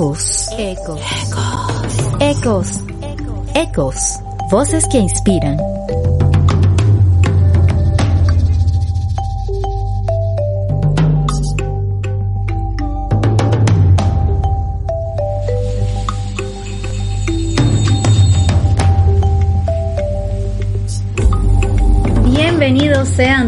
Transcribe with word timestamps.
Ecos. 0.00 0.48
Ecos. 0.56 1.00
Ecos. 2.20 2.80
Ecos. 3.54 3.96
Voces 4.50 4.88
que 4.90 4.96
inspiran. 4.96 5.58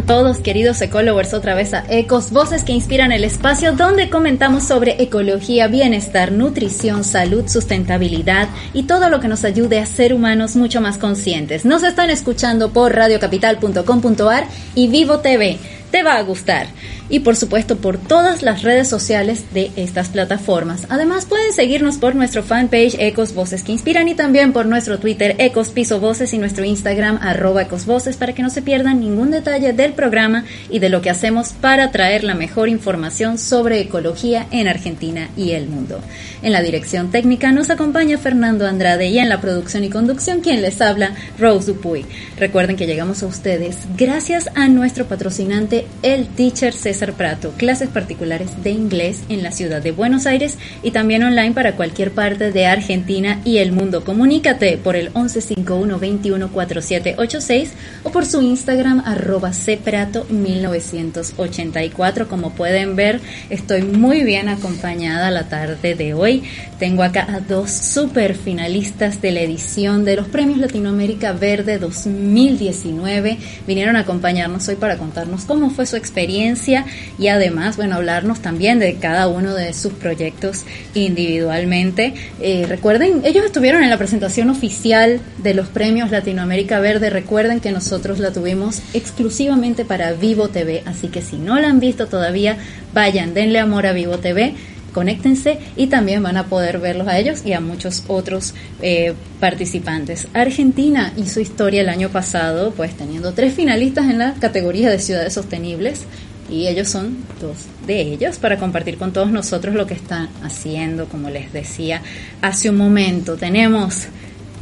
Todos 0.06 0.38
queridos 0.38 0.80
ecólogos 0.80 1.34
otra 1.34 1.54
vez 1.54 1.74
a 1.74 1.84
Ecos, 1.88 2.30
voces 2.30 2.64
que 2.64 2.72
inspiran 2.72 3.12
el 3.12 3.24
espacio 3.24 3.72
donde 3.72 4.10
comentamos 4.10 4.64
sobre 4.64 5.02
ecología, 5.02 5.68
bienestar, 5.68 6.32
nutrición, 6.32 7.04
salud, 7.04 7.48
sustentabilidad 7.48 8.48
y 8.72 8.84
todo 8.84 9.08
lo 9.08 9.20
que 9.20 9.28
nos 9.28 9.44
ayude 9.44 9.78
a 9.78 9.86
ser 9.86 10.14
humanos 10.14 10.56
mucho 10.56 10.80
más 10.80 10.98
conscientes. 10.98 11.64
Nos 11.64 11.82
están 11.82 12.10
escuchando 12.10 12.72
por 12.72 12.94
radiocapital.com.ar 12.94 14.44
y 14.74 14.88
Vivo 14.88 15.18
TV. 15.20 15.58
Te 15.90 16.02
va 16.02 16.16
a 16.16 16.22
gustar 16.22 16.66
y 17.12 17.20
por 17.20 17.36
supuesto 17.36 17.76
por 17.76 17.98
todas 17.98 18.40
las 18.40 18.62
redes 18.62 18.88
sociales 18.88 19.44
de 19.52 19.70
estas 19.76 20.08
plataformas. 20.08 20.86
Además 20.88 21.26
pueden 21.26 21.52
seguirnos 21.52 21.98
por 21.98 22.14
nuestro 22.14 22.42
fanpage 22.42 22.96
Ecos 22.98 23.34
Voces 23.34 23.62
que 23.62 23.72
Inspiran 23.72 24.08
y 24.08 24.14
también 24.14 24.54
por 24.54 24.64
nuestro 24.64 24.98
Twitter 24.98 25.36
Ecos 25.38 25.68
Piso 25.68 26.00
Voces 26.00 26.32
y 26.32 26.38
nuestro 26.38 26.64
Instagram 26.64 27.18
arroba 27.20 27.62
Ecos 27.62 27.84
Voces 27.84 28.16
para 28.16 28.32
que 28.32 28.42
no 28.42 28.48
se 28.48 28.62
pierdan 28.62 29.00
ningún 29.00 29.30
detalle 29.30 29.74
del 29.74 29.92
programa 29.92 30.46
y 30.70 30.78
de 30.78 30.88
lo 30.88 31.02
que 31.02 31.10
hacemos 31.10 31.50
para 31.50 31.90
traer 31.90 32.24
la 32.24 32.34
mejor 32.34 32.70
información 32.70 33.36
sobre 33.36 33.80
ecología 33.80 34.46
en 34.50 34.66
Argentina 34.66 35.28
y 35.36 35.50
el 35.50 35.68
mundo. 35.68 36.00
En 36.40 36.52
la 36.52 36.62
dirección 36.62 37.10
técnica 37.10 37.52
nos 37.52 37.68
acompaña 37.68 38.16
Fernando 38.16 38.66
Andrade 38.66 39.08
y 39.08 39.18
en 39.18 39.28
la 39.28 39.42
producción 39.42 39.84
y 39.84 39.90
conducción 39.90 40.40
quien 40.40 40.62
les 40.62 40.80
habla 40.80 41.14
Rose 41.38 41.66
Dupuy. 41.66 42.06
Recuerden 42.38 42.76
que 42.76 42.86
llegamos 42.86 43.22
a 43.22 43.26
ustedes 43.26 43.76
gracias 43.98 44.48
a 44.54 44.68
nuestro 44.68 45.04
patrocinante 45.04 45.86
el 46.02 46.26
Teacher 46.28 46.72
César 46.72 47.01
Prato, 47.10 47.52
clases 47.56 47.88
particulares 47.88 48.62
de 48.62 48.70
inglés 48.70 49.24
en 49.28 49.42
la 49.42 49.50
ciudad 49.50 49.82
de 49.82 49.90
Buenos 49.90 50.26
Aires 50.26 50.56
y 50.84 50.92
también 50.92 51.24
online 51.24 51.50
para 51.50 51.74
cualquier 51.74 52.12
parte 52.12 52.52
de 52.52 52.66
Argentina 52.66 53.40
y 53.44 53.58
el 53.58 53.72
mundo. 53.72 54.04
Comunícate 54.04 54.78
por 54.78 54.94
el 54.94 55.06
1151 55.06 55.98
214786 55.98 57.72
o 58.04 58.10
por 58.10 58.24
su 58.24 58.40
Instagram 58.40 59.02
arroba 59.04 59.50
cprato 59.50 60.24
1984. 60.30 62.28
Como 62.28 62.50
pueden 62.50 62.94
ver, 62.94 63.20
estoy 63.50 63.82
muy 63.82 64.22
bien 64.22 64.48
acompañada 64.48 65.32
la 65.32 65.48
tarde 65.48 65.96
de 65.96 66.14
hoy. 66.14 66.44
Tengo 66.78 67.02
acá 67.02 67.26
a 67.28 67.40
dos 67.40 67.70
super 67.70 68.34
finalistas 68.34 69.20
de 69.20 69.32
la 69.32 69.40
edición 69.40 70.04
de 70.04 70.16
los 70.16 70.28
Premios 70.28 70.58
Latinoamérica 70.58 71.32
Verde 71.32 71.78
2019. 71.78 73.38
Vinieron 73.66 73.96
a 73.96 74.00
acompañarnos 74.00 74.68
hoy 74.68 74.76
para 74.76 74.98
contarnos 74.98 75.44
cómo 75.44 75.70
fue 75.70 75.86
su 75.86 75.96
experiencia 75.96 76.84
y 77.18 77.28
además, 77.28 77.76
bueno, 77.76 77.96
hablarnos 77.96 78.40
también 78.40 78.78
de 78.78 78.96
cada 78.96 79.28
uno 79.28 79.54
de 79.54 79.72
sus 79.72 79.92
proyectos 79.92 80.64
individualmente. 80.94 82.14
Eh, 82.40 82.66
recuerden, 82.68 83.22
ellos 83.24 83.44
estuvieron 83.44 83.82
en 83.82 83.90
la 83.90 83.98
presentación 83.98 84.50
oficial 84.50 85.20
de 85.38 85.54
los 85.54 85.68
Premios 85.68 86.10
Latinoamérica 86.10 86.80
Verde. 86.80 87.10
Recuerden 87.10 87.60
que 87.60 87.72
nosotros 87.72 88.18
la 88.18 88.32
tuvimos 88.32 88.82
exclusivamente 88.94 89.84
para 89.84 90.12
Vivo 90.12 90.48
TV, 90.48 90.82
así 90.86 91.08
que 91.08 91.22
si 91.22 91.36
no 91.36 91.58
la 91.60 91.68
han 91.68 91.80
visto 91.80 92.06
todavía, 92.06 92.56
vayan, 92.94 93.34
denle 93.34 93.58
amor 93.58 93.86
a 93.86 93.92
Vivo 93.92 94.18
TV 94.18 94.54
conéctense 94.92 95.58
y 95.76 95.88
también 95.88 96.22
van 96.22 96.36
a 96.36 96.46
poder 96.46 96.78
verlos 96.78 97.08
a 97.08 97.18
ellos 97.18 97.42
y 97.44 97.52
a 97.52 97.60
muchos 97.60 98.04
otros 98.06 98.54
eh, 98.80 99.14
participantes. 99.40 100.28
Argentina 100.34 101.12
hizo 101.16 101.40
historia 101.40 101.80
el 101.80 101.88
año 101.88 102.10
pasado, 102.10 102.72
pues 102.72 102.96
teniendo 102.96 103.32
tres 103.32 103.54
finalistas 103.54 104.10
en 104.10 104.18
la 104.18 104.34
categoría 104.34 104.90
de 104.90 104.98
ciudades 104.98 105.32
sostenibles 105.32 106.04
y 106.50 106.66
ellos 106.66 106.88
son 106.88 107.16
dos 107.40 107.56
de 107.86 108.00
ellos 108.00 108.38
para 108.38 108.58
compartir 108.58 108.98
con 108.98 109.12
todos 109.12 109.30
nosotros 109.30 109.74
lo 109.74 109.86
que 109.86 109.94
están 109.94 110.28
haciendo, 110.42 111.06
como 111.06 111.30
les 111.30 111.52
decía 111.52 112.02
hace 112.40 112.70
un 112.70 112.76
momento. 112.76 113.36
Tenemos 113.36 114.06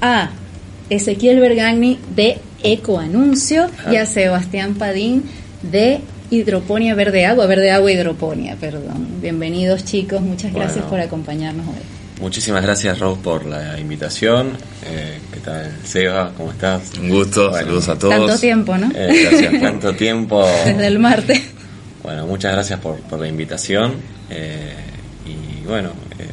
a 0.00 0.30
Ezequiel 0.88 1.40
Bergagni 1.40 1.98
de 2.14 2.38
Ecoanuncio 2.62 3.70
y 3.90 3.96
a 3.96 4.06
Sebastián 4.06 4.74
Padín 4.74 5.24
de 5.62 6.00
Hidroponía 6.30 6.94
Verde 6.94 7.26
Agua, 7.26 7.46
Verde 7.46 7.70
Agua 7.70 7.90
Hidroponía, 7.90 8.56
perdón. 8.56 9.20
Bienvenidos 9.20 9.84
chicos, 9.84 10.20
muchas 10.20 10.52
gracias 10.52 10.84
por 10.84 11.00
acompañarnos 11.00 11.66
hoy. 11.66 12.00
Muchísimas 12.20 12.62
gracias 12.62 12.98
Rob 12.98 13.18
por 13.18 13.46
la 13.46 13.80
invitación. 13.80 14.50
Eh, 14.84 15.18
¿Qué 15.32 15.40
tal 15.40 15.72
Seba? 15.84 16.32
¿Cómo 16.36 16.52
estás? 16.52 16.82
Un 17.00 17.08
gusto, 17.08 17.50
saludos 17.50 17.88
a 17.88 17.98
todos. 17.98 18.14
Tanto 18.14 18.38
tiempo, 18.38 18.76
¿no? 18.76 18.90
Eh, 18.94 19.26
gracias, 19.30 19.60
tanto 19.60 19.94
tiempo. 19.96 20.46
Desde 20.66 20.86
el 20.86 20.98
martes. 20.98 21.40
Bueno, 22.02 22.26
muchas 22.26 22.52
gracias 22.52 22.80
por, 22.80 22.98
por 23.00 23.20
la 23.20 23.28
invitación. 23.28 23.94
Eh, 24.30 24.74
y 25.26 25.66
bueno, 25.66 25.90
eh, 26.18 26.28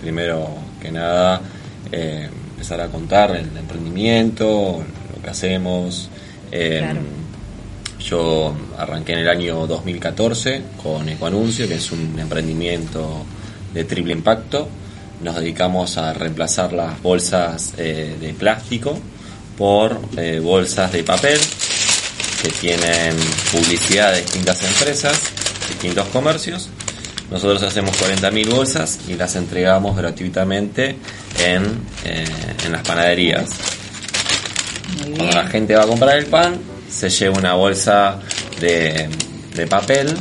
primero 0.00 0.48
que 0.80 0.90
nada, 0.90 1.40
eh, 1.92 2.28
empezar 2.50 2.80
a 2.80 2.88
contar 2.88 3.36
el 3.36 3.56
emprendimiento, 3.56 4.82
lo 5.14 5.22
que 5.22 5.30
hacemos. 5.30 6.08
Claro. 6.50 7.00
Yo 8.00 8.52
arranqué 8.76 9.12
en 9.12 9.20
el 9.20 9.28
año 9.28 9.66
2014 9.66 10.62
con 10.82 11.08
Ecoanuncio, 11.08 11.68
que 11.68 11.76
es 11.76 11.92
un 11.92 12.18
emprendimiento 12.18 13.24
de 13.72 13.84
triple 13.84 14.12
impacto. 14.12 14.68
Nos 15.22 15.36
dedicamos 15.36 15.96
a 15.98 16.12
reemplazar 16.12 16.72
las 16.72 17.00
bolsas 17.00 17.76
de 17.76 18.34
plástico 18.36 18.98
por 19.56 20.00
bolsas 20.42 20.90
de 20.92 21.04
papel 21.04 21.38
que 22.42 22.48
tienen 22.48 23.16
publicidad 23.52 24.12
de 24.12 24.22
distintas 24.22 24.62
empresas, 24.64 25.16
distintos 25.68 26.08
comercios. 26.08 26.68
Nosotros 27.30 27.62
hacemos 27.62 27.96
40.000 28.02 28.50
bolsas 28.50 28.98
y 29.08 29.14
las 29.14 29.36
entregamos 29.36 29.96
gratuitamente 29.96 30.96
en, 31.38 31.64
eh, 32.04 32.24
en 32.66 32.72
las 32.72 32.82
panaderías. 32.82 33.48
Cuando 35.16 35.34
la 35.34 35.46
gente 35.46 35.74
va 35.74 35.84
a 35.84 35.86
comprar 35.86 36.18
el 36.18 36.26
pan, 36.26 36.58
se 36.90 37.08
lleva 37.08 37.38
una 37.38 37.54
bolsa 37.54 38.18
de, 38.60 39.08
de 39.54 39.66
papel, 39.66 40.14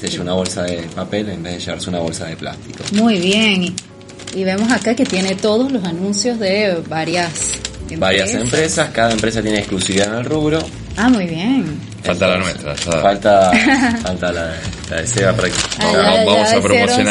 se 0.00 0.08
lleva 0.08 0.22
una 0.22 0.32
bolsa 0.34 0.62
de 0.62 0.82
papel 0.94 1.28
en 1.30 1.42
vez 1.42 1.54
de 1.54 1.60
llevarse 1.60 1.90
una 1.90 1.98
bolsa 1.98 2.26
de 2.26 2.36
plástico. 2.36 2.84
Muy 2.92 3.18
bien. 3.18 3.74
Y 4.34 4.44
vemos 4.44 4.70
acá 4.70 4.94
que 4.94 5.04
tiene 5.04 5.34
todos 5.34 5.70
los 5.70 5.84
anuncios 5.84 6.38
de 6.38 6.82
varias 6.88 7.58
empresas. 7.94 8.00
Varias 8.00 8.30
empresas, 8.34 8.88
cada 8.90 9.12
empresa 9.12 9.42
tiene 9.42 9.58
exclusividad 9.58 10.08
en 10.08 10.14
el 10.20 10.24
rubro. 10.24 10.58
Ah, 10.96 11.08
muy 11.08 11.26
bien. 11.26 11.78
Falta 12.02 12.28
la 12.28 12.38
nuestra. 12.38 12.74
ya. 12.74 12.92
Falta, 13.00 13.50
falta 14.02 14.32
la, 14.32 14.54
la 14.90 14.96
de 14.96 15.06
Seba 15.06 15.32
para 15.32 15.48
que- 15.48 15.54
Ah, 15.80 16.22
vamos 16.26 16.48
a 16.48 16.54
su- 16.54 16.62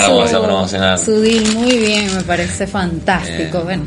Vamos 0.10 0.34
a 0.34 0.44
promocionar. 0.44 1.00
Su 1.00 1.20
deal 1.22 1.46
muy 1.54 1.78
bien, 1.78 2.16
me 2.16 2.24
parece 2.24 2.66
fantástico. 2.68 3.60
Eh. 3.60 3.64
Bueno, 3.64 3.84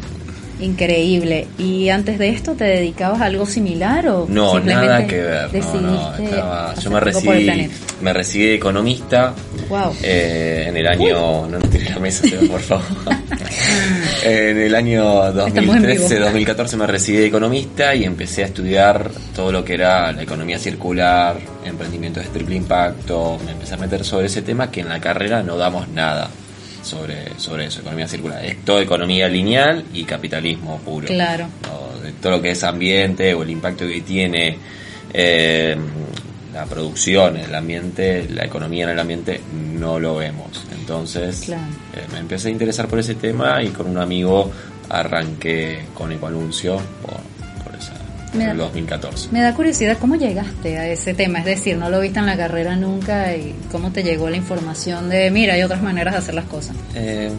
increíble. 0.61 1.47
¿Y 1.59 1.89
antes 1.89 2.19
de 2.19 2.31
esto 2.31 2.55
te 2.55 2.65
dedicabas 2.65 3.21
a 3.21 3.27
algo 3.27 3.47
similar 3.47 4.07
o 4.09 4.27
No, 4.29 4.59
nada 4.61 5.07
que 5.07 5.17
ver. 5.23 5.51
No, 5.81 6.15
estaba- 6.19 6.75
yo 6.75 6.91
me 6.91 7.01
recibí, 7.01 7.71
me 8.01 8.13
recibí 8.13 8.47
de 8.47 8.55
economista 8.55 9.35
Wow. 9.69 9.95
eh, 10.03 10.67
en 10.69 10.77
el 10.77 10.87
año, 10.87 11.47
no 11.47 11.59
tires 11.61 11.91
la 11.91 11.99
mesa, 11.99 12.27
por 12.51 12.61
favor. 12.61 12.85
en 14.25 14.59
el 14.59 14.75
año 14.75 15.27
Estamos 15.29 15.49
en 15.49 15.61
vivo. 15.63 15.73
2013, 15.75 16.19
2014 16.19 16.77
me 16.77 16.87
recibí 16.87 17.19
de 17.19 17.27
economista 17.27 17.95
y 17.95 18.05
empecé 18.05 18.43
a 18.43 18.47
estudiar 18.47 19.11
todo 19.35 19.53
lo 19.53 19.65
que 19.65 19.75
era 19.75 20.13
la 20.13 20.23
economía 20.23 20.59
circular, 20.59 21.37
emprendimiento 21.65 22.21
de 22.21 22.27
triple 22.27 22.57
impacto. 22.57 23.39
Me 23.45 23.53
empecé 23.53 23.75
a 23.75 23.79
meter 23.79 24.05
sobre 24.05 24.27
ese 24.27 24.43
tema 24.43 24.71
que 24.71 24.81
en 24.81 24.89
la 24.89 25.01
carrera 25.01 25.43
no 25.43 25.57
damos 25.57 25.89
nada 25.89 26.31
sobre, 26.89 27.39
sobre 27.39 27.67
eso, 27.67 27.81
economía 27.81 28.09
circular. 28.09 28.45
Es 28.45 28.65
todo 28.65 28.81
economía 28.81 29.29
lineal 29.29 29.85
y 29.93 30.05
capitalismo 30.05 30.79
puro. 30.79 31.07
Claro. 31.07 31.47
¿no? 31.63 31.89
de 32.01 32.13
todo 32.13 32.33
lo 32.33 32.43
que 32.43 32.53
es 32.53 32.65
ambiente 32.65 33.35
o 33.35 33.43
el 33.43 33.51
impacto 33.51 33.87
que 33.87 34.01
tiene 34.01 34.57
eh, 35.13 35.77
la 36.55 36.65
producción 36.65 37.37
en 37.37 37.45
el 37.45 37.55
ambiente, 37.55 38.27
la 38.31 38.45
economía 38.45 38.85
en 38.85 38.91
el 38.91 38.99
ambiente, 38.99 39.41
no 39.75 39.99
lo 40.01 40.17
vemos. 40.17 40.65
Entonces 40.73 41.43
Claro. 41.45 41.63
eh, 41.95 42.07
me 42.13 42.19
empecé 42.21 42.49
a 42.49 42.51
interesar 42.53 42.89
por 42.89 42.99
ese 42.99 43.15
tema 43.15 43.63
y 43.63 43.69
con 43.69 43.87
un 43.89 43.99
amigo 43.99 44.51
arranqué 44.89 45.81
con 45.95 46.13
Ecoanuncio 46.13 46.77
por, 47.03 47.21
Mira. 48.35 48.53
el 48.53 48.59
2014. 48.59 49.29
Me 49.33 49.41
da 49.41 49.55
curiosidad, 49.55 49.99
¿cómo 49.99 50.17
llegaste 50.17 50.79
a 50.79 50.89
ese 50.89 51.15
tema? 51.15 51.41
Es 51.41 51.45
decir, 51.45 51.77
no 51.77 51.91
lo 51.91 52.01
viste 52.01 52.19
en 52.19 52.27
la 52.27 52.37
carrera 52.37 52.77
nunca 52.77 53.35
y 53.35 53.55
cómo 53.71 53.91
te 53.93 54.03
llegó 54.03 54.29
la 54.29 54.37
información 54.37 55.09
de, 55.09 55.31
mira, 55.31 55.55
hay 55.55 55.63
otras 55.63 55.83
maneras 55.83 56.15
de 56.15 56.19
hacer 56.19 56.35
las 56.35 56.47
cosas. 56.47 56.77
Eh, 56.95 57.31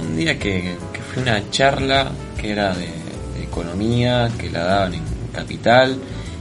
un 0.00 0.16
día 0.16 0.38
que, 0.38 0.76
que 0.92 1.00
fue 1.00 1.22
una 1.22 1.50
charla 1.50 2.10
que 2.40 2.52
era 2.52 2.74
de, 2.74 2.86
de 2.86 3.42
economía, 3.44 4.30
que 4.38 4.50
la 4.50 4.64
daban 4.64 4.94
en 4.94 5.02
Capital, 5.32 5.98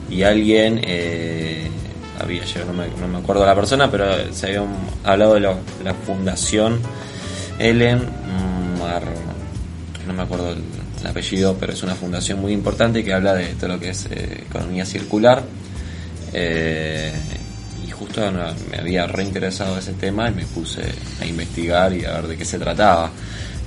y 0.10 0.24
alguien 0.24 0.82
eh, 0.84 1.70
había 2.20 2.44
llegado, 2.44 2.74
no 2.74 2.84
me, 2.84 2.88
no 3.00 3.08
me 3.08 3.18
acuerdo 3.18 3.46
la 3.46 3.56
persona, 3.56 3.90
pero 3.90 4.06
se 4.34 4.48
había 4.48 4.64
hablado 5.04 5.36
de 5.36 5.40
la, 5.40 5.56
la 5.84 5.94
fundación 5.94 6.80
Ellen, 7.58 8.02
Mar, 8.80 9.04
no 10.06 10.14
me 10.14 10.24
acuerdo 10.24 10.52
el, 10.52 10.64
apellido, 11.08 11.58
pero 11.60 11.74
es 11.74 11.84
una 11.84 11.96
fundación 11.96 12.40
muy 12.40 12.54
importante 12.54 13.04
que 13.04 13.14
habla 13.14 13.34
de 13.34 13.48
todo 13.56 13.70
lo 13.70 13.80
que 13.80 13.90
es 13.90 14.06
eh, 14.06 14.44
economía 14.48 14.86
circular. 14.86 15.44
Eh, 16.34 17.14
y 17.86 17.92
justo 17.92 18.22
me 18.72 18.78
había 18.78 19.08
reinteresado 19.08 19.78
ese 19.78 19.94
tema 19.94 20.30
y 20.30 20.34
me 20.34 20.46
puse 20.46 20.82
a 21.20 21.26
investigar 21.26 21.94
y 21.94 22.06
a 22.06 22.14
ver 22.14 22.28
de 22.28 22.38
qué 22.38 22.46
se 22.46 22.60
trataba. 22.60 23.12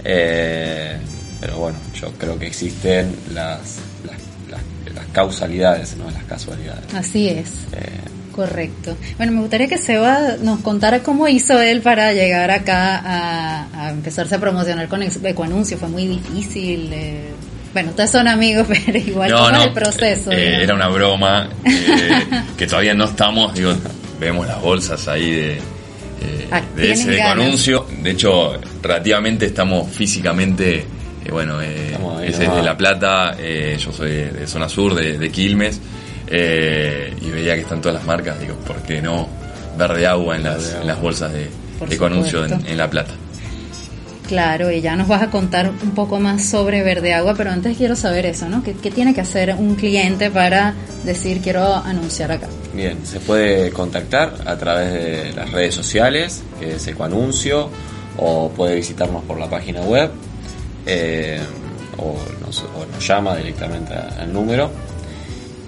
Eh, 0.05 0.97
pero 1.41 1.59
bueno, 1.59 1.79
yo 1.95 2.13
creo 2.13 2.39
que 2.39 2.47
existen 2.47 3.15
las, 3.35 3.79
las, 4.07 4.21
causalidades, 5.13 5.97
no 5.97 6.11
las 6.11 6.25
casualidades. 6.25 6.93
Así 6.93 7.29
es. 7.29 7.51
Correcto. 8.35 8.97
Bueno, 9.17 9.33
me 9.33 9.41
gustaría 9.41 9.69
que 9.69 9.79
Seba 9.79 10.37
nos 10.43 10.59
contara 10.61 11.05
cómo 11.05 11.29
hizo 11.29 11.61
él 11.61 11.83
para 11.83 12.13
llegar 12.13 12.51
acá 12.51 13.01
a, 13.05 13.91
empezarse 13.91 14.35
a 14.35 14.41
promocionar 14.41 14.89
con 14.89 15.03
Ecoanuncio. 15.03 15.79
Fue 15.79 15.89
muy 15.89 16.09
difícil. 16.09 16.91
Eh, 16.93 17.31
bueno, 17.73 17.91
ustedes 17.91 18.11
son 18.11 18.27
amigos, 18.27 18.67
pero 18.87 18.99
igual 18.99 19.31
no, 19.31 19.51
no, 19.53 19.63
el 19.63 19.73
proceso. 19.73 20.33
Eh, 20.33 20.65
era 20.65 20.75
una 20.75 20.89
broma 20.89 21.49
eh, 21.65 22.43
que 22.57 22.67
todavía 22.67 22.95
no 22.95 23.05
estamos. 23.05 23.55
Digo, 23.55 23.73
vemos 24.19 24.49
las 24.49 24.61
bolsas 24.61 25.07
ahí 25.07 25.31
de, 25.31 25.59
ah, 26.51 26.61
de 26.75 26.91
ese 26.91 27.17
Ecoanuncio. 27.17 27.87
De 28.03 28.11
hecho, 28.11 28.61
relativamente 28.83 29.47
estamos 29.47 29.89
físicamente. 29.93 30.85
bueno, 31.31 31.61
ese 31.61 32.47
es 32.47 32.53
de 32.53 32.63
La 32.65 32.77
Plata. 32.77 33.37
yo 33.79 33.93
soy 33.93 34.11
de, 34.11 34.47
zona 34.49 34.69
sur, 34.69 34.97
de, 34.97 35.19
de 35.19 35.31
Quilmes. 35.31 35.81
Eh, 36.26 37.15
y 37.21 37.31
veía 37.31 37.55
que 37.55 37.62
están 37.62 37.81
todas 37.81 37.97
las 37.97 38.06
marcas, 38.06 38.41
digo, 38.41 38.55
¿por 38.56 38.76
qué 38.82 39.03
no 39.03 39.29
verde 39.76 40.06
agua 40.06 40.37
en 40.37 40.44
las, 40.44 40.75
en 40.75 40.87
las 40.87 41.00
bolsas 41.00 41.32
de, 41.32 41.49
Ecoanuncio 41.91 42.44
en, 42.44 42.76
La 42.76 42.88
Plata? 42.88 43.12
Claro, 44.29 44.71
y 44.71 44.81
ya 44.81 44.97
nos 44.97 45.06
vas 45.06 45.23
a 45.23 45.31
contar 45.31 45.69
un 45.69 45.91
poco 45.91 46.19
más 46.19 46.47
sobre 46.47 46.82
Verde 46.82 47.12
Agua, 47.12 47.35
pero 47.37 47.50
antes 47.50 47.76
quiero 47.76 47.94
saber 47.94 48.25
eso, 48.25 48.49
¿no? 48.49 48.62
¿Qué, 48.62 48.73
tiene 48.73 49.12
que 49.12 49.21
hacer 49.21 49.55
un 49.59 49.75
cliente 49.75 50.31
para 50.31 50.73
decir 51.05 51.43
quiero 51.43 51.75
anunciar 51.75 52.32
acá? 52.32 52.49
Bien, 52.73 53.05
se 53.05 53.21
puede 53.21 53.71
contactar 53.71 54.35
a 54.47 54.56
través 54.56 54.93
de 54.93 55.32
las 55.35 55.53
redes 55.53 55.75
sociales, 55.75 56.43
que 56.59 56.76
es 56.76 56.87
Ecoanuncio, 56.87 57.69
o 58.17 58.50
puede 58.50 58.76
visitarnos 58.76 59.25
por 59.25 59.38
la 59.38 59.50
página 59.50 59.82
web, 59.82 60.11
eh, 60.87 61.41
o, 61.99 62.17
nos, 62.41 62.65
llama 63.06 63.37
directamente 63.37 63.93
al 63.93 64.32
número 64.32 64.71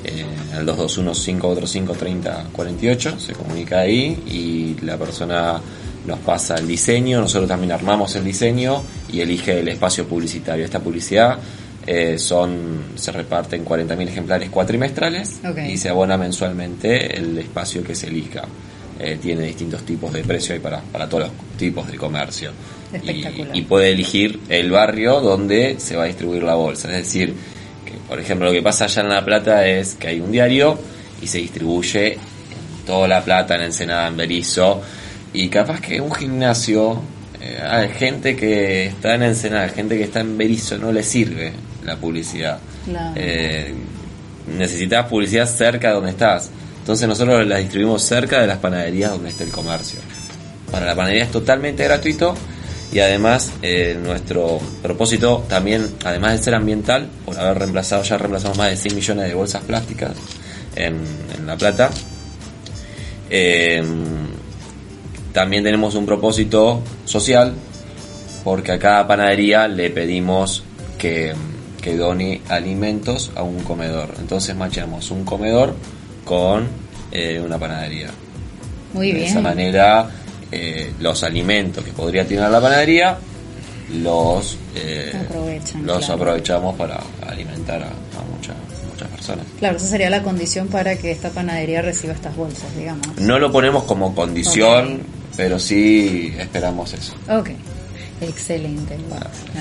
eh, 0.05 0.25
al 0.55 0.65
221-545-3048, 0.67 3.19
se 3.19 3.33
comunica 3.33 3.81
ahí 3.81 4.23
y 4.27 4.77
la 4.85 4.97
persona 4.97 5.61
nos 6.07 6.19
pasa 6.21 6.55
el 6.57 6.69
diseño, 6.69 7.21
nosotros 7.21 7.49
también 7.49 7.73
armamos 7.73 8.15
el 8.17 8.25
diseño 8.25 8.83
y 9.13 9.21
elige 9.21 9.61
el 9.61 9.69
espacio 9.69 10.07
publicitario. 10.07 10.65
Esta 10.65 10.81
publicidad 10.81 11.39
eh, 11.87 12.19
son 12.19 12.85
se 12.97 13.13
reparten 13.13 13.65
40.000 13.65 14.09
ejemplares 14.09 14.51
cuatrimestrales 14.51 15.41
y 15.69 15.77
se 15.77 15.89
abona 15.89 16.17
mensualmente 16.17 17.17
el 17.17 17.39
espacio 17.39 17.83
que 17.83 17.95
se 17.95 18.09
elija. 18.09 18.43
Eh, 18.99 19.19
tiene 19.21 19.45
distintos 19.45 19.83
tipos 19.83 20.11
de 20.13 20.25
precio 20.25 20.57
y 20.57 20.59
para, 20.59 20.81
para 20.81 21.07
todos 21.07 21.25
los 21.25 21.33
tipos 21.59 21.91
de 21.91 21.99
comercio. 21.99 22.51
Y, 23.03 23.59
y, 23.59 23.63
puede 23.63 23.91
elegir 23.91 24.41
el 24.49 24.71
barrio 24.71 25.21
donde 25.21 25.79
se 25.79 25.97
va 25.97 26.05
a 26.05 26.07
distribuir 26.07 26.45
la 26.45 26.55
bolsa. 26.55 26.89
Es 26.91 27.05
decir, 27.05 27.35
por 28.09 28.21
ejemplo, 28.21 28.47
lo 28.47 28.53
que 28.53 28.63
pasa 28.63 28.85
allá 28.85 29.03
en 29.03 29.09
La 29.09 29.25
Plata 29.25 29.67
es 29.67 29.95
que 29.95 30.09
hay 30.09 30.21
un 30.21 30.31
diario 30.31 30.79
y 31.21 31.27
se 31.27 31.39
distribuye 31.39 32.15
en 32.15 32.87
toda 32.87 33.09
La 33.09 33.23
Plata, 33.23 33.57
en 33.57 33.63
Ensenada, 33.63 34.09
en 34.09 34.17
Berizo, 34.17 34.83
y 35.33 35.49
capaz 35.49 35.81
que 35.81 36.01
un 36.01 36.13
gimnasio, 36.13 37.01
eh, 37.41 37.59
hay 37.63 37.89
gente 37.91 38.37
que 38.37 38.87
está 38.87 39.15
en 39.15 39.25
Ensenada, 39.25 39.69
gente 39.69 39.97
que 39.97 40.05
está 40.05 40.21
en 40.21 40.39
Berizo, 40.39 40.79
no 40.79 40.93
le 40.93 41.03
sirve 41.03 41.53
la 41.85 41.97
publicidad. 41.97 42.59
Eh, 43.17 43.75
necesitas 44.57 45.07
publicidad 45.07 45.47
cerca 45.47 45.89
de 45.89 45.95
donde 45.95 46.11
estás. 46.11 46.51
Entonces 46.79 47.09
nosotros 47.09 47.47
la 47.47 47.59
distribuimos 47.59 48.03
cerca 48.03 48.41
de 48.41 48.47
las 48.47 48.59
panaderías 48.59 49.11
donde 49.11 49.31
esté 49.31 49.45
el 49.45 49.51
comercio. 49.51 49.99
Para 50.71 50.87
la 50.87 50.95
panadería 50.95 51.25
es 51.25 51.33
totalmente 51.33 51.85
gratuito 51.85 52.37
y 52.93 53.01
además 53.01 53.53
eh, 53.63 53.99
nuestro 54.01 54.61
propósito 54.83 55.45
también, 55.49 55.89
además 56.05 56.33
de 56.33 56.39
ser 56.39 56.55
ambiental, 56.55 57.09
por 57.25 57.39
haber 57.39 57.59
reemplazado, 57.59 58.03
ya 58.03 58.17
reemplazamos 58.19 58.59
más 58.59 58.71
de 58.71 58.77
6 58.77 58.95
millones 58.95 59.29
de 59.29 59.35
bolsas 59.35 59.63
plásticas 59.65 60.13
en, 60.75 60.97
La 61.47 61.57
Plata, 61.57 61.91
eh, 63.31 63.83
también 65.33 65.63
tenemos 65.63 65.95
un 65.95 66.07
propósito 66.07 66.83
social, 67.05 67.55
porque 68.43 68.73
a 68.73 68.79
cada 68.79 69.07
panadería 69.07 69.69
le 69.69 69.91
pedimos 69.91 70.63
que, 70.97 71.35
que 71.83 71.97
done 71.97 72.41
alimentos 72.49 73.33
a 73.35 73.43
un 73.43 73.61
comedor. 73.61 74.15
Entonces 74.19 74.57
machamos 74.57 75.11
un 75.11 75.25
comedor 75.25 75.75
con 76.25 76.67
eh, 77.13 77.41
una 77.45 77.59
panadería. 77.59 78.09
Muy 78.93 79.13
bien. 79.13 79.25
De 79.25 79.31
esa 79.31 79.41
manera 79.41 80.09
eh, 80.53 80.93
los 81.01 81.23
alimentos 81.25 81.85
que 81.85 81.93
podría 81.93 82.27
tener 82.27 82.49
la 82.51 82.61
panadería 82.61 83.19
los 83.95 84.59
eh, 84.75 85.13
los 85.85 86.11
aprovechamos 86.11 86.77
para 86.77 87.01
alimentar 87.27 87.83
a, 87.83 87.91
muchas 88.35 88.57
muchas 88.91 89.09
personas. 89.09 89.47
Claro, 89.59 89.77
esa 89.77 89.87
sería 89.87 90.11
la 90.11 90.23
condición 90.23 90.69
para 90.69 90.97
que 90.97 91.11
esta 91.11 91.31
panadería 91.31 91.83
reciba 91.83 92.13
estas 92.13 92.35
bolsas, 92.35 92.75
digamos. 92.77 93.07
No 93.19 93.39
lo 93.39 93.53
ponemos 93.53 93.85
como 93.85 94.15
condición, 94.15 95.03
pero 95.37 95.59
sí 95.59 96.35
esperamos 96.39 96.93
eso. 96.95 97.15
Ok. 97.29 97.51
Excelente, 98.19 98.97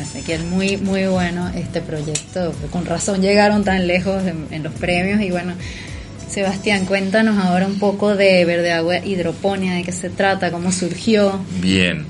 Así 0.02 0.22
que 0.22 0.36
es 0.36 0.44
muy 0.46 0.78
muy 0.78 1.06
bueno 1.08 1.52
este 1.54 1.82
proyecto. 1.82 2.54
Con 2.72 2.86
razón 2.86 3.22
llegaron 3.22 3.66
tan 3.66 3.86
lejos 3.86 4.24
en 4.26 4.64
los 4.64 4.74
premios 4.74 5.20
y 5.20 5.30
bueno, 5.30 5.56
Sebastián, 6.30 6.86
cuéntanos 6.86 7.38
ahora 7.38 7.68
un 7.68 7.80
poco 7.80 8.16
de 8.16 8.44
Verde 8.46 8.72
Agua 8.72 8.98
Hidroponía, 8.98 9.74
de 9.74 9.84
qué 9.84 9.92
se 9.92 10.10
trata, 10.10 10.52
cómo 10.52 10.72
surgió. 10.72 11.40
Bien, 11.62 12.06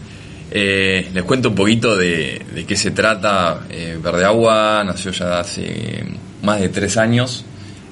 eh, 0.51 1.10
les 1.13 1.24
cuento 1.24 1.50
un 1.50 1.55
poquito 1.55 1.95
de, 1.95 2.65
qué 2.67 2.75
se 2.75 2.91
trata. 2.91 3.65
Eh, 3.69 3.98
Verde 4.01 4.25
Agua 4.25 4.84
nació 4.86 5.12
ya 5.12 5.39
hace 5.39 6.03
más 6.41 6.60
de 6.60 6.69
tres 6.69 6.98
años, 6.98 7.45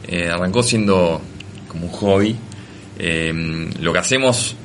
eh, 0.07 0.29
arrancó 0.29 0.63
siendo 0.63 1.21
como 1.67 1.85
un 1.87 1.91
hobby. 1.91 2.35
lo 3.79 3.91
que 3.91 3.99
hacemos 3.99 4.55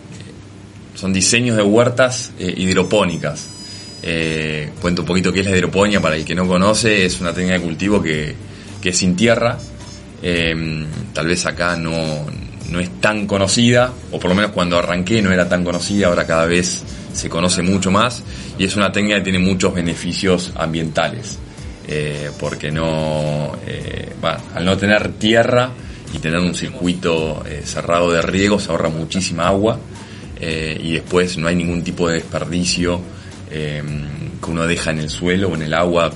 son 0.94 1.12
diseños 1.12 1.56
de 1.56 1.62
huertas 1.62 2.32
hidropónicas. 2.38 3.50
cuento 4.80 5.02
un 5.02 5.08
poquito 5.08 5.32
qué 5.32 5.40
es 5.40 5.46
la 5.46 5.56
hidroponía 5.56 6.00
para 6.00 6.16
el 6.16 6.24
que 6.24 6.34
no 6.34 6.46
conoce, 6.46 7.04
es 7.04 7.20
una 7.20 7.32
técnica 7.32 7.58
de 7.58 7.64
cultivo 7.64 8.02
que, 8.02 8.34
que 8.80 8.90
es 8.90 8.98
sin 8.98 9.16
tierra, 9.16 9.58
Em, 10.22 10.86
tal 11.12 11.26
vez 11.26 11.46
acá 11.46 11.76
no, 11.76 12.26
no 12.70 12.80
es 12.80 13.00
tan 13.00 13.26
conocida, 13.26 13.92
o 14.10 14.18
por 14.18 14.30
lo 14.30 14.34
menos 14.34 14.52
cuando 14.52 14.78
arranqué 14.78 15.22
no 15.22 15.32
era 15.32 15.48
tan 15.48 15.64
conocida, 15.64 16.08
ahora 16.08 16.26
cada 16.26 16.46
vez 16.46 16.84
se 17.12 17.28
conoce 17.28 17.62
mucho 17.62 17.90
más 17.90 18.22
y 18.58 18.64
es 18.64 18.76
una 18.76 18.92
técnica 18.92 19.16
que 19.16 19.24
tiene 19.24 19.38
muchos 19.38 19.74
beneficios 19.74 20.52
ambientales, 20.54 21.38
eh, 21.86 22.30
porque 22.38 22.70
no, 22.70 23.56
eh, 23.66 24.12
al 24.54 24.64
no 24.64 24.76
tener 24.76 25.12
tierra 25.12 25.70
y 26.12 26.18
tener 26.18 26.40
un 26.40 26.54
circuito 26.54 27.44
eh, 27.46 27.62
cerrado 27.64 28.10
de 28.12 28.22
riego 28.22 28.58
se 28.58 28.70
ahorra 28.70 28.88
muchísima 28.88 29.48
agua 29.48 29.78
y 30.40 30.92
después 30.92 31.36
no 31.36 31.48
hay 31.48 31.56
ningún 31.56 31.82
tipo 31.82 32.06
de 32.06 32.14
desperdicio 32.14 33.00
em, 33.50 34.38
que 34.40 34.50
uno 34.52 34.68
deja 34.68 34.92
en 34.92 35.00
el 35.00 35.10
suelo 35.10 35.48
o 35.48 35.56
en 35.56 35.62
el 35.62 35.74
agua 35.74 36.12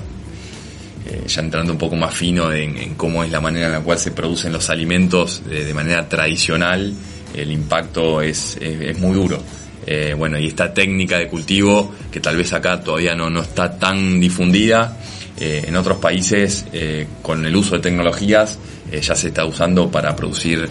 eh, 1.13 1.27
ya 1.27 1.41
entrando 1.41 1.73
un 1.73 1.77
poco 1.77 1.95
más 1.95 2.13
fino 2.13 2.51
en, 2.51 2.95
cómo 2.95 3.23
es 3.23 3.31
la 3.31 3.39
manera 3.39 3.67
en 3.67 3.73
la 3.73 3.81
cual 3.81 3.99
se 3.99 4.11
producen 4.11 4.51
los 4.51 4.69
alimentos 4.69 5.43
de, 5.47 5.71
manera 5.73 6.09
tradicional, 6.09 6.91
el 7.35 7.51
impacto 7.51 8.21
es, 8.21 8.57
muy 8.97 9.13
duro. 9.13 9.39
Eh, 9.85 10.15
bueno, 10.17 10.39
y 10.39 10.47
esta 10.47 10.73
técnica 10.73 11.19
de 11.19 11.27
cultivo, 11.27 11.93
que 12.11 12.19
tal 12.19 12.37
vez 12.37 12.51
acá 12.53 12.79
todavía 12.81 13.13
no, 13.15 13.29
no 13.29 13.41
está 13.41 13.77
tan 13.77 14.19
difundida, 14.19 14.97
eh, 15.39 15.65
en 15.67 15.75
otros 15.75 15.97
países, 15.97 16.65
con 17.21 17.45
el 17.45 17.55
uso 17.55 17.75
de 17.75 17.81
tecnologías, 17.81 18.57
ya 18.91 19.15
se 19.15 19.27
está 19.27 19.45
usando 19.45 19.91
para 19.91 20.15
producir 20.15 20.67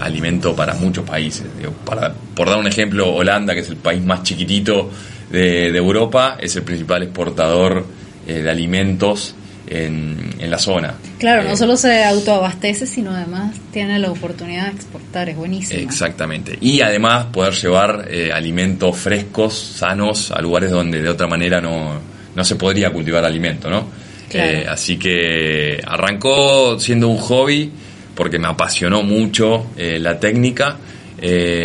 alimento 0.00 0.56
para 0.56 0.74
muchos 0.74 1.04
países. 1.04 1.44
para, 1.84 2.14
por 2.34 2.48
dar 2.48 2.58
un 2.58 2.66
ejemplo, 2.66 3.14
Holanda, 3.14 3.52
que 3.52 3.60
es 3.60 3.68
el 3.68 3.76
país 3.76 4.02
más 4.02 4.22
chiquitito 4.22 4.90
de 5.30 5.76
Europa, 5.76 6.38
es 6.40 6.56
el 6.56 6.62
principal 6.62 7.02
exportador 7.02 7.84
de 8.26 8.50
alimentos 8.50 9.34
en, 9.66 10.50
la 10.50 10.58
zona. 10.58 10.94
Claro, 11.18 11.42
no 11.42 11.50
eh, 11.50 11.56
solo 11.56 11.76
se 11.76 12.04
autoabastece, 12.04 12.86
sino 12.86 13.10
además 13.10 13.56
tiene 13.72 13.98
la 13.98 14.10
oportunidad 14.10 14.66
de 14.66 14.76
exportar, 14.76 15.28
es 15.28 15.36
buenísimo. 15.36 15.80
Exactamente. 15.80 16.56
Y 16.60 16.80
además 16.80 17.26
poder 17.26 17.52
llevar 17.52 18.06
eh, 18.08 18.30
alimentos 18.32 18.96
frescos, 18.96 19.58
sanos, 19.58 20.30
a 20.30 20.40
lugares 20.40 20.70
donde 20.70 21.02
de 21.02 21.08
otra 21.08 21.26
manera 21.26 21.60
no, 21.60 22.00
no 22.34 22.44
se 22.44 22.54
podría 22.54 22.92
cultivar 22.92 23.24
alimento, 23.24 23.68
¿no? 23.68 23.88
Eh, 24.30 24.66
así 24.68 24.98
que 24.98 25.80
arrancó 25.86 26.78
siendo 26.78 27.08
un 27.08 27.16
hobby 27.16 27.70
porque 28.14 28.38
me 28.38 28.48
apasionó 28.48 29.02
mucho 29.02 29.68
la 29.76 30.18
técnica. 30.20 30.76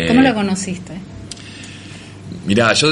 ¿Cómo 0.08 0.22
la 0.22 0.32
conociste? 0.32 0.94
Mirá, 2.46 2.72
yo 2.72 2.88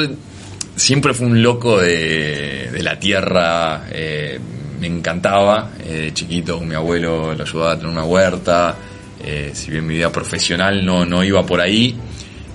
siempre 0.80 1.12
fui 1.14 1.26
un 1.26 1.42
loco 1.42 1.80
de, 1.80 2.70
de 2.72 2.82
la 2.82 2.98
tierra, 2.98 3.84
eh, 3.90 4.38
me 4.80 4.86
encantaba, 4.86 5.72
eh, 5.84 5.92
de 5.92 6.14
chiquito 6.14 6.58
mi 6.60 6.74
abuelo 6.74 7.34
lo 7.34 7.44
ayudaba 7.44 7.72
a 7.72 7.76
tener 7.76 7.92
una 7.92 8.04
huerta, 8.04 8.76
eh, 9.22 9.50
si 9.52 9.70
bien 9.70 9.86
mi 9.86 9.94
vida 9.94 10.10
profesional 10.10 10.84
no, 10.84 11.04
no 11.04 11.22
iba 11.22 11.44
por 11.44 11.60
ahí, 11.60 11.94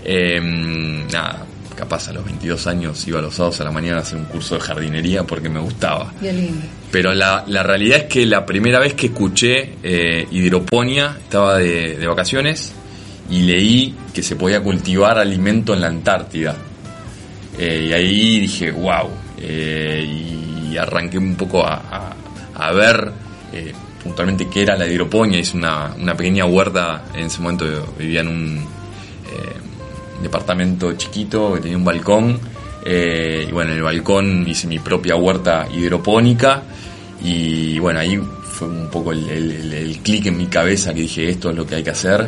eh, 0.03 0.39
nada, 0.41 1.45
capaz 1.75 2.09
a 2.09 2.13
los 2.13 2.25
22 2.25 2.67
años 2.67 3.07
iba 3.07 3.21
los 3.21 3.35
sábados 3.35 3.61
a 3.61 3.65
la 3.65 3.71
mañana 3.71 3.97
a 3.97 4.01
hacer 4.01 4.17
un 4.17 4.25
curso 4.25 4.55
de 4.55 4.61
jardinería 4.61 5.23
porque 5.23 5.49
me 5.49 5.59
gustaba. 5.59 6.13
Qué 6.19 6.33
lindo. 6.33 6.65
Pero 6.91 7.13
la, 7.13 7.43
la 7.47 7.63
realidad 7.63 7.97
es 7.99 8.03
que 8.05 8.25
la 8.25 8.45
primera 8.45 8.79
vez 8.79 8.93
que 8.93 9.07
escuché 9.07 9.73
eh, 9.83 10.27
hidroponía 10.31 11.17
estaba 11.21 11.57
de, 11.57 11.97
de 11.97 12.07
vacaciones 12.07 12.73
y 13.29 13.41
leí 13.41 13.95
que 14.13 14.23
se 14.23 14.35
podía 14.35 14.61
cultivar 14.61 15.19
alimento 15.19 15.73
en 15.73 15.81
la 15.81 15.87
Antártida. 15.87 16.55
Eh, 17.59 17.87
y 17.89 17.93
ahí 17.93 18.39
dije, 18.39 18.71
wow. 18.71 19.09
y 19.37 20.44
arranqué 20.77 21.17
un 21.17 21.35
poco 21.35 21.65
a, 21.65 22.13
a- 22.55 22.71
ver 22.73 23.11
eh, 23.53 23.73
puntualmente 24.03 24.47
qué 24.49 24.63
era 24.63 24.75
la 24.77 24.87
hidroponía. 24.87 25.39
Hice 25.39 25.57
una, 25.57 25.93
una 25.99 26.15
pequeña 26.15 26.45
huerta. 26.45 27.03
En 27.13 27.25
ese 27.25 27.41
momento 27.41 27.65
vivía 27.97 28.21
en 28.21 28.27
un 28.27 28.57
eh, 28.57 30.21
departamento 30.21 30.93
chiquito 30.93 31.53
que 31.55 31.61
tenía 31.61 31.77
un 31.77 31.85
balcón. 31.85 32.39
eh, 32.85 33.45
y 33.47 33.51
bueno, 33.51 33.71
en 33.71 33.77
el 33.77 33.83
balcón 33.83 34.45
hice 34.47 34.67
mi 34.67 34.79
propia 34.79 35.15
huerta 35.15 35.67
hidropónica. 35.73 36.63
Y 37.23 37.79
bueno, 37.79 37.99
ahí 37.99 38.19
fue 38.43 38.67
un 38.67 38.89
poco 38.89 39.11
el 39.11 39.99
clic 40.03 40.27
en 40.27 40.37
mi 40.37 40.45
cabeza 40.47 40.93
que 40.93 41.01
dije, 41.01 41.29
esto 41.29 41.49
es 41.49 41.55
lo 41.55 41.65
que 41.65 41.75
hay 41.75 41.83
que 41.83 41.89
hacer. 41.91 42.27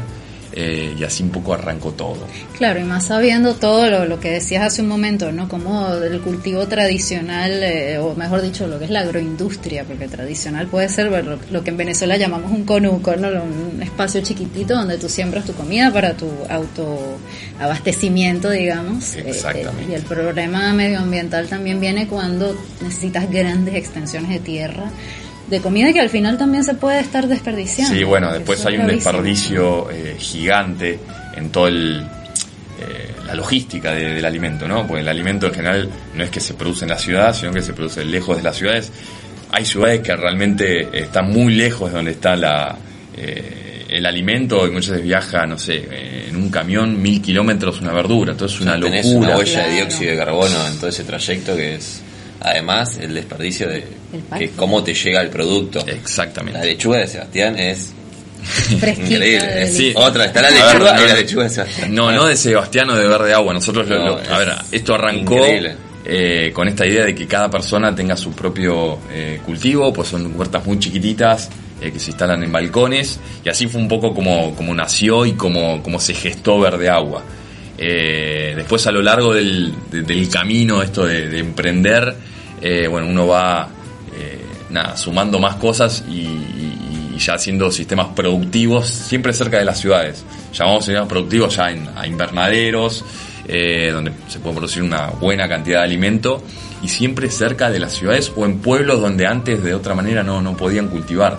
Eh, 0.60 0.96
y 0.98 1.04
así 1.04 1.22
un 1.22 1.30
poco 1.30 1.54
arrancó 1.54 1.92
todo. 1.92 2.18
Claro, 2.58 2.80
y 2.80 2.84
más 2.84 3.06
sabiendo 3.06 3.54
todo 3.54 3.92
lo, 3.92 4.06
lo 4.06 4.20
que 4.20 4.32
decías 4.32 4.64
hace 4.64 4.82
un 4.82 4.88
momento, 4.88 5.32
¿no? 5.32 5.48
Como 5.48 5.94
el 5.94 6.20
cultivo 6.22 6.68
tradicional, 6.68 7.62
eh, 7.62 8.00
o 8.00 8.16
mejor 8.16 8.42
dicho, 8.42 8.66
lo 8.66 8.80
que 8.80 8.86
es 8.86 8.90
la 8.90 9.02
agroindustria, 9.02 9.84
porque 9.84 10.08
tradicional 10.08 10.66
puede 10.66 10.90
ser 10.90 11.12
lo, 11.12 11.38
lo 11.52 11.64
que 11.64 11.70
en 11.70 11.78
Venezuela 11.78 12.18
llamamos 12.18 12.52
un 12.52 12.64
conuco, 12.64 13.16
¿no? 13.18 13.28
Un 13.28 13.84
espacio 13.84 14.22
chiquitito 14.22 14.74
donde 14.74 14.98
tú 14.98 15.08
siembras 15.10 15.46
tu 15.46 15.54
comida 15.54 15.94
para 15.94 16.14
tu 16.14 16.28
autoabastecimiento, 16.50 18.50
digamos. 18.50 19.16
Eh, 19.16 19.26
Exactamente. 19.28 19.84
eh, 19.84 19.92
y 19.92 19.94
el 19.94 20.02
problema 20.02 20.74
medioambiental 20.74 21.48
también 21.48 21.80
viene 21.80 22.08
cuando 22.08 22.58
necesitas 22.82 23.30
grandes 23.30 23.76
extensiones 23.76 24.32
de 24.32 24.40
tierra 24.40 24.90
de 25.50 25.62
comida 25.62 25.94
que 25.94 26.00
al 26.02 26.10
final 26.10 26.38
también 26.38 26.64
se 26.64 26.74
puede 26.74 27.00
estar 27.00 27.28
desperdiciando. 27.28 27.96
Sí, 27.96 28.04
bueno, 28.04 28.32
después 28.34 28.66
hay 28.66 28.78
un 28.78 28.88
desperdicio 28.88 29.90
eh, 29.92 30.16
gigante 30.20 31.00
en 31.36 31.50
todo 31.50 31.68
el 31.68 32.06
eh, 32.80 33.12
la 33.26 33.34
logística 33.34 33.92
de- 33.94 34.14
del 34.14 34.26
alimento, 34.26 34.68
¿no? 34.68 34.86
Porque 34.86 35.02
el 35.02 35.08
alimento 35.08 35.48
en 35.48 35.54
general 35.54 35.90
no 36.14 36.24
es 36.24 36.30
que 36.30 36.40
se 36.40 36.54
produce 36.54 36.86
en 36.86 36.90
la 36.90 36.98
ciudad, 37.00 37.34
sino 37.36 37.52
que 37.52 37.62
se 37.62 37.74
produce 37.74 38.06
lejos 38.06 38.38
de 38.38 38.44
las 38.44 38.56
ciudades. 38.56 38.92
Hay 39.52 39.66
ciudades 39.66 40.02
que 40.02 40.16
realmente 40.16 40.88
están 41.00 41.32
muy 41.32 41.54
lejos 41.56 41.90
de 41.90 41.96
donde 41.96 42.12
está 42.12 42.36
la, 42.36 42.78
eh, 43.16 43.86
el 43.90 44.06
alimento 44.06 44.68
y 44.68 44.72
muchas 44.72 44.92
veces 44.92 45.06
viaja, 45.06 45.46
no 45.48 45.58
sé, 45.58 46.28
en 46.30 46.36
un 46.36 46.50
camión 46.50 47.02
mil 47.02 47.22
kilómetros 47.22 47.82
una 47.82 47.94
verdura, 47.94 48.34
entonces 48.34 48.58
es 48.58 48.62
una 48.66 48.78
locura. 48.78 49.02
una 49.16 49.38
huella 49.38 49.54
Claro. 49.54 49.70
de 49.70 49.76
dióxido 49.76 50.12
de 50.12 50.18
carbono 50.18 50.68
en 50.68 50.78
todo 50.78 50.90
ese 50.90 51.04
trayecto 51.04 51.56
que 51.56 51.76
es, 51.76 52.02
además, 52.42 52.98
el 53.02 53.14
desperdicio 53.14 53.68
de 53.70 53.86
que 54.38 54.50
cómo 54.52 54.84
te 54.84 54.94
llega 54.94 55.22
el 55.22 55.30
producto. 55.30 55.84
La 55.86 55.94
Exactamente. 55.94 56.64
lechuga 56.66 57.00
de 57.00 57.08
Sebastián 57.08 57.58
es 57.60 57.94
increíble. 58.72 59.68
Sí. 59.68 59.94
Otra, 59.96 60.26
está 60.26 60.42
la 60.42 60.50
ver, 60.50 60.58
lechuga 60.74 60.94
no, 60.94 61.00
y 61.04 61.08
la 61.08 61.14
no. 61.14 61.20
lechuga 61.20 61.44
de 61.44 61.50
Sebastián. 61.50 61.96
No, 61.96 62.12
no 62.12 62.26
de 62.26 62.36
Sebastiano 62.36 62.96
de 62.96 63.08
Verde 63.08 63.34
Agua. 63.34 63.54
Nosotros, 63.54 63.88
lo- 63.88 63.98
No, 64.00 64.06
lo- 64.20 64.34
a 64.34 64.38
ver, 64.38 64.54
esto 64.72 64.96
arrancó 64.96 65.40
eh, 66.10 66.52
con 66.54 66.68
esta 66.68 66.86
idea 66.86 67.06
de 67.06 67.14
que 67.14 67.28
cada 67.28 67.50
persona 67.50 67.94
tenga 67.94 68.16
su 68.16 68.32
propio 68.32 69.00
eh, 69.12 69.42
cultivo, 69.46 69.92
pues 69.92 70.08
son 70.08 70.34
huertas 70.40 70.66
muy 70.66 70.80
chiquititas 70.80 71.50
eh, 71.82 71.92
que 71.92 72.00
se 72.00 72.12
instalan 72.12 72.42
en 72.44 72.52
balcones 72.52 73.20
y 73.44 73.50
así 73.50 73.68
fue 73.68 73.82
un 73.82 73.88
poco 73.90 74.14
como, 74.14 74.56
como 74.56 74.74
nació 74.74 75.26
y 75.26 75.34
como, 75.34 75.84
como 75.84 76.00
se 76.00 76.14
gestó 76.14 76.60
Verde 76.60 76.88
Agua. 76.90 77.24
Eh, 77.78 78.54
después 78.56 78.86
a 78.88 78.92
lo 78.92 79.02
largo 79.02 79.34
del, 79.34 79.74
de- 79.92 80.02
del 80.02 80.30
camino 80.30 80.82
esto 80.82 81.06
de, 81.06 81.30
de 81.30 81.40
emprender, 81.40 82.16
eh, 82.62 82.88
bueno, 82.88 83.08
uno 83.08 83.28
va 83.28 83.70
eh, 84.16 84.42
nada, 84.72 84.98
sumando 84.98 85.38
más 85.40 85.56
cosas 85.56 86.04
y, 86.10 86.22
y- 86.22 87.12
y 87.16 87.20
ya 87.20 87.34
haciendo 87.36 87.72
sistemas 87.72 88.08
productivos 88.16 88.88
siempre 88.90 89.34
cerca 89.34 89.58
de 89.58 89.66
las 89.66 89.80
ciudades. 89.80 90.24
Llamamos 90.54 90.86
sistemas 90.86 91.08
productivos 91.10 91.56
ya 91.56 91.72
en, 91.72 91.88
a 91.96 92.06
invernaderos, 92.08 93.04
eh, 93.48 93.90
donde 93.94 94.12
se 94.28 94.40
puede 94.40 94.56
producir 94.56 94.84
una 94.84 95.08
buena 95.08 95.48
cantidad 95.48 95.80
de 95.80 95.86
alimento 95.86 96.44
y 96.84 96.88
siempre 96.90 97.30
cerca 97.32 97.70
de 97.72 97.80
las 97.80 97.94
ciudades 97.94 98.32
o 98.36 98.46
en 98.46 98.60
pueblos 98.60 99.02
donde 99.02 99.26
antes 99.26 99.64
de 99.64 99.74
otra 99.74 99.96
manera 99.96 100.22
no, 100.24 100.42
no 100.42 100.56
podían 100.58 100.88
cultivar. 100.90 101.38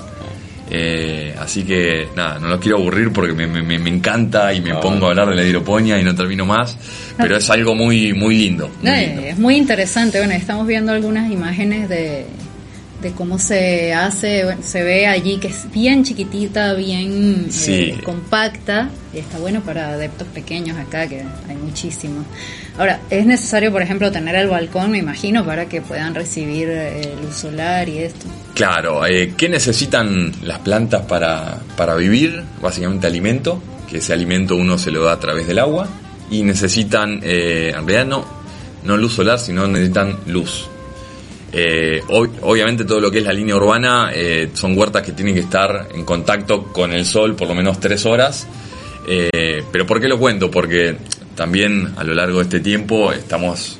Eh, 0.70 1.34
así 1.40 1.64
que 1.64 2.08
nada, 2.14 2.38
no 2.38 2.48
los 2.48 2.60
quiero 2.60 2.76
aburrir 2.78 3.10
porque 3.12 3.32
me, 3.32 3.46
me- 3.46 3.88
encanta 3.88 4.52
y 4.52 4.60
me 4.60 4.72
Ah. 4.72 4.80
pongo 4.80 5.06
a 5.06 5.10
hablar 5.10 5.30
de 5.30 5.36
la 5.36 5.42
hidroponía 5.44 5.98
y 5.98 6.04
no 6.04 6.14
termino 6.14 6.44
más, 6.44 6.76
pero 7.16 7.36
es 7.36 7.48
algo 7.50 7.74
muy 7.74 8.12
muy 8.12 8.36
lindo. 8.36 8.68
muy 8.82 8.90
No, 8.90 8.96
lindo. 8.96 9.22
es 9.22 9.38
muy 9.38 9.56
interesante. 9.56 10.18
Bueno, 10.18 10.34
estamos 10.34 10.66
viendo 10.66 10.92
algunas 10.92 11.30
imágenes 11.32 11.88
de, 11.88 12.26
de 13.02 13.12
cómo 13.12 13.38
se 13.38 13.92
hace. 13.94 14.44
Bueno, 14.44 14.62
se 14.62 14.82
ve 14.82 15.06
allí 15.06 15.38
que 15.38 15.48
es 15.48 15.70
bien 15.72 16.04
chiquitita, 16.04 16.74
bien 16.74 17.48
eh, 17.66 17.98
compacta. 18.04 18.90
Y 19.14 19.18
está 19.18 19.38
bueno 19.38 19.60
para 19.62 19.90
adeptos 19.90 20.28
pequeños 20.28 20.76
acá, 20.76 21.06
que 21.06 21.22
hay 21.48 21.56
muchísimos. 21.56 22.26
Ahora, 22.76 23.00
es 23.10 23.26
necesario, 23.26 23.72
por 23.72 23.82
ejemplo, 23.82 24.12
tener 24.12 24.34
el 24.36 24.48
balcón, 24.48 24.90
me 24.90 24.98
imagino, 24.98 25.44
para 25.44 25.66
que 25.66 25.80
puedan 25.80 26.14
recibir 26.14 26.68
eh, 26.70 27.14
luz 27.22 27.34
solar 27.34 27.88
y 27.88 27.98
esto. 27.98 28.26
Claro, 28.54 29.06
eh, 29.06 29.34
¿qué 29.36 29.48
necesitan 29.48 30.32
las 30.42 30.58
plantas 30.58 31.02
para, 31.06 31.58
para 31.76 31.94
vivir? 31.94 32.42
Básicamente 32.60 33.06
alimento, 33.06 33.62
que 33.88 33.98
ese 33.98 34.12
alimento 34.12 34.56
uno 34.56 34.78
se 34.78 34.90
lo 34.90 35.04
da 35.04 35.12
a 35.12 35.20
través 35.20 35.46
del 35.46 35.58
agua, 35.58 35.88
y 36.30 36.42
necesitan, 36.42 37.20
eh, 37.22 37.72
en 37.74 37.86
realidad 37.86 38.06
no, 38.06 38.24
no 38.84 38.96
luz 38.96 39.14
solar, 39.14 39.38
sino 39.38 39.66
necesitan 39.66 40.18
luz. 40.26 40.68
Eh, 41.52 42.02
ob- 42.08 42.30
obviamente 42.42 42.84
todo 42.84 43.00
lo 43.00 43.10
que 43.10 43.18
es 43.18 43.24
la 43.24 43.32
línea 43.32 43.56
urbana 43.56 44.10
eh, 44.14 44.50
son 44.52 44.76
huertas 44.76 45.02
que 45.02 45.12
tienen 45.12 45.34
que 45.34 45.40
estar 45.40 45.88
en 45.94 46.04
contacto 46.04 46.64
con 46.64 46.92
el 46.92 47.06
sol 47.06 47.34
por 47.36 47.48
lo 47.48 47.54
menos 47.54 47.80
tres 47.80 48.04
horas. 48.06 48.46
Eh, 49.06 49.62
pero 49.72 49.86
¿por 49.86 50.00
qué 50.00 50.08
lo 50.08 50.18
cuento? 50.18 50.50
Porque 50.50 50.96
también 51.34 51.94
a 51.96 52.04
lo 52.04 52.14
largo 52.14 52.38
de 52.38 52.44
este 52.44 52.60
tiempo 52.60 53.12
estamos 53.12 53.78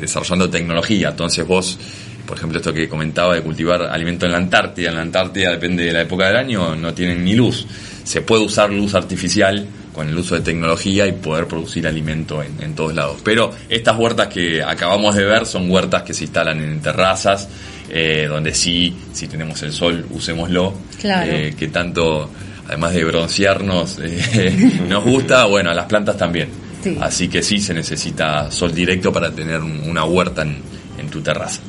desarrollando 0.00 0.48
tecnología. 0.48 1.10
Entonces 1.10 1.46
vos, 1.46 1.78
por 2.26 2.36
ejemplo, 2.38 2.58
esto 2.58 2.72
que 2.72 2.88
comentaba 2.88 3.34
de 3.34 3.42
cultivar 3.42 3.82
alimento 3.82 4.24
en 4.24 4.32
la 4.32 4.38
Antártida. 4.38 4.88
En 4.88 4.96
la 4.96 5.02
Antártida, 5.02 5.50
depende 5.50 5.84
de 5.84 5.92
la 5.92 6.02
época 6.02 6.28
del 6.28 6.36
año, 6.36 6.74
no 6.76 6.94
tienen 6.94 7.22
ni 7.24 7.34
luz. 7.34 7.66
Se 8.04 8.22
puede 8.22 8.42
usar 8.44 8.70
luz 8.70 8.94
artificial 8.94 9.66
con 9.94 10.08
el 10.08 10.16
uso 10.16 10.34
de 10.36 10.40
tecnología 10.42 11.06
y 11.06 11.12
poder 11.12 11.46
producir 11.46 11.86
alimento 11.86 12.42
en, 12.42 12.62
en 12.62 12.74
todos 12.74 12.94
lados. 12.94 13.20
Pero 13.24 13.50
estas 13.68 13.98
huertas 13.98 14.28
que 14.28 14.62
acabamos 14.62 15.14
de 15.16 15.24
ver 15.24 15.46
son 15.46 15.70
huertas 15.70 16.02
que 16.02 16.14
se 16.14 16.24
instalan 16.24 16.62
en 16.62 16.80
terrazas, 16.80 17.48
eh, 17.90 18.26
donde 18.28 18.54
sí, 18.54 18.94
si 19.12 19.26
tenemos 19.26 19.60
el 19.62 19.72
sol, 19.72 20.06
usémoslo. 20.10 20.74
Claro. 21.00 21.32
Eh, 21.32 21.54
que 21.58 21.68
tanto, 21.68 22.30
además 22.68 22.92
de 22.94 23.04
broncearnos, 23.04 23.98
eh, 24.02 24.80
nos 24.88 25.04
gusta, 25.04 25.46
bueno, 25.46 25.70
a 25.70 25.74
las 25.74 25.86
plantas 25.86 26.16
también. 26.16 26.48
Sí. 26.84 26.96
Así 27.00 27.28
que 27.28 27.42
sí 27.42 27.58
se 27.60 27.74
necesita 27.74 28.50
sol 28.50 28.72
directo 28.72 29.12
para 29.12 29.30
tener 29.32 29.60
un- 29.60 29.82
una 29.90 30.04
huerta 30.04 30.42
en, 30.42 30.58
en 30.98 31.08
tu 31.08 31.20
terraza. 31.20 31.60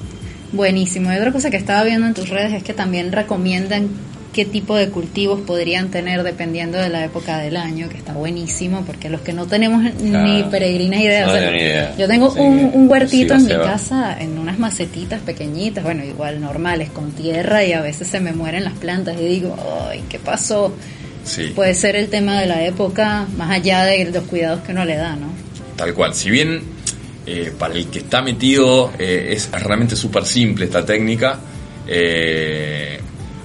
Buenísimo. 0.53 1.11
Y 1.11 1.15
otra 1.15 1.31
cosa 1.31 1.49
que 1.49 1.57
estaba 1.57 1.83
viendo 1.83 2.07
en 2.07 2.13
tus 2.13 2.29
redes 2.29 2.53
es 2.53 2.63
que 2.63 2.73
también 2.73 3.11
recomiendan 3.11 3.89
qué 4.33 4.45
tipo 4.45 4.75
de 4.75 4.89
cultivos 4.89 5.41
podrían 5.41 5.89
tener 5.89 6.23
dependiendo 6.23 6.77
de 6.77 6.89
la 6.89 7.03
época 7.03 7.39
del 7.39 7.57
año, 7.57 7.89
que 7.89 7.97
está 7.97 8.13
buenísimo, 8.13 8.83
porque 8.85 9.09
los 9.09 9.21
que 9.21 9.33
no 9.33 9.45
tenemos 9.45 9.83
ni 10.01 10.09
Claro. 10.11 10.49
peregrinas 10.49 11.01
ideas. 11.01 11.27
No 11.27 11.33
o 11.33 11.37
sea, 11.37 11.51
ni 11.51 11.57
idea. 11.57 11.95
Yo 11.97 12.07
tengo 12.07 12.31
Sí, 12.31 12.39
un, 12.39 12.71
un 12.73 12.89
huertito 12.89 13.35
sí, 13.35 13.41
en 13.41 13.47
mi 13.47 13.53
va. 13.53 13.65
casa, 13.65 14.17
en 14.19 14.37
unas 14.39 14.57
macetitas 14.57 15.19
pequeñitas, 15.21 15.83
bueno, 15.83 16.03
igual 16.05 16.39
normales, 16.39 16.89
con 16.89 17.11
tierra, 17.11 17.63
y 17.65 17.73
a 17.73 17.81
veces 17.81 18.07
se 18.07 18.19
me 18.21 18.31
mueren 18.31 18.63
las 18.63 18.73
plantas 18.73 19.15
y 19.19 19.25
digo, 19.25 19.55
ay, 19.89 20.03
¿qué 20.07 20.17
pasó? 20.19 20.73
Sí. 21.23 21.51
Puede 21.55 21.73
ser 21.75 21.95
el 21.95 22.07
tema 22.07 22.39
de 22.39 22.47
la 22.47 22.63
época, 22.65 23.27
más 23.37 23.51
allá 23.51 23.83
de 23.83 24.05
los 24.11 24.23
cuidados 24.23 24.61
que 24.61 24.71
uno 24.71 24.85
le 24.85 24.95
da, 24.95 25.15
¿no? 25.15 25.27
Tal 25.75 25.93
cual. 25.93 26.13
Si 26.15 26.29
bien 26.31 26.61
eh, 27.27 27.51
para 27.59 27.75
el 27.75 27.87
que 27.87 27.99
está 27.99 28.21
metido 28.23 28.91
eh, 28.97 29.29
es 29.31 29.51
realmente 29.51 29.95
súper 29.95 30.25
simple 30.25 30.65
esta 30.65 30.83
técnica, 30.85 31.39
eh, 31.87 32.99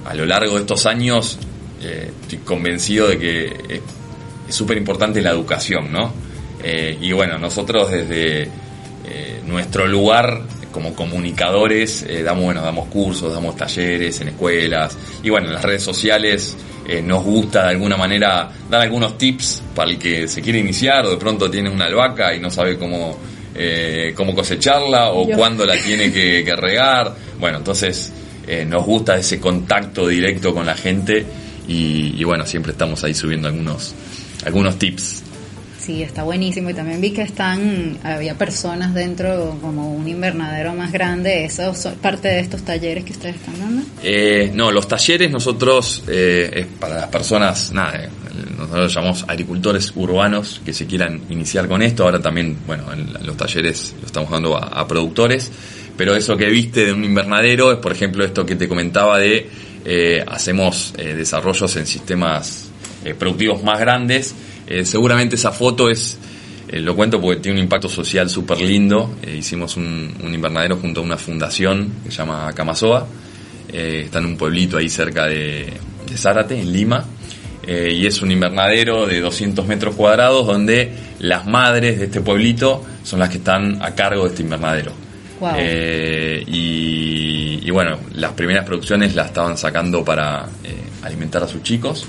a 0.07 0.13
lo 0.15 0.25
largo 0.25 0.55
de 0.55 0.61
estos 0.61 0.85
años 0.85 1.37
eh, 1.81 2.11
estoy 2.23 2.39
convencido 2.39 3.07
de 3.09 3.17
que 3.19 3.45
es- 4.47 4.55
súper 4.55 4.77
importante 4.77 5.21
la 5.21 5.31
educación, 5.31 5.91
¿no? 5.91 6.13
Eh, 6.63 6.97
y 7.01 7.11
bueno, 7.11 7.37
nosotros 7.37 7.91
desde 7.91 8.43
eh, 8.43 9.41
nuestro 9.45 9.85
lugar 9.87 10.41
como 10.71 10.93
comunicadores 10.95 12.05
damos, 12.23 12.45
bueno, 12.45 12.61
damos 12.61 12.87
cursos, 12.87 13.33
damos 13.33 13.55
talleres 13.55 14.21
en 14.21 14.29
escuelas 14.29 14.97
y 15.23 15.29
bueno, 15.29 15.47
en 15.47 15.53
las 15.53 15.63
redes 15.63 15.83
sociales 15.83 16.55
nos 17.03 17.23
gusta 17.23 17.63
de 17.63 17.69
alguna 17.71 17.97
manera 17.97 18.49
dar 18.69 18.81
algunos 18.81 19.17
tips 19.17 19.63
para 19.75 19.89
el 19.89 19.97
que 19.97 20.27
se 20.27 20.41
quiere 20.41 20.59
iniciar 20.59 21.05
o 21.05 21.09
de 21.11 21.17
pronto 21.17 21.49
tiene 21.51 21.69
una 21.69 21.85
albahaca 21.85 22.33
y 22.33 22.39
no 22.39 22.49
sabe 22.51 22.77
cómo 22.77 23.17
cómo 24.15 24.35
cosecharla 24.35 25.09
o 25.11 25.27
cuándo 25.29 25.65
la 25.65 25.75
tiene 25.81 26.11
que, 26.11 26.55
regar. 26.55 27.13
Bueno, 27.39 27.57
entonces 27.57 28.11
eh, 28.47 28.65
nos 28.65 28.85
gusta 28.85 29.17
ese 29.17 29.39
contacto 29.39 30.07
directo 30.07 30.53
con 30.53 30.65
la 30.65 30.75
gente 30.75 31.25
y, 31.67 32.13
y, 32.17 32.23
bueno, 32.23 32.45
siempre 32.45 32.71
estamos 32.71 33.03
ahí 33.03 33.13
subiendo 33.13 33.47
algunos, 33.49 33.93
algunos 34.45 34.79
tips. 34.79 35.23
Sí, 35.87 36.03
está 36.03 36.23
buenísimo. 36.23 36.69
Y 36.69 36.73
también 36.73 36.99
vi 36.99 37.11
que 37.11 37.21
están, 37.21 37.97
había 38.03 38.37
personas 38.37 38.93
dentro 38.93 39.57
como 39.61 39.93
un 39.93 40.05
invernadero 40.05 40.73
más 40.73 40.91
grande. 40.91 41.45
¿Eso 41.45 41.71
es 41.71 41.87
parte 42.01 42.27
de 42.27 42.41
estos 42.41 42.63
talleres 42.63 43.05
que 43.05 43.13
ustedes 43.13 43.35
están 43.35 43.57
dando? 43.57 43.83
Eh, 44.03 44.51
no, 44.53 44.69
los 44.69 44.85
talleres 44.85 45.31
nosotros, 45.31 46.03
eh, 46.09 46.49
es 46.53 46.65
para 46.65 46.95
las 46.95 47.07
personas, 47.07 47.71
nada, 47.71 48.03
eh, 48.03 48.09
nosotros 48.57 48.93
llamamos 48.93 49.23
agricultores 49.29 49.93
urbanos 49.95 50.61
que 50.65 50.73
se 50.73 50.85
quieran 50.85 51.21
iniciar 51.29 51.69
con 51.69 51.81
esto. 51.81 52.03
Ahora 52.03 52.21
también, 52.21 52.57
bueno, 52.67 52.91
en 52.91 53.25
los 53.25 53.37
talleres 53.37 53.95
lo 54.01 54.07
estamos 54.07 54.29
dando 54.29 54.57
a, 54.57 54.85
productores. 54.89 55.49
Pero 55.97 56.15
eso 56.15 56.37
que 56.37 56.45
viste 56.45 56.85
de 56.85 56.93
un 56.93 57.03
invernadero 57.03 57.71
es, 57.71 57.79
por 57.79 57.91
ejemplo, 57.91 58.23
esto 58.23 58.45
que 58.45 58.55
te 58.55 58.67
comentaba 58.67 59.19
de 59.19 59.49
hacemos 60.27 60.93
desarrollos 60.97 61.75
en 61.77 61.87
sistemas 61.87 62.69
productivos 63.17 63.63
más 63.63 63.79
grandes 63.79 64.35
eh, 64.67 64.83
seguramente 64.83 65.35
esa 65.35 65.53
foto 65.53 65.89
es, 65.89 66.17
eh, 66.67 66.79
lo 66.81 66.93
cuento 66.95 67.21
porque 67.21 67.39
tiene 67.39 67.59
un 67.59 67.63
impacto 67.63 67.87
social 67.87 68.29
súper 68.29 68.59
lindo. 68.59 69.15
Eh, 69.23 69.37
hicimos 69.37 69.77
un, 69.77 70.13
invernadero 70.21 70.75
junto 70.75 70.99
a 70.99 71.03
una 71.03 71.17
fundación 71.17 71.93
que 72.03 72.11
se 72.11 72.17
llama 72.17 72.51
Camasoa. 72.53 73.07
está 73.71 74.19
en 74.19 74.25
un 74.25 74.37
pueblito 74.37 74.77
ahí 74.77 74.89
cerca 74.89 75.25
de, 75.25 75.73
Zárate, 76.15 76.59
en 76.59 76.71
Lima. 76.71 77.05
y 77.67 78.05
es 78.05 78.21
un 78.21 78.31
invernadero 78.31 79.05
de 79.05 79.19
200 79.19 79.67
metros 79.67 79.95
cuadrados 79.95 80.47
donde 80.47 80.91
las 81.19 81.45
madres 81.45 81.99
de 81.99 82.05
este 82.05 82.21
pueblito 82.21 82.83
son 83.03 83.19
las 83.19 83.29
que 83.29 83.37
están 83.37 83.81
a 83.81 83.93
cargo 83.93 84.23
de 84.23 84.29
este 84.29 84.43
invernadero. 84.43 85.06
Y, 86.45 87.59
y, 87.63 87.71
bueno, 87.71 87.99
las 88.13 88.33
primeras 88.33 88.65
producciones 88.65 89.15
las 89.15 89.27
estaban 89.27 89.57
sacando 89.57 90.03
para 90.03 90.47
alimentar 91.03 91.43
a 91.43 91.47
sus 91.47 91.63
chicos. 91.63 92.07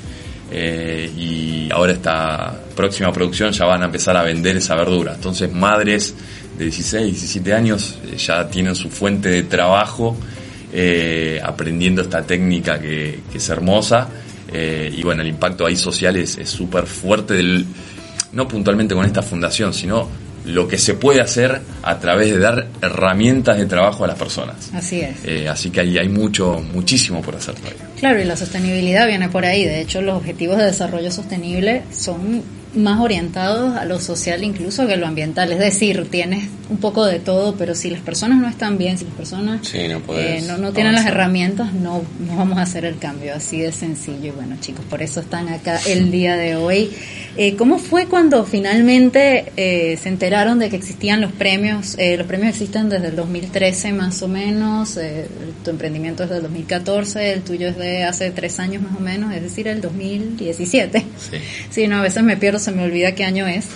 Eh, 0.51 1.11
y 1.17 1.69
ahora 1.73 1.93
esta 1.93 2.59
próxima 2.75 3.13
producción 3.13 3.53
ya 3.53 3.67
van 3.67 3.83
a 3.83 3.87
empezar 3.87 4.17
a 4.17 4.23
vender 4.23 4.57
esa 4.57 4.75
verdura. 4.75 5.15
Entonces 5.15 5.53
madres 5.53 6.15
de 6.57 6.65
16, 6.65 7.07
17 7.07 7.55
años 7.55 7.99
eh, 8.05 8.17
ya 8.17 8.49
tienen 8.49 8.75
su 8.75 8.89
fuente 8.89 9.29
de 9.29 9.43
trabajo 9.43 10.17
eh, 10.73 11.41
aprendiendo 11.45 12.03
esta 12.03 12.23
técnica 12.23 12.79
que, 12.81 13.21
es 13.33 13.49
hermosa. 13.49 14.09
Y 14.51 15.03
bueno, 15.03 15.21
el 15.21 15.29
impacto 15.29 15.67
ahí 15.67 15.77
social 15.77 16.17
es 16.17 16.39
súper 16.49 16.87
fuerte, 16.87 17.35
del, 17.35 17.67
no 18.33 18.49
puntualmente 18.49 18.95
con 18.95 19.05
esta 19.05 19.21
fundación, 19.21 19.75
sino 19.75 20.09
lo 20.49 20.67
que 20.67 20.79
se 20.79 20.95
puede 20.95 21.21
hacer 21.21 21.61
a 21.83 21.99
través 21.99 22.31
de 22.31 22.39
dar 22.39 22.67
herramientas 22.81 23.59
de 23.59 23.67
trabajo 23.67 24.05
a 24.05 24.07
las 24.07 24.19
personas. 24.19 24.71
Así 24.73 25.01
es. 25.01 25.17
Eh, 25.25 25.49
así 25.49 25.71
que 25.71 25.81
ahí 25.81 25.99
hay 25.99 26.09
mucho, 26.09 26.61
muchísimo 26.73 27.21
por 27.21 27.37
hacer 27.37 27.55
todavía. 27.55 27.87
Claro, 27.99 28.21
y 28.21 28.25
la 28.25 28.37
sostenibilidad 28.37 29.07
viene 29.07 29.29
por 29.29 29.45
ahí. 29.45 29.65
De 29.65 29.81
hecho, 29.81 30.01
los 30.01 30.17
objetivos 30.17 30.57
de 30.57 30.65
desarrollo 30.65 31.11
sostenible 31.11 31.83
son 31.93 32.43
más 32.75 33.01
orientados 33.01 33.77
a 33.77 33.85
lo 33.85 33.99
social 34.01 34.45
incluso 34.45 34.87
que 34.87 34.95
a 34.95 34.97
lo 34.97 35.07
ambiental. 35.07 35.53
Es 35.53 35.59
decir, 35.59 36.09
tienes 36.11 36.49
un 36.69 36.79
poco 36.79 37.07
de 37.07 37.19
todo, 37.19 37.55
pero 37.57 37.75
si 37.75 37.91
las 37.91 38.01
personas 38.01 38.39
no 38.39 38.49
están 38.49 38.79
bien, 38.79 38.99
si 38.99 39.05
las 39.05 39.15
personas 39.15 39.63
no, 39.73 40.15
eh, 40.15 40.43
no, 40.59 40.73
tienen 40.73 40.95
las 40.95 41.07
herramientas, 41.07 41.73
no, 41.73 42.03
no 42.19 42.37
vamos 42.37 42.59
a 42.59 42.63
hacer 42.63 42.85
el 42.85 42.99
cambio. 42.99 43.35
Así 43.35 43.61
de 43.61 43.73
sencillo. 43.73 44.29
Y 44.29 44.31
bueno, 44.31 44.57
chicos, 44.61 44.85
por 44.89 45.03
eso 45.03 45.21
están 45.21 45.49
acá 45.49 45.81
el 45.87 46.11
día 46.11 46.37
de 46.37 46.57
hoy. 46.57 46.91
Eh, 47.41 47.55
¿Cómo 47.55 47.79
fue 47.79 48.07
cuando 48.07 48.45
finalmente 48.45 49.53
eh, 49.57 49.97
se 49.97 50.09
enteraron 50.09 50.59
de 50.59 50.71
que 50.71 50.77
existían 50.77 51.21
los 51.21 51.31
premios? 51.31 51.95
Eh, 51.97 52.17
los 52.17 52.27
premios 52.27 52.51
existen 52.51 52.89
desde 52.89 53.07
el 53.07 53.17
2013 53.17 53.93
más 53.93 54.21
o 54.23 54.29
menos, 54.29 54.99
tu 55.65 55.71
emprendimiento 55.71 56.25
es 56.25 56.31
del 56.31 56.43
2014, 56.43 57.35
el 57.35 57.43
tuyo 57.43 57.69
es 57.69 57.77
de 57.77 58.03
hace 58.03 58.33
tres 58.33 58.59
años 58.59 58.83
más 58.83 58.97
o 58.97 59.01
menos, 59.01 59.33
es 59.33 59.41
decir, 59.41 59.69
el 59.69 59.81
2017. 59.81 60.99
Sí. 60.99 61.37
sí, 61.71 61.87
no, 61.87 61.99
a 61.99 62.03
veces 62.03 62.25
me 62.25 62.37
pierdo, 62.37 62.58
se 62.59 62.73
me 62.73 62.85
olvida 62.85 63.15
qué 63.15 63.25
año 63.25 63.47
es. 63.47 63.67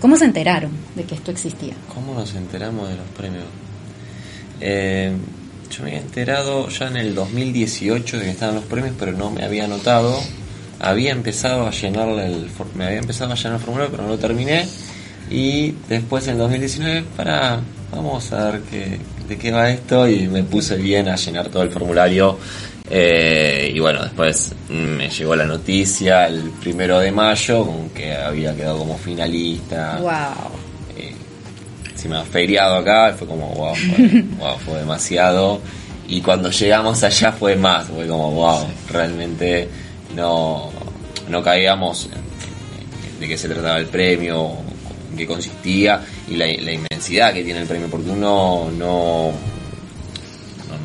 ¿Cómo 0.00 0.16
se 0.16 0.24
enteraron 0.24 0.70
de 0.94 1.04
que 1.04 1.16
esto 1.16 1.30
existía? 1.30 1.74
¿Cómo 1.92 2.14
nos 2.14 2.34
enteramos 2.34 2.88
de 2.88 2.96
los 2.96 3.06
premios? 3.16 3.44
yo 4.58 5.82
me 5.82 5.90
había 5.90 6.00
enterado 6.00 6.68
ya 6.68 6.86
en 6.86 6.96
el 6.96 7.14
2018 7.14 8.18
de 8.18 8.24
que 8.24 8.30
estaban 8.30 8.54
los 8.54 8.64
premios, 8.64 8.94
pero 8.98 9.12
no 9.12 9.30
me 9.30 9.44
había 9.44 9.64
anotado 9.64 10.18
había 10.80 11.12
empezado 11.12 11.66
a 11.66 11.70
llenar 11.70 12.08
el 12.08 12.50
me 12.74 12.86
había 12.86 12.98
empezado 12.98 13.32
a 13.32 13.36
llenar 13.36 13.54
el 13.54 13.60
formulario 13.60 13.90
pero 13.90 14.02
no 14.02 14.10
lo 14.10 14.18
terminé 14.18 14.66
y 15.30 15.72
después 15.88 16.28
en 16.28 16.38
2019 16.38 17.04
para 17.16 17.60
vamos 17.90 18.32
a 18.32 18.50
ver 18.50 18.60
qué, 18.62 18.98
de 19.28 19.38
qué 19.38 19.52
va 19.52 19.70
esto 19.70 20.08
y 20.08 20.28
me 20.28 20.42
puse 20.42 20.76
bien 20.76 21.08
a 21.08 21.16
llenar 21.16 21.48
todo 21.48 21.62
el 21.62 21.70
formulario 21.70 22.38
eh, 22.88 23.72
y 23.74 23.78
bueno 23.80 24.02
después 24.02 24.54
me 24.68 25.08
llegó 25.08 25.34
la 25.34 25.44
noticia 25.44 26.26
el 26.26 26.50
primero 26.60 27.00
de 27.00 27.10
mayo 27.10 27.66
con 27.66 27.90
que 27.90 28.14
había 28.14 28.54
quedado 28.54 28.78
como 28.78 28.96
finalista. 28.96 29.98
Wow 30.00 30.52
eh, 30.96 31.14
ha 32.14 32.24
feriado 32.24 32.76
acá 32.76 33.14
fue 33.18 33.26
como 33.26 33.48
wow 33.54 33.74
fue, 33.74 34.22
wow, 34.38 34.58
fue 34.58 34.78
demasiado. 34.78 35.60
Y 36.08 36.20
cuando 36.20 36.50
llegamos 36.50 37.02
allá 37.02 37.32
fue 37.32 37.56
más 37.56 37.86
fue 37.86 38.06
como 38.06 38.30
wow 38.30 38.66
realmente 38.88 39.68
no, 40.14 40.70
no 41.28 41.42
caíamos 41.42 42.08
de 43.18 43.28
qué 43.28 43.36
se 43.36 43.48
trataba 43.48 43.78
el 43.78 43.86
premio, 43.86 44.52
en 45.10 45.16
qué 45.16 45.26
consistía 45.26 46.00
y 46.28 46.36
la, 46.36 46.50
inmensidad 46.50 47.32
que 47.32 47.42
tiene 47.42 47.60
el 47.60 47.66
premio, 47.66 47.88
porque 47.88 48.10
uno 48.10 48.70
no, 48.76 49.32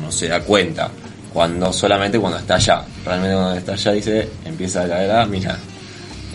no, 0.00 0.10
se 0.10 0.28
da 0.28 0.40
cuenta 0.40 0.90
cuando 1.32 1.72
solamente 1.72 2.18
cuando 2.18 2.38
está 2.38 2.56
allá. 2.56 2.84
Realmente 3.04 3.34
cuando 3.34 3.58
está 3.58 3.72
allá 3.72 3.92
dice, 3.92 4.28
empieza 4.44 4.82
a 4.82 4.88
caer, 4.88 5.10
ah, 5.10 5.26
mira, 5.26 5.58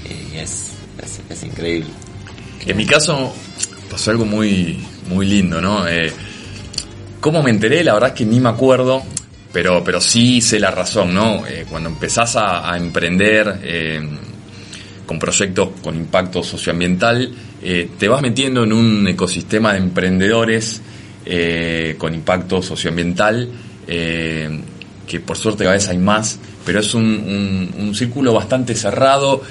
y 0.05 0.37
es, 0.37 0.71
es, 1.29 1.43
increíble. 1.43 1.89
En 2.65 2.75
mi 2.75 2.85
caso 2.85 3.33
pasó 3.89 4.11
algo 4.11 4.25
muy, 4.25 4.85
muy 5.09 5.25
lindo, 5.25 5.61
¿no? 5.61 5.87
Eh, 5.87 6.11
¿Cómo 7.19 7.41
me 7.41 7.49
enteré? 7.49 7.83
La 7.83 7.93
verdad 7.93 8.09
es 8.09 8.15
que 8.15 8.25
ni 8.25 8.39
me 8.39 8.49
acuerdo 8.49 9.03
pero, 9.51 9.83
pero 9.83 9.99
sí 9.99 10.39
sé 10.39 10.59
la 10.59 10.69
razón, 10.69 11.15
¿no? 11.15 11.45
Eh, 11.47 11.65
cuando 11.67 11.89
empezás 11.89 12.35
a, 12.35 12.77
emprender 12.77 13.59
eh, 13.63 13.99
con 15.03 15.17
proyectos 15.17 15.69
con 15.81 15.95
impacto 15.95 16.43
socioambiental, 16.43 17.31
eh, 17.63 17.89
te 17.97 18.07
vas 18.07 18.21
metiendo 18.21 18.63
en 18.63 18.73
un 18.73 19.07
ecosistema 19.07 19.73
de 19.73 19.79
emprendedores 19.79 20.81
con 21.97 22.13
impacto 22.13 22.61
socioambiental, 22.61 23.49
que 25.07 25.19
por 25.19 25.37
suerte 25.37 25.63
cada 25.63 25.75
vez 25.75 25.87
hay 25.87 25.97
más, 25.97 26.37
pero 26.65 26.79
es 26.79 26.93
un, 26.93 27.73
un 27.77 27.95
círculo 27.95 28.33
bastante 28.33 28.75
cerrado, 28.75 29.41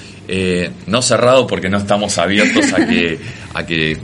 no 0.85 1.01
cerrado 1.01 1.47
porque 1.47 1.69
no 1.69 1.77
estamos 1.77 2.17
abiertos 2.17 2.71
a 2.73 2.85
que, 2.85 3.19
a 3.53 3.65
que 3.65 3.97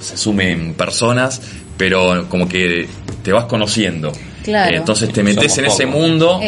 se 0.00 0.16
sumen 0.16 0.74
personas, 0.74 1.40
pero 1.76 2.26
como 2.28 2.48
que 2.48 2.88
te 3.22 3.32
vas 3.32 3.44
conociendo. 3.44 4.12
Entonces 4.46 5.12
te 5.12 5.22
metes 5.22 5.58
en 5.58 5.66
ese 5.66 5.86
mundo. 5.86 6.40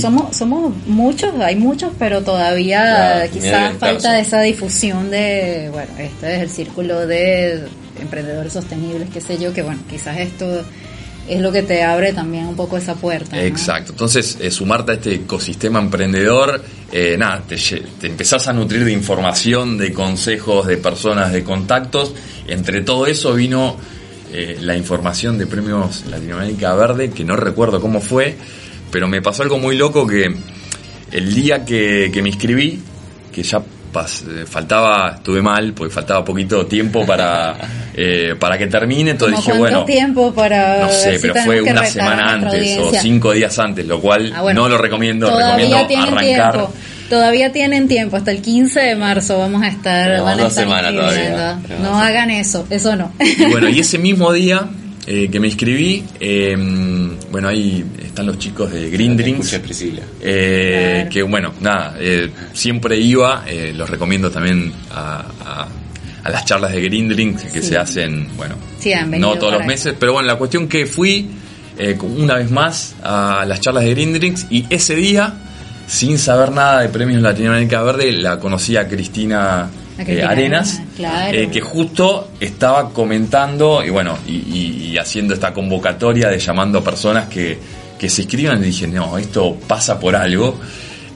somos, 0.00 0.36
somos 0.36 0.72
muchos, 0.86 1.32
hay 1.40 1.56
muchos, 1.56 1.92
pero 1.98 2.22
todavía 2.22 3.28
quizás 3.32 3.76
falta 3.78 4.18
esa 4.18 4.40
difusión 4.42 5.10
de, 5.10 5.68
bueno, 5.72 5.92
este 5.98 6.36
es 6.36 6.42
el 6.42 6.50
círculo 6.50 7.06
de 7.06 7.64
emprendedores 8.00 8.52
sostenibles, 8.52 9.08
qué 9.10 9.20
sé 9.20 9.38
yo, 9.38 9.52
que 9.52 9.62
bueno, 9.62 9.80
quizás 9.88 10.18
esto 10.18 10.64
es 11.28 11.40
lo 11.40 11.52
que 11.52 11.62
te 11.62 11.82
abre 11.82 12.12
también 12.12 12.46
un 12.46 12.56
poco 12.56 12.76
esa 12.76 12.94
puerta. 12.94 13.42
Exacto, 13.42 13.92
entonces 13.92 14.38
eh, 14.40 14.50
sumarte 14.50 14.92
a 14.92 14.94
este 14.94 15.14
ecosistema 15.14 15.78
emprendedor, 15.78 16.62
eh, 16.90 17.16
nada, 17.18 17.42
te, 17.46 17.56
empezás 18.06 18.48
a 18.48 18.52
nutrir 18.52 18.84
de 18.84 18.92
información, 18.92 19.78
de 19.78 19.92
consejos, 19.92 20.66
de 20.66 20.76
personas, 20.76 21.32
de 21.32 21.44
contactos. 21.44 22.12
Entre 22.46 22.82
todo 22.82 23.06
eso 23.06 23.34
vino 23.34 23.76
eh, 24.32 24.58
la 24.60 24.76
información 24.76 25.38
de 25.38 25.46
Premios 25.46 26.04
Latinoamérica 26.06 26.74
Verde, 26.74 27.10
que 27.10 27.24
no 27.24 27.36
recuerdo 27.36 27.80
cómo 27.80 28.00
fue, 28.00 28.36
pero 28.90 29.08
me 29.08 29.22
pasó 29.22 29.42
algo 29.42 29.58
muy 29.58 29.76
loco 29.76 30.06
que 30.06 30.34
el 31.12 31.34
día 31.34 31.64
que, 31.64 32.10
me 32.22 32.28
inscribí, 32.28 32.80
que 33.32 33.42
ya 33.42 33.62
eh, 33.94 34.44
faltaba, 34.46 35.14
estuve 35.16 35.42
mal, 35.42 35.72
porque 35.72 35.92
faltaba 35.92 36.24
poquito 36.24 36.66
tiempo 36.66 37.04
para, 37.04 37.56
eh, 37.94 38.34
para 38.38 38.56
que 38.58 38.66
termine, 38.66 39.12
entonces 39.12 39.38
dije, 39.38 39.58
bueno, 39.58 39.84
tiempo 39.84 40.32
para 40.32 40.80
no 40.82 40.88
sé, 40.88 41.18
pero 41.20 41.34
fue 41.36 41.62
una 41.62 41.84
semana 41.84 42.32
antes 42.32 42.78
o 42.78 42.90
cinco 42.92 43.32
días 43.32 43.58
antes, 43.58 43.86
lo 43.86 44.00
cual 44.00 44.32
ah, 44.34 44.52
no 44.52 44.68
lo 44.68 44.78
recomiendo, 44.78 45.30
recomiendo 45.30 45.76
arrancar. 45.76 46.66
Todavía 47.10 47.52
tienen 47.52 47.88
tiempo, 47.88 48.16
hasta 48.16 48.30
el 48.30 48.40
15 48.40 48.80
de 48.80 48.96
marzo 48.96 49.38
vamos 49.38 49.62
a 49.62 49.68
estar. 49.68 50.22
van 50.22 50.40
a 50.40 50.46
estar 50.46 50.66
todavía. 50.66 51.58
No 51.82 52.00
hagan 52.00 52.30
eso, 52.30 52.66
eso 52.70 52.96
no. 52.96 53.12
Y 53.20 53.50
bueno, 53.50 53.68
y 53.68 53.80
ese 53.80 53.98
mismo 53.98 54.32
día 54.32 54.66
eh, 55.06 55.28
que 55.30 55.40
me 55.40 55.48
inscribí, 55.48 56.04
eh, 56.20 56.56
bueno, 57.30 57.48
ahí 57.48 57.84
están 58.04 58.26
los 58.26 58.38
chicos 58.38 58.70
de 58.70 58.88
Green 58.90 59.16
Drinks. 59.16 59.48
Eh, 60.20 61.08
Que 61.10 61.22
bueno, 61.22 61.52
nada, 61.60 61.96
eh, 61.98 62.30
siempre 62.52 62.96
iba, 62.98 63.44
los 63.74 63.88
recomiendo 63.90 64.30
también 64.30 64.72
a, 64.90 65.66
a 66.24 66.30
las 66.30 66.44
charlas 66.44 66.72
de 66.72 66.80
Green 66.82 67.08
Drinks 67.08 67.44
que 67.44 67.60
Sí. 67.62 67.68
se 67.70 67.78
hacen, 67.78 68.28
bueno, 68.36 68.54
Sí, 68.78 68.92
no 69.18 69.34
todos 69.36 69.54
los 69.54 69.66
meses, 69.66 69.94
pero 69.98 70.12
bueno, 70.12 70.28
la 70.28 70.36
cuestión 70.36 70.68
que 70.68 70.86
fui 70.86 71.28
eh, 71.78 71.98
una 72.00 72.34
vez 72.36 72.50
más 72.50 72.94
a 73.02 73.44
las 73.46 73.60
charlas 73.60 73.82
de 73.84 73.90
Green 73.90 74.12
Drinks 74.12 74.46
y 74.50 74.66
ese 74.70 74.94
día, 74.94 75.34
sin 75.88 76.18
saber 76.18 76.52
nada 76.52 76.82
de 76.82 76.88
premios 76.90 77.20
Latinoamérica 77.22 77.82
Verde, 77.82 78.12
la 78.12 78.38
conocí 78.38 78.76
a 78.76 78.86
Cristina, 78.86 79.68
eh, 79.98 80.22
Arenas, 80.22 80.80
claro. 80.96 81.36
eh, 81.36 81.48
que 81.50 81.60
justo 81.60 82.30
estaba 82.40 82.90
comentando 82.90 83.84
y 83.84 83.90
bueno, 83.90 84.18
y, 84.26 84.32
y- 84.32 84.88
y 84.92 84.98
haciendo 84.98 85.34
esta 85.34 85.52
convocatoria 85.52 86.28
de 86.28 86.38
llamando 86.38 86.78
a 86.78 86.84
personas 86.84 87.28
que, 87.28 87.58
que 87.98 88.08
se 88.08 88.22
inscriban 88.22 88.60
y 88.62 88.66
dije, 88.66 88.86
no, 88.88 89.16
esto 89.18 89.56
pasa 89.66 89.98
por 90.00 90.16
algo. 90.16 90.58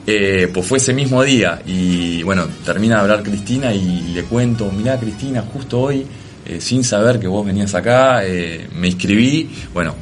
Eh, 0.08 0.48
pues 0.54 0.64
fue 0.66 0.78
ese 0.78 0.92
mismo 0.94 1.22
día 1.24 1.60
y 1.66 2.22
bueno, 2.22 2.46
termina 2.64 2.94
de 2.96 3.00
hablar 3.00 3.22
Cristina 3.24 3.72
y 3.74 4.12
le 4.14 4.22
cuento, 4.22 4.70
mirá 4.70 4.96
Cristina, 4.98 5.42
justo 5.52 5.80
hoy, 5.80 6.06
sin 6.60 6.84
saber 6.84 7.18
que 7.18 7.26
vos 7.26 7.44
venías 7.44 7.74
acá, 7.74 8.22
me 8.76 8.86
inscribí, 8.86 9.50
bueno, 9.74 9.96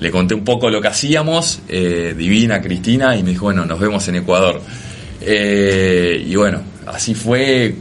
le 0.00 0.10
conté 0.10 0.34
un 0.34 0.42
poco 0.42 0.68
lo 0.68 0.80
que 0.82 0.88
hacíamos, 0.88 1.60
eh, 1.68 2.12
divina 2.18 2.60
Cristina, 2.60 3.16
y 3.16 3.22
me 3.22 3.30
dijo, 3.30 3.44
bueno, 3.44 3.64
nos 3.64 3.78
vemos 3.78 4.08
en 4.08 4.16
Ecuador. 4.16 4.60
Y 5.24 6.34
bueno, 6.34 6.62
así 6.86 7.14
fue 7.14 7.72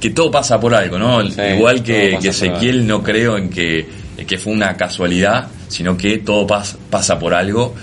que 0.00 0.10
todo 0.10 0.30
pasa 0.30 0.58
por 0.60 0.74
algo, 0.74 0.98
¿no? 0.98 1.28
Sí, 1.30 1.40
Igual 1.56 1.82
que, 1.82 2.18
que. 2.20 2.28
Ezequiel 2.28 2.86
no 2.86 3.02
creo 3.02 3.36
en 3.38 3.48
que, 3.50 3.86
en 4.18 4.26
que 4.26 4.38
fue 4.38 4.52
una 4.52 4.76
casualidad, 4.76 5.48
sino 5.68 5.96
que 5.96 6.18
todo 6.18 6.46
pas- 6.46 6.76
pasa 6.90 7.18
por 7.18 7.34
algo. 7.34 7.74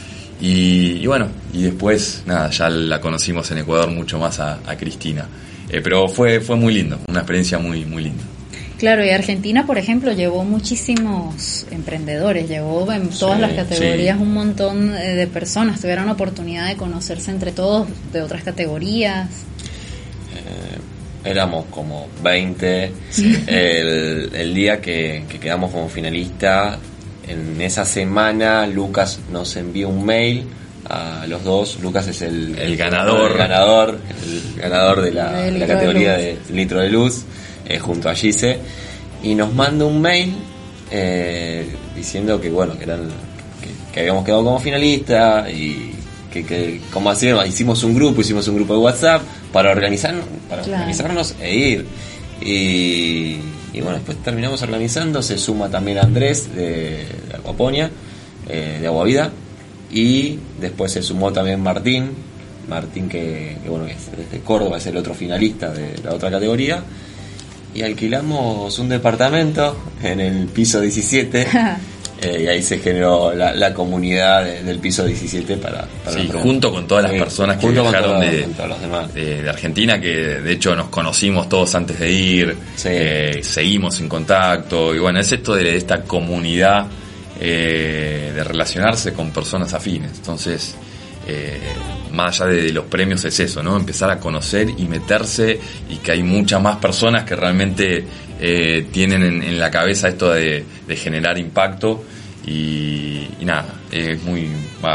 Y, 0.42 0.98
y 1.02 1.08
bueno, 1.08 1.28
y 1.54 1.64
después, 1.64 2.24
nada, 2.26 2.50
ya 2.50 2.70
la 2.70 3.00
conocimos 3.00 3.50
en 3.52 3.60
Ecuador 3.60 3.90
mucho 3.92 4.20
más 4.20 4.40
a, 4.40 4.60
a 4.68 4.76
Cristina. 4.76 5.26
Eh, 5.70 5.80
pero 5.82 6.08
fue, 6.08 6.40
fue 6.42 6.56
muy 6.56 6.74
lindo, 6.74 7.00
una 7.08 7.20
experiencia 7.20 7.58
muy, 7.60 7.86
muy 7.86 8.04
linda. 8.04 8.24
Claro, 8.78 9.06
y 9.06 9.10
Argentina, 9.12 9.66
por 9.66 9.78
ejemplo, 9.78 10.12
llevó 10.12 10.44
muchísimos 10.44 11.66
emprendedores, 11.72 12.50
llevó 12.50 12.92
en 12.92 13.10
todas 13.10 13.36
Sí, 13.38 13.42
las 13.42 13.54
categorías 13.54 14.18
sí. 14.18 14.24
un 14.24 14.34
montón 14.34 14.94
eh, 14.96 15.16
de 15.16 15.28
personas, 15.28 15.80
tuvieron 15.80 16.08
la 16.08 16.12
oportunidad 16.14 16.68
de 16.68 16.76
conocerse 16.76 17.32
entre 17.32 17.54
todos 17.54 17.88
de 18.12 18.22
otras 18.22 18.44
categorías. 18.44 19.30
Éramos 21.26 21.66
como 21.72 22.08
20. 22.22 22.92
El, 23.48 24.30
el 24.34 24.54
día 24.54 24.82
que, 24.82 25.24
que 25.30 25.40
quedamos 25.40 25.72
como 25.72 25.88
finalista, 25.88 26.78
en 27.28 27.62
esa 27.62 27.86
semana 27.86 28.68
Lucas 28.68 29.20
nos 29.32 29.56
envió 29.56 29.90
un 29.90 30.06
mail 30.06 30.46
a 30.90 31.26
los 31.28 31.44
dos. 31.44 31.80
Lucas 31.82 32.08
es 32.08 32.22
el, 32.22 32.58
El 32.58 32.76
ganador. 32.76 33.32
El 33.32 33.38
ganador, 33.38 34.00
el 34.56 34.62
ganador 34.62 35.02
de 35.02 35.12
la, 35.12 35.32
De 35.32 35.38
de 35.38 35.52
la 35.52 35.52
Litro 35.52 35.68
de 35.68 35.74
categoría 35.74 36.18
de 36.18 36.38
litro 36.52 36.80
de 36.82 36.90
luz, 36.90 37.24
eh, 37.68 37.80
junto 37.80 38.10
a 38.10 38.16
Gise. 38.16 38.60
Y 39.22 39.36
nos 39.36 39.54
manda 39.54 39.86
un 39.86 40.02
mail 40.02 40.36
eh, 40.92 41.68
diciendo 41.96 42.40
que 42.42 42.50
bueno, 42.50 42.78
que 42.78 42.84
eran 42.84 43.08
que, 43.62 43.94
que 43.94 44.00
habíamos 44.02 44.26
quedado 44.26 44.44
como 44.44 44.60
finalista 44.60 45.50
y 45.50 45.94
que, 46.34 46.44
que 46.46 46.82
como 46.92 47.10
hacíamos, 47.12 47.46
hicimos 47.48 47.84
un 47.84 47.94
grupo, 47.94 48.22
hicimos 48.22 48.48
un 48.48 48.56
grupo 48.56 48.74
de 48.74 48.80
WhatsApp 48.80 49.22
para 49.52 49.72
organizar, 49.72 50.16
para 50.50 50.64
Claro. 50.64 50.80
organizarnos 50.80 51.36
e 51.40 51.56
ir. 51.56 51.86
Y, 52.42 53.38
y 53.74 53.82
bueno, 53.82 53.94
después 53.94 54.18
terminamos 54.24 54.62
organizando, 54.64 55.22
se 55.22 55.38
suma 55.38 55.70
también 55.70 56.00
Andrés 56.00 56.54
de, 56.56 57.06
de 57.30 57.36
Aguaponia, 57.36 57.90
eh, 58.50 58.80
de 58.82 58.88
Aguavida, 58.88 59.32
y 59.92 60.40
después 60.60 60.92
se 60.92 61.02
sumó 61.04 61.32
también 61.32 61.62
Martín, 61.62 62.10
Martín 62.68 63.08
que, 63.08 63.58
que, 63.64 63.70
bueno, 63.70 63.86
que 63.86 63.92
es 63.94 64.10
desde 64.18 64.44
Córdoba, 64.44 64.78
es 64.78 64.86
el 64.88 64.98
otro 64.98 65.14
finalista 65.14 65.70
de 65.72 65.96
la 66.04 66.14
otra 66.14 66.30
categoría, 66.32 66.84
y 67.76 67.82
alquilamos 67.82 68.78
un 68.80 68.90
departamento 68.90 69.76
en 70.02 70.20
el 70.20 70.48
piso 70.48 70.82
17. 70.82 71.48
eh, 72.26 72.42
y 72.44 72.48
ahí 72.48 72.62
se 72.62 72.80
generó 72.80 73.34
la, 73.34 73.54
la 73.54 73.74
comunidad 73.74 74.44
de- 74.46 74.64
del 74.64 74.80
piso 74.80 75.06
17 75.06 75.58
para, 75.58 75.86
para 76.04 76.18
Sí, 76.18 76.30
junto 76.42 76.72
con 76.72 76.88
todas 76.88 77.04
las 77.04 77.14
Sí, 77.14 77.20
personas 77.20 77.58
que 77.58 77.68
viajaron 77.70 78.20
todos- 78.20 78.32
de, 78.32 78.42
con 78.44 78.54
todos 78.54 78.70
los 78.70 78.82
demás. 78.82 79.14
de- 79.14 79.42
de 79.44 79.50
Argentina, 79.50 80.00
que 80.02 80.10
de 80.16 80.52
hecho 80.54 80.76
nos 80.76 80.90
conocimos 80.90 81.50
todos 81.50 81.74
antes 81.76 82.00
de 82.00 82.12
ir, 82.12 82.58
Sí. 82.76 82.90
eh, 82.92 83.40
seguimos 83.44 84.00
en 84.00 84.10
contacto, 84.10 84.94
y 84.96 85.00
bueno, 85.00 85.20
es 85.20 85.32
esto 85.32 85.56
de 85.56 85.76
esta 85.78 86.02
comunidad 86.04 86.88
eh, 87.40 88.32
de 88.34 88.44
relacionarse 88.44 89.12
con 89.14 89.32
personas 89.32 89.74
afines. 89.74 90.12
Entonces, 90.16 90.76
más 92.12 92.40
allá 92.42 92.52
de 92.52 92.72
los 92.72 92.86
premios 92.86 93.24
es 93.26 93.40
eso, 93.40 93.64
¿no? 93.64 93.76
Empezar 93.78 94.12
a 94.12 94.20
conocer 94.20 94.70
y 94.70 94.86
meterse 94.86 95.60
y 95.90 95.96
que 95.98 96.12
hay 96.12 96.22
muchas 96.24 96.62
más 96.62 96.78
personas 96.78 97.24
que 97.24 97.36
realmente 97.36 98.06
eh, 98.40 98.88
tienen 98.92 99.24
en, 99.24 99.60
la 99.60 99.72
cabeza 99.72 100.08
esto 100.08 100.32
de, 100.32 100.66
generar 100.96 101.38
impacto 101.38 102.04
y, 102.46 103.28
y 103.40 103.46
nada, 103.46 103.82
es 103.92 104.22
muy, 104.24 104.50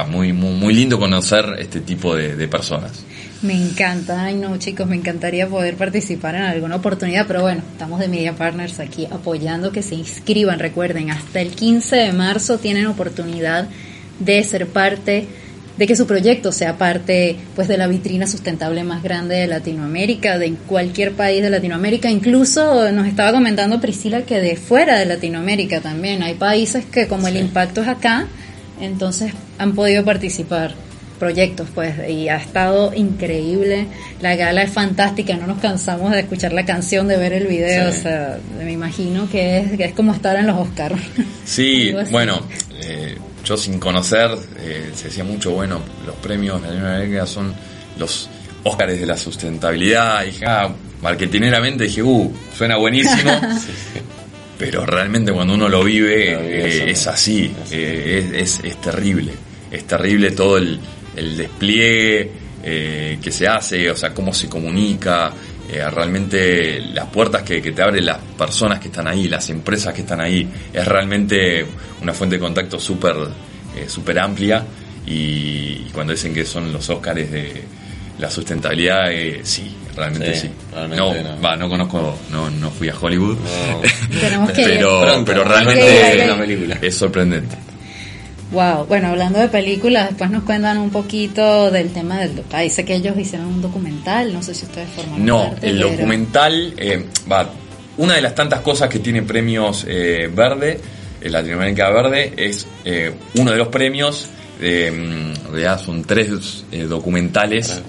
muy, 0.08 0.32
muy 0.32 0.74
lindo 0.74 0.98
conocer 0.98 1.56
este 1.58 1.80
tipo 1.80 2.14
de, 2.14 2.36
de 2.36 2.48
personas. 2.48 3.04
Me 3.40 3.54
encanta, 3.54 4.24
ay 4.24 4.34
no 4.34 4.56
chicos, 4.56 4.88
me 4.88 4.96
encantaría 4.96 5.46
poder 5.46 5.76
participar 5.76 6.34
en 6.34 6.42
alguna 6.42 6.74
oportunidad, 6.74 7.24
pero 7.28 7.42
bueno, 7.42 7.62
estamos 7.70 8.00
de 8.00 8.08
Media 8.08 8.34
Partners 8.34 8.80
aquí 8.80 9.06
apoyando 9.08 9.70
que 9.70 9.82
se 9.82 9.94
inscriban, 9.94 10.58
recuerden, 10.58 11.12
hasta 11.12 11.40
el 11.40 11.52
15 11.52 11.94
de 11.94 12.12
marzo 12.12 12.58
tienen 12.58 12.86
oportunidad 12.86 13.68
de 14.18 14.42
ser 14.42 14.66
parte, 14.66 15.28
de 15.78 15.86
que 15.86 15.94
su 15.96 16.06
proyecto 16.06 16.50
sea 16.52 16.76
parte 16.76 17.36
pues 17.54 17.68
de 17.68 17.78
la 17.78 17.86
vitrina 17.86 18.26
sustentable 18.26 18.82
más 18.84 19.02
grande 19.02 19.36
de 19.36 19.46
Latinoamérica, 19.46 20.36
de 20.38 20.52
cualquier 20.66 21.12
país 21.12 21.42
de 21.42 21.50
Latinoamérica, 21.50 22.10
incluso 22.10 22.90
nos 22.90 23.06
estaba 23.06 23.32
comentando 23.32 23.80
Priscila 23.80 24.22
que 24.22 24.40
de 24.40 24.56
fuera 24.56 24.98
de 24.98 25.06
Latinoamérica 25.06 25.80
también, 25.80 26.22
hay 26.22 26.34
países 26.34 26.84
que 26.84 27.06
como 27.06 27.28
el 27.28 27.36
impacto 27.36 27.82
es 27.82 27.88
acá, 27.88 28.26
entonces 28.80 29.32
han 29.58 29.74
podido 29.74 30.04
participar 30.04 30.74
proyectos 31.18 31.68
pues 31.74 31.94
y 32.08 32.28
ha 32.28 32.36
estado 32.36 32.94
increíble. 32.94 33.86
La 34.20 34.36
gala 34.36 34.62
es 34.62 34.70
fantástica 34.70 35.36
no 35.36 35.48
nos 35.48 35.58
cansamos 35.58 36.12
de 36.12 36.20
escuchar 36.20 36.52
la 36.52 36.64
canción 36.64 37.08
de 37.08 37.16
ver 37.16 37.32
el 37.32 37.46
video 37.46 37.90
Sí. 37.92 37.98
o 37.98 38.02
sea 38.02 38.38
me 38.58 38.72
imagino 38.72 39.28
que 39.28 39.58
es, 39.58 39.72
que 39.76 39.84
es 39.84 39.94
como 39.94 40.12
estar 40.12 40.36
en 40.36 40.46
los 40.46 40.56
Oscars 40.56 41.00
Sí, 41.44 41.92
bueno, 42.12 42.40
eh, 42.82 43.16
yo 43.48 43.56
sin 43.56 43.78
conocer, 43.78 44.30
eh, 44.58 44.90
se 44.94 45.04
decía 45.04 45.24
mucho, 45.24 45.52
bueno, 45.52 45.80
los 46.04 46.16
premios 46.16 46.60
de 46.60 46.68
la 46.68 46.74
Unión 46.74 46.86
América 46.86 47.24
son 47.26 47.54
los 47.98 48.28
Óscares 48.64 49.00
de 49.00 49.06
la 49.06 49.16
sustentabilidad. 49.16 50.22
Y 50.24 50.26
dije, 50.26 50.44
ah, 50.46 50.70
marketineramente 51.00 51.84
dije, 51.84 52.02
uh, 52.02 52.30
suena 52.54 52.76
buenísimo. 52.76 53.40
Pero 54.58 54.84
realmente 54.84 55.32
cuando 55.32 55.54
uno 55.54 55.68
lo 55.68 55.82
vive, 55.82 56.32
eh, 56.32 56.90
es 56.90 57.06
así, 57.06 57.50
eh, 57.70 58.28
es, 58.34 58.58
es, 58.58 58.64
es 58.64 58.80
terrible. 58.82 59.32
Es 59.70 59.86
terrible 59.86 60.32
todo 60.32 60.58
el, 60.58 60.78
el 61.16 61.36
despliegue 61.36 62.48
que 62.60 63.32
se 63.32 63.48
hace, 63.48 63.90
o 63.90 63.96
sea, 63.96 64.12
cómo 64.12 64.34
se 64.34 64.46
comunica, 64.46 65.32
eh, 65.70 65.88
realmente 65.90 66.80
las 66.92 67.06
puertas 67.06 67.42
que, 67.42 67.60
que 67.60 67.72
te 67.72 67.82
abren 67.82 68.04
las 68.06 68.18
personas 68.36 68.78
que 68.80 68.88
están 68.88 69.06
ahí, 69.06 69.28
las 69.28 69.48
empresas 69.50 69.92
que 69.94 70.00
están 70.00 70.20
ahí, 70.20 70.48
es 70.72 70.86
realmente 70.86 71.64
una 72.02 72.12
fuente 72.14 72.36
de 72.36 72.40
contacto 72.40 72.78
súper 72.80 73.14
eh, 73.76 73.88
súper 73.88 74.18
amplia 74.18 74.64
y, 75.06 75.10
y 75.86 75.90
cuando 75.92 76.12
dicen 76.12 76.32
que 76.34 76.44
son 76.44 76.72
los 76.72 76.88
Óscares 76.90 77.30
de 77.30 77.64
la 78.18 78.30
sustentabilidad, 78.30 79.12
eh, 79.12 79.40
sí, 79.44 79.74
realmente 79.94 80.34
Sí, 80.34 80.40
sí. 80.48 80.50
realmente 80.72 81.22
no, 81.22 81.36
no. 81.36 81.40
va, 81.42 81.54
no 81.56 81.68
conozco, 81.68 82.18
no, 82.30 82.50
no 82.50 82.70
fui 82.70 82.88
a 82.88 82.94
Hollywood, 82.98 83.36
No. 83.36 83.80
Tenemos 84.20 84.50
que- 84.50 84.64
pero, 84.64 85.00
Pronto, 85.02 85.24
pero 85.24 85.44
realmente 85.44 86.86
es 86.86 86.94
sorprendente. 86.96 87.56
Wow. 88.52 88.86
Bueno 88.86 89.08
hablando 89.08 89.38
de 89.38 89.48
películas 89.48 90.08
después 90.10 90.30
nos 90.30 90.42
cuentan 90.44 90.78
un 90.78 90.90
poquito 90.90 91.70
del 91.70 91.90
tema 91.92 92.18
del 92.20 92.42
ah, 92.52 92.60
dice 92.60 92.84
que 92.84 92.94
ellos 92.96 93.16
hicieron 93.18 93.46
un 93.48 93.62
documental 93.62 94.32
no 94.32 94.42
sé 94.42 94.54
si 94.54 94.64
ustedes 94.66 94.88
forman 94.90 95.24
No, 95.24 95.50
parte, 95.50 95.68
el 95.70 95.76
pero- 95.78 95.90
documental, 95.90 96.74
eh, 96.76 97.04
va, 97.30 97.50
una 97.98 98.14
de 98.14 98.22
las 98.22 98.34
tantas 98.34 98.60
cosas 98.60 98.88
que 98.88 98.98
tiene 99.00 99.22
premios 99.22 99.84
eh, 99.88 100.30
Verde, 100.34 100.80
el 101.20 101.32
Latinoamérica 101.32 101.90
Verde, 101.90 102.32
es 102.36 102.66
eh, 102.84 103.12
uno 103.36 103.50
de 103.50 103.56
los 103.58 103.68
premios, 103.68 104.28
eh, 104.60 104.86
en 104.86 105.34
realidad 105.50 105.80
son 105.80 106.04
tres 106.04 106.64
eh, 106.70 106.84
documentales 106.84 107.82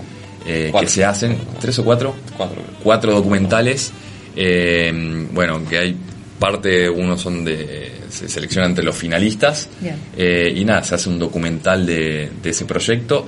eh, 0.47 0.71
que 0.79 0.87
se 0.87 1.05
hacen, 1.05 1.37
tres 1.61 1.77
o 1.77 1.83
cuatro, 1.85 2.15
Cuatro. 2.35 2.59
cuatro 2.83 3.11
documentales, 3.13 3.91
eh, 4.35 5.27
bueno, 5.31 5.61
que 5.69 5.77
hay 5.77 5.95
parte, 6.39 6.89
unos 6.89 7.21
son 7.21 7.45
de, 7.45 7.91
se 8.09 8.27
seleccionan 8.27 8.71
entre 8.71 8.83
los 8.83 8.95
finalistas, 8.95 9.69
eh, 10.17 10.53
y 10.55 10.65
nada, 10.65 10.83
se 10.83 10.95
hace 10.95 11.09
un 11.09 11.19
documental 11.19 11.85
de, 11.85 12.29
de 12.41 12.49
ese 12.49 12.65
proyecto. 12.65 13.25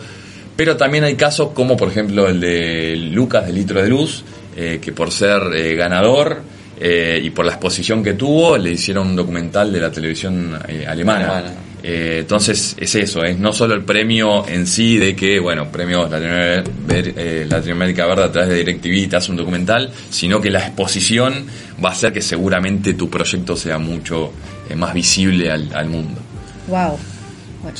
Pero 0.56 0.78
también 0.78 1.04
hay 1.04 1.16
casos 1.16 1.52
como 1.54 1.76
por 1.78 1.88
ejemplo 1.88 2.28
el 2.28 2.40
de 2.40 2.96
Lucas 2.96 3.48
de 3.48 3.54
Litro 3.54 3.82
de 3.82 3.88
Luz, 3.88 4.24
eh, 4.56 4.80
que 4.82 4.92
por 4.92 5.12
ser 5.12 5.42
eh, 5.56 5.76
ganador 5.76 6.42
eh, 6.80 7.22
y 7.24 7.30
por 7.30 7.46
la 7.46 7.54
exposición 7.54 8.04
que 8.04 8.14
tuvo, 8.14 8.58
le 8.58 8.72
hicieron 8.72 9.08
un 9.08 9.16
documental 9.16 9.72
de 9.72 9.80
la 9.80 9.92
televisión 9.92 10.60
eh, 10.68 10.86
alemana. 10.88 11.38
Alemana. 11.38 11.54
Eh, 11.84 12.18
entonces 12.20 12.76
es 12.78 12.94
eso, 12.94 13.24
es 13.24 13.40
no 13.40 13.54
solo 13.54 13.74
el 13.74 13.84
premio 13.84 14.48
en 14.48 14.68
sí 14.68 14.98
de 14.98 15.16
que, 15.16 15.40
bueno, 15.40 15.72
premio 15.72 16.08
Latinoamérica, 16.08 17.46
Latinoamérica 17.48 18.06
Verde 18.06 18.24
a 18.24 18.32
través 18.32 18.50
de 18.50 18.58
DirecTV 18.58 19.10
te 19.10 19.16
hace 19.16 19.32
un 19.32 19.38
documental, 19.38 19.92
sino 20.12 20.40
que 20.40 20.52
la 20.52 20.60
exposición 20.60 21.46
va 21.84 21.90
a 21.90 21.92
hacer 21.94 22.14
que 22.14 22.22
seguramente 22.22 22.94
tu 22.94 23.10
proyecto 23.10 23.56
sea 23.56 23.80
mucho 23.80 24.32
más 24.76 24.94
visible 24.94 25.52
al, 25.52 25.74
al 25.74 25.90
mundo. 25.90 26.20
Wow. 26.68 26.98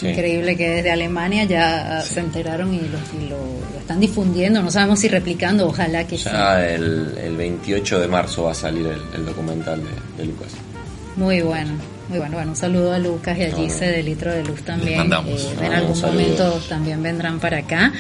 Increíble 0.04 0.56
que 0.56 0.70
desde 0.70 0.92
Alemania 0.92 1.44
ya 1.46 2.02
se 2.02 2.20
enteraron 2.20 2.74
y 2.74 2.82
lo, 2.82 3.30
lo, 3.30 3.80
están 3.80 4.00
difundiendo, 4.00 4.62
no 4.62 4.70
sabemos 4.70 5.00
si 5.00 5.08
replicando, 5.08 5.68
ojalá 5.68 6.06
que 6.06 6.18
ya 6.18 6.64
el, 6.64 7.18
el 7.18 7.36
28 7.36 8.00
de 8.00 8.08
marzo 8.08 8.44
va 8.44 8.52
a 8.52 8.56
salir 8.56 8.88
el, 9.14 9.26
documental 9.26 9.82
de, 9.82 10.22
de 10.22 10.26
Lucas. 10.30 10.52
Muy 11.16 11.42
bueno. 11.42 11.74
Muy 12.12 12.20
bueno, 12.20 12.36
bueno, 12.36 12.52
un 12.52 12.58
saludo 12.58 12.92
a 12.92 13.00
Lucas 13.00 13.38
y 13.38 13.44
a 13.44 13.56
Gise 13.56 13.86
de 13.86 14.04
Litro 14.04 14.34
de 14.34 14.44
Luz 14.44 14.64
también. 14.64 15.10
Eh, 15.14 15.48
en 15.62 15.72
algún 15.72 15.98
momento 16.02 16.60
también 16.68 17.02
vendrán 17.02 17.40
para 17.40 17.60
acá. 17.60 17.94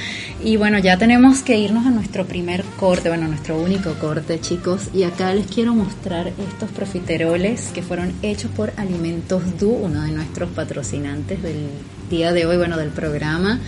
Y 0.43 0.57
bueno, 0.57 0.79
ya 0.79 0.97
tenemos 0.97 1.39
que 1.43 1.57
irnos 1.57 1.85
a 1.85 1.91
nuestro 1.91 2.25
primer 2.25 2.61
corte, 2.77 3.07
bueno, 3.07 3.29
nuestro 3.29 3.57
único 3.57 3.93
corte, 3.93 4.41
chicos. 4.41 4.89
Y 4.93 5.03
acá 5.03 5.33
les 5.33 5.47
quiero 5.47 5.73
mostrar 5.73 6.27
estos 6.27 6.69
profiteroles 6.71 7.69
que 7.73 7.83
fueron 7.83 8.11
hechos 8.21 8.51
por 8.51 8.73
Alimentos 8.75 9.43
Du, 9.57 9.69
uno 9.69 10.01
de 10.01 10.11
nuestros 10.11 10.49
patrocinantes 10.49 11.41
del 11.41 11.69
día 12.09 12.33
de 12.33 12.45
hoy, 12.45 12.57
bueno, 12.57 12.75
del 12.75 12.89
programa. 12.89 13.61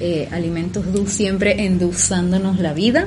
Eh, 0.00 0.28
Alimentos 0.32 0.92
Du 0.92 1.06
siempre 1.06 1.66
endulzándonos 1.66 2.58
la 2.58 2.72
vida. 2.72 3.06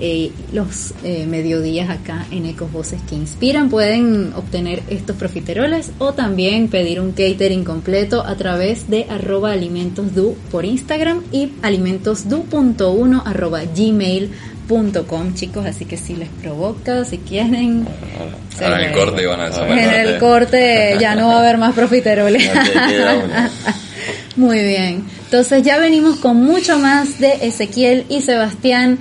Eh, 0.00 0.32
los 0.52 0.92
eh, 1.04 1.24
mediodías 1.24 1.88
acá 1.88 2.26
en 2.32 2.46
Ecos 2.46 2.72
Voces 2.72 3.00
que 3.08 3.14
Inspiran. 3.14 3.70
Pueden 3.70 4.32
obtener 4.34 4.82
estos 4.88 5.14
profiteroles 5.14 5.92
o 5.98 6.14
también 6.14 6.66
pedir 6.66 7.00
un 7.00 7.12
catering 7.12 7.62
completo 7.62 8.26
a 8.26 8.34
través 8.34 8.90
de 8.90 9.06
arroba 9.08 9.52
alimentosdu 9.52 10.34
por 10.50 10.64
Instagram 10.64 11.22
y 11.30 11.52
alimentosdu.1 11.62 13.22
arroba 13.24 13.62
gmail.com 13.64 15.34
chicos, 15.34 15.64
así 15.64 15.84
que 15.84 15.96
si 15.96 16.16
les 16.16 16.28
provoca, 16.28 17.04
si 17.04 17.18
quieren... 17.18 17.86
en 18.60 18.80
el 18.80 18.92
corte 18.92 19.26
van 19.26 19.40
a 19.42 19.68
En 19.68 20.08
el 20.08 20.18
corte 20.18 20.96
ya 20.98 21.14
no 21.14 21.28
va 21.28 21.36
a 21.36 21.38
haber 21.38 21.56
más 21.56 21.72
profiteroles. 21.72 22.50
Muy 24.36 24.58
bien, 24.58 25.04
entonces 25.24 25.62
ya 25.62 25.78
venimos 25.78 26.16
con 26.16 26.36
mucho 26.42 26.80
más 26.80 27.20
de 27.20 27.46
Ezequiel 27.46 28.06
y 28.08 28.22
Sebastián 28.22 28.98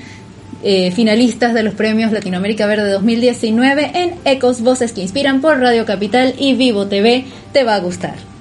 eh, 0.63 0.91
finalistas 0.91 1.53
de 1.53 1.63
los 1.63 1.73
premios 1.73 2.11
Latinoamérica 2.11 2.65
Verde 2.65 2.89
2019 2.89 3.91
en 3.93 4.15
Ecos 4.25 4.61
Voces 4.61 4.93
que 4.93 5.01
Inspiran 5.01 5.41
por 5.41 5.59
Radio 5.59 5.85
Capital 5.85 6.33
y 6.37 6.55
Vivo 6.55 6.87
TV. 6.87 7.25
Te 7.51 7.63
va 7.63 7.75
a 7.75 7.79
gustar. 7.79 8.32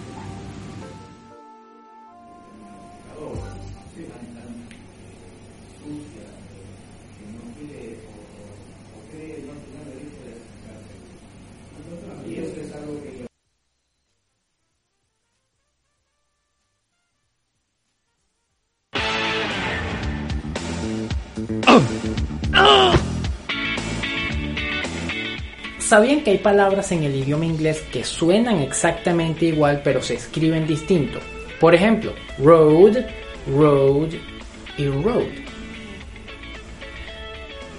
¿Sabían 25.92 26.24
que 26.24 26.30
hay 26.30 26.38
palabras 26.38 26.90
en 26.92 27.04
el 27.04 27.14
idioma 27.14 27.44
inglés 27.44 27.84
que 27.92 28.02
suenan 28.02 28.60
exactamente 28.60 29.44
igual 29.44 29.82
pero 29.84 30.00
se 30.00 30.14
escriben 30.14 30.66
distinto? 30.66 31.18
Por 31.60 31.74
ejemplo, 31.74 32.14
road, 32.38 32.96
road 33.46 34.08
y 34.78 34.86
road. 34.88 35.28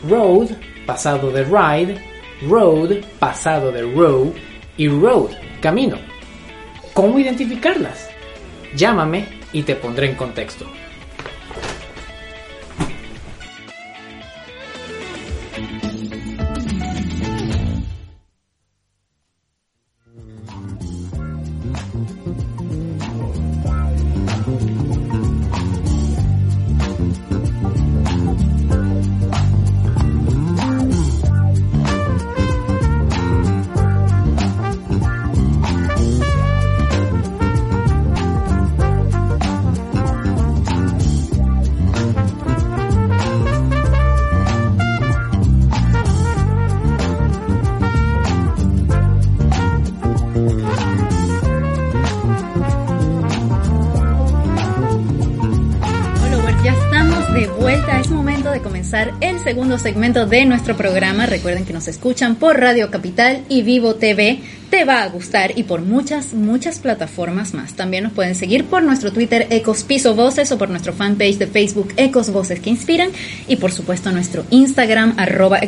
Road, 0.08 0.52
pasado 0.86 1.32
de 1.32 1.44
ride, 1.44 2.06
road, 2.48 2.98
pasado 3.18 3.72
de 3.72 3.82
row 3.82 4.32
y 4.78 4.88
road, 4.90 5.32
camino. 5.60 5.98
¿Cómo 6.94 7.18
identificarlas? 7.18 8.12
Llámame 8.76 9.26
y 9.54 9.64
te 9.64 9.76
pondré 9.76 10.12
en 10.12 10.16
contexto. 10.16 10.68
Segundo 59.54 59.78
segmento 59.78 60.26
de 60.26 60.46
nuestro 60.46 60.76
programa. 60.76 61.28
Recuerden 61.28 61.64
que 61.64 61.74
nos 61.74 61.88
escuchan 61.88 62.38
por 62.38 62.60
Radio 62.60 62.90
Capital 62.90 63.44
y 63.50 63.62
Vivo 63.62 63.94
TV 63.94 64.40
te 64.74 64.86
va 64.86 65.04
a 65.04 65.08
gustar 65.08 65.52
y 65.56 65.62
por 65.62 65.82
muchas, 65.82 66.34
muchas 66.34 66.80
plataformas 66.80 67.54
más. 67.54 67.74
También 67.74 68.06
nos 68.06 68.14
pueden 68.14 68.34
seguir 68.34 68.66
por 68.66 68.82
nuestro 68.82 69.14
Twitter 69.14 69.46
Ecos 69.52 69.84
Piso 69.84 70.16
Voces 70.16 70.52
o 70.52 70.58
por 70.58 70.72
nuestro 70.72 70.94
fanpage 70.94 71.38
de 71.38 71.46
Facebook 71.46 71.94
Ecos 71.96 72.32
Voces 72.32 72.60
que 72.60 72.72
Inspiran 72.72 73.10
y 73.48 73.58
por 73.58 73.72
supuesto 73.72 74.12
nuestro 74.12 74.46
Instagram 74.50 75.14
arroba 75.18 75.60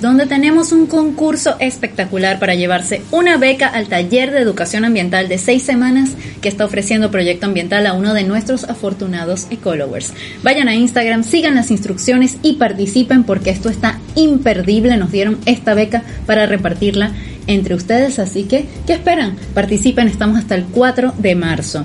donde 0.00 0.26
tenemos 0.26 0.70
un 0.70 0.86
concurso 0.86 1.56
espectacular 1.58 2.38
para 2.38 2.54
llevarse 2.54 3.02
una 3.10 3.38
beca 3.38 3.66
al 3.66 3.88
taller 3.88 4.30
de 4.30 4.38
educación 4.38 4.84
ambiental 4.84 5.28
de 5.28 5.38
seis 5.38 5.64
semanas 5.64 6.10
que 6.40 6.48
está 6.48 6.64
ofreciendo 6.64 7.10
Proyecto 7.10 7.46
Ambiental 7.46 7.88
a 7.88 7.94
uno 7.94 8.14
de 8.14 8.22
nuestros 8.22 8.62
afortunados 8.62 9.48
ecologers. 9.50 10.14
Vayan 10.44 10.68
a 10.68 10.76
Instagram, 10.76 11.24
sigan 11.24 11.56
las 11.56 11.72
instrucciones 11.72 12.36
y 12.44 12.52
participen 12.52 13.24
porque 13.24 13.50
esto 13.50 13.68
está 13.68 13.98
imperdible. 14.14 14.96
Nos 14.96 15.10
dieron 15.10 15.38
esta 15.44 15.74
beca 15.74 16.04
para 16.24 16.46
repartirla 16.46 17.12
entre 17.48 17.74
ustedes, 17.74 18.20
así 18.20 18.44
que, 18.44 18.66
¿qué 18.86 18.92
esperan? 18.92 19.36
Participen, 19.54 20.06
estamos 20.06 20.38
hasta 20.38 20.54
el 20.54 20.66
4 20.66 21.14
de 21.18 21.34
marzo 21.34 21.84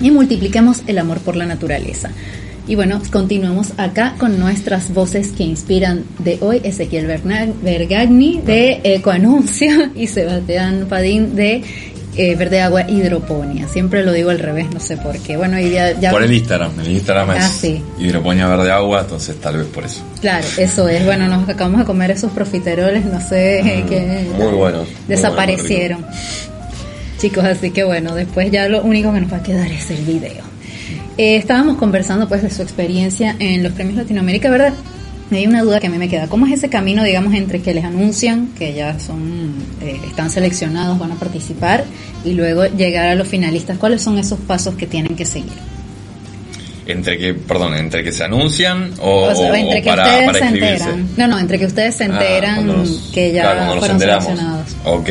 y 0.00 0.10
multipliquemos 0.10 0.82
el 0.86 0.98
amor 0.98 1.20
por 1.20 1.36
la 1.36 1.46
naturaleza. 1.46 2.10
Y 2.68 2.74
bueno, 2.74 3.00
continuamos 3.12 3.72
acá 3.76 4.16
con 4.18 4.40
nuestras 4.40 4.92
voces 4.92 5.30
que 5.30 5.44
inspiran 5.44 6.04
de 6.18 6.38
hoy, 6.40 6.60
Ezequiel 6.64 7.06
Bergagni 7.06 8.40
de 8.44 8.80
Ecoanuncio 8.82 9.90
y 9.94 10.08
Sebastián 10.08 10.86
Padín 10.88 11.36
de 11.36 11.62
eh, 12.16 12.34
verde 12.34 12.60
agua 12.60 12.88
hidroponía. 12.88 13.68
Siempre 13.68 14.02
lo 14.02 14.12
digo 14.12 14.30
al 14.30 14.38
revés, 14.38 14.66
no 14.72 14.80
sé 14.80 14.96
por 14.96 15.18
qué. 15.18 15.36
Bueno, 15.36 15.58
y 15.58 15.70
ya, 15.70 16.10
Por 16.10 16.22
el 16.22 16.32
Instagram, 16.32 16.80
el 16.80 16.88
Instagram 16.88 17.30
ah, 17.30 17.38
es 17.38 17.64
hidroponía 17.98 18.48
verde 18.48 18.70
agua, 18.70 19.00
entonces 19.00 19.36
tal 19.40 19.58
vez 19.58 19.66
por 19.66 19.84
eso. 19.84 20.02
Claro, 20.20 20.46
eso 20.56 20.88
es. 20.88 21.04
Bueno, 21.04 21.28
nos 21.28 21.48
acabamos 21.48 21.80
de 21.80 21.86
comer 21.86 22.10
esos 22.10 22.32
profiteroles, 22.32 23.04
no 23.04 23.20
sé 23.20 23.62
mm, 23.62 23.88
qué. 23.88 24.26
Muy 24.38 24.52
buenos. 24.52 24.88
Desaparecieron. 25.08 26.04
Chicos, 27.18 27.44
así 27.44 27.70
que 27.70 27.84
bueno, 27.84 28.14
después 28.14 28.50
ya 28.50 28.68
lo 28.68 28.82
único 28.82 29.12
que 29.12 29.20
nos 29.20 29.32
va 29.32 29.38
a 29.38 29.42
quedar 29.42 29.70
es 29.70 29.90
el 29.90 30.04
video. 30.04 30.44
Eh, 31.18 31.36
estábamos 31.36 31.76
conversando 31.76 32.28
pues 32.28 32.42
de 32.42 32.50
su 32.50 32.62
experiencia 32.62 33.36
en 33.38 33.62
los 33.62 33.72
premios 33.72 33.96
Latinoamérica, 33.96 34.50
¿verdad? 34.50 34.74
Hay 35.34 35.46
una 35.46 35.62
duda 35.62 35.80
que 35.80 35.88
a 35.88 35.90
mí 35.90 35.98
me 35.98 36.08
queda. 36.08 36.28
¿Cómo 36.28 36.46
es 36.46 36.52
ese 36.52 36.68
camino, 36.68 37.02
digamos, 37.02 37.34
entre 37.34 37.60
que 37.60 37.74
les 37.74 37.84
anuncian 37.84 38.48
que 38.56 38.72
ya 38.74 38.98
son, 39.00 39.54
eh, 39.82 39.98
están 40.06 40.30
seleccionados, 40.30 40.98
van 40.98 41.12
a 41.12 41.14
participar, 41.16 41.84
y 42.24 42.32
luego 42.32 42.66
llegar 42.66 43.08
a 43.08 43.14
los 43.14 43.26
finalistas? 43.26 43.78
¿Cuáles 43.78 44.02
son 44.02 44.18
esos 44.18 44.38
pasos 44.40 44.74
que 44.76 44.86
tienen 44.86 45.16
que 45.16 45.24
seguir? 45.24 45.52
Entre 46.86 47.18
que, 47.18 47.34
perdón, 47.34 47.74
entre 47.74 48.04
que 48.04 48.12
se 48.12 48.22
anuncian 48.22 48.92
o, 49.00 49.28
entre 49.52 49.82
que 49.82 49.88
para, 49.88 50.04
ustedes 50.04 50.38
se 50.38 50.46
enteran. 50.46 51.08
No, 51.16 51.26
no, 51.26 51.38
entre 51.40 51.58
que 51.58 51.66
ustedes 51.66 51.96
se 51.96 52.04
ah, 52.04 52.06
enteran 52.06 52.84
que 53.12 53.32
ya 53.32 53.74
fueron 53.76 53.98
seleccionados. 53.98 54.76
Ok. 54.84 55.10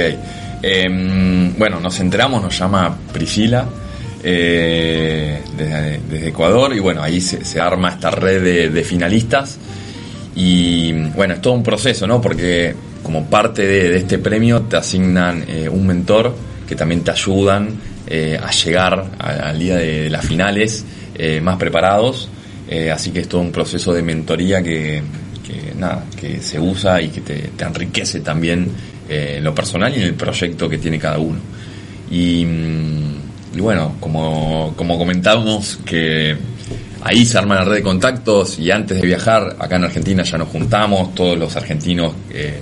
Em, 0.62 1.58
bueno, 1.58 1.82
nos 1.82 2.00
enteramos, 2.00 2.42
nos 2.42 2.58
llama 2.58 2.98
Priscila. 3.12 3.68
Eh, 4.28 5.42
desde, 5.56 6.30
Ecuador 6.30 6.74
y 6.74 6.80
bueno, 6.80 7.04
ahí 7.04 7.22
se, 7.22 7.60
arma 7.60 7.90
esta 7.90 8.10
red 8.10 8.72
de 8.74 8.84
finalistas 8.84 9.60
y 10.36 10.92
bueno, 10.92 11.36
es 11.36 11.42
todo 11.42 11.54
un 11.54 11.64
proceso, 11.64 12.06
¿no? 12.06 12.22
Porque 12.22 12.76
como 13.02 13.26
parte 13.30 13.66
de, 13.66 13.96
este 13.96 14.20
premio 14.20 14.64
te 14.64 14.76
asignan 14.76 15.46
eh, 15.48 15.70
un 15.70 15.88
mentor 15.88 16.36
que 16.68 16.76
también 16.76 17.02
te 17.02 17.12
ayudan 17.12 17.70
eh, 18.08 18.38
a 18.42 18.52
llegar 18.52 19.12
al 19.18 19.58
día 19.58 19.78
de, 19.78 20.10
las 20.10 20.26
finales 20.26 20.84
eh, 21.16 21.40
más 21.42 21.58
preparados. 21.58 22.30
Así 22.92 23.12
que 23.12 23.20
es 23.20 23.30
todo 23.30 23.42
un 23.42 23.52
proceso 23.52 23.94
de 23.94 24.02
mentoría 24.02 24.64
que, 24.64 25.00
nada, 25.78 26.04
que 26.20 26.42
se 26.42 26.60
usa 26.60 27.00
y 27.00 27.10
que 27.10 27.22
te, 27.22 27.52
enriquece 27.64 28.22
también 28.22 28.72
en 29.08 29.44
lo 29.44 29.54
personal 29.54 29.94
y 29.96 29.98
en 29.98 30.08
el 30.08 30.16
proyecto 30.16 30.68
que 30.68 30.80
tiene 30.80 30.98
cada 30.98 31.20
uno. 31.20 31.38
Y, 32.10 32.44
mm, 32.44 33.60
bueno, 33.60 33.98
como, 34.00 34.74
como 34.76 34.98
comentábamos 34.98 35.78
que 35.86 36.36
ahí 37.06 37.24
se 37.24 37.38
arma 37.38 37.56
la 37.56 37.66
red 37.66 37.76
de 37.76 37.84
contactos 37.84 38.58
y 38.58 38.72
antes 38.72 39.00
de 39.00 39.06
viajar, 39.06 39.56
acá 39.60 39.76
en 39.76 39.84
Argentina 39.84 40.24
ya 40.24 40.40
nos 40.40 40.50
juntamos, 40.50 41.14
todos 41.14 41.38
los 41.38 41.56
argentinos, 41.56 42.14
eh, 42.32 42.60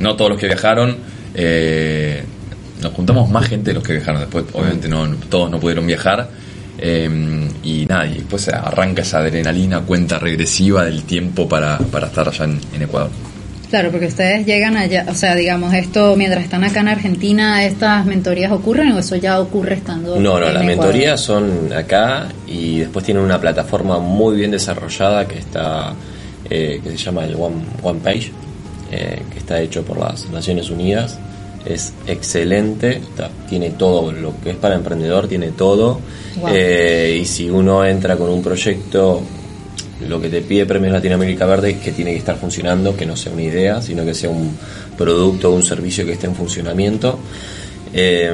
no 0.00 0.16
todos 0.16 0.32
los 0.32 0.40
que 0.40 0.46
viajaron, 0.46 0.96
eh, 1.32 2.24
nos 2.82 2.92
juntamos 2.92 3.30
más 3.30 3.46
gente 3.48 3.70
de 3.70 3.74
los 3.74 3.84
que 3.84 3.92
viajaron 3.94 4.20
después, 4.20 4.44
obviamente 4.52 4.88
no, 4.88 5.06
todos 5.30 5.48
no 5.50 5.60
pudieron 5.60 5.86
viajar. 5.86 6.28
eh, 6.78 7.48
y 7.62 7.86
nada, 7.86 8.06
y 8.06 8.14
después 8.16 8.48
arranca 8.48 9.02
esa 9.02 9.18
adrenalina, 9.20 9.80
cuenta 9.80 10.18
regresiva 10.18 10.84
del 10.84 11.04
tiempo 11.04 11.48
para, 11.48 11.78
para 11.78 12.08
estar 12.08 12.28
allá 12.28 12.44
en, 12.44 12.60
en 12.74 12.82
Ecuador. 12.82 13.10
Claro, 13.70 13.90
porque 13.90 14.06
ustedes 14.06 14.46
llegan 14.46 14.76
allá, 14.76 15.06
o 15.08 15.14
sea, 15.14 15.34
digamos, 15.34 15.74
esto 15.74 16.14
mientras 16.16 16.44
están 16.44 16.62
acá 16.62 16.80
en 16.80 16.88
Argentina, 16.88 17.64
¿estas 17.64 18.06
mentorías 18.06 18.52
ocurren 18.52 18.92
o 18.92 18.98
eso 19.00 19.16
ya 19.16 19.40
ocurre 19.40 19.74
estando 19.74 20.20
No, 20.20 20.38
no, 20.38 20.46
en 20.46 20.54
las 20.54 20.64
mentorías 20.64 21.20
son 21.20 21.72
acá 21.72 22.28
y 22.46 22.78
después 22.78 23.04
tienen 23.04 23.24
una 23.24 23.40
plataforma 23.40 23.98
muy 23.98 24.36
bien 24.36 24.52
desarrollada 24.52 25.26
que 25.26 25.38
está 25.38 25.92
eh, 26.48 26.80
que 26.82 26.90
se 26.90 26.96
llama 26.96 27.24
el 27.24 27.34
One, 27.34 27.56
One 27.82 27.98
Page, 28.04 28.30
eh, 28.92 29.22
que 29.32 29.38
está 29.38 29.60
hecho 29.60 29.82
por 29.82 29.98
las 29.98 30.28
Naciones 30.30 30.70
Unidas. 30.70 31.18
Es 31.64 31.92
excelente, 32.06 32.98
está- 32.98 33.30
tiene 33.48 33.70
todo 33.70 34.12
lo 34.12 34.40
que 34.40 34.50
es 34.50 34.56
para 34.56 34.76
emprendedor, 34.76 35.26
tiene 35.26 35.48
todo. 35.48 35.98
Wow. 36.40 36.50
Eh, 36.52 37.18
y 37.20 37.24
si 37.24 37.50
uno 37.50 37.84
entra 37.84 38.14
con 38.16 38.30
un 38.30 38.40
proyecto, 38.44 39.22
lo 40.00 40.20
que 40.20 40.28
te 40.28 40.42
pide 40.42 40.66
Premios 40.66 40.92
Latinoamérica 40.92 41.46
Verde 41.46 41.70
es 41.70 41.78
que 41.78 41.92
tiene 41.92 42.12
que 42.12 42.18
estar 42.18 42.36
funcionando, 42.36 42.96
que 42.96 43.06
no 43.06 43.16
sea 43.16 43.32
una 43.32 43.42
idea, 43.42 43.80
sino 43.80 44.04
que 44.04 44.14
sea 44.14 44.30
un 44.30 44.56
producto 44.96 45.50
o 45.50 45.54
un 45.54 45.62
servicio 45.62 46.04
que 46.04 46.12
esté 46.12 46.26
en 46.26 46.34
funcionamiento. 46.34 47.18
Eh, 47.92 48.30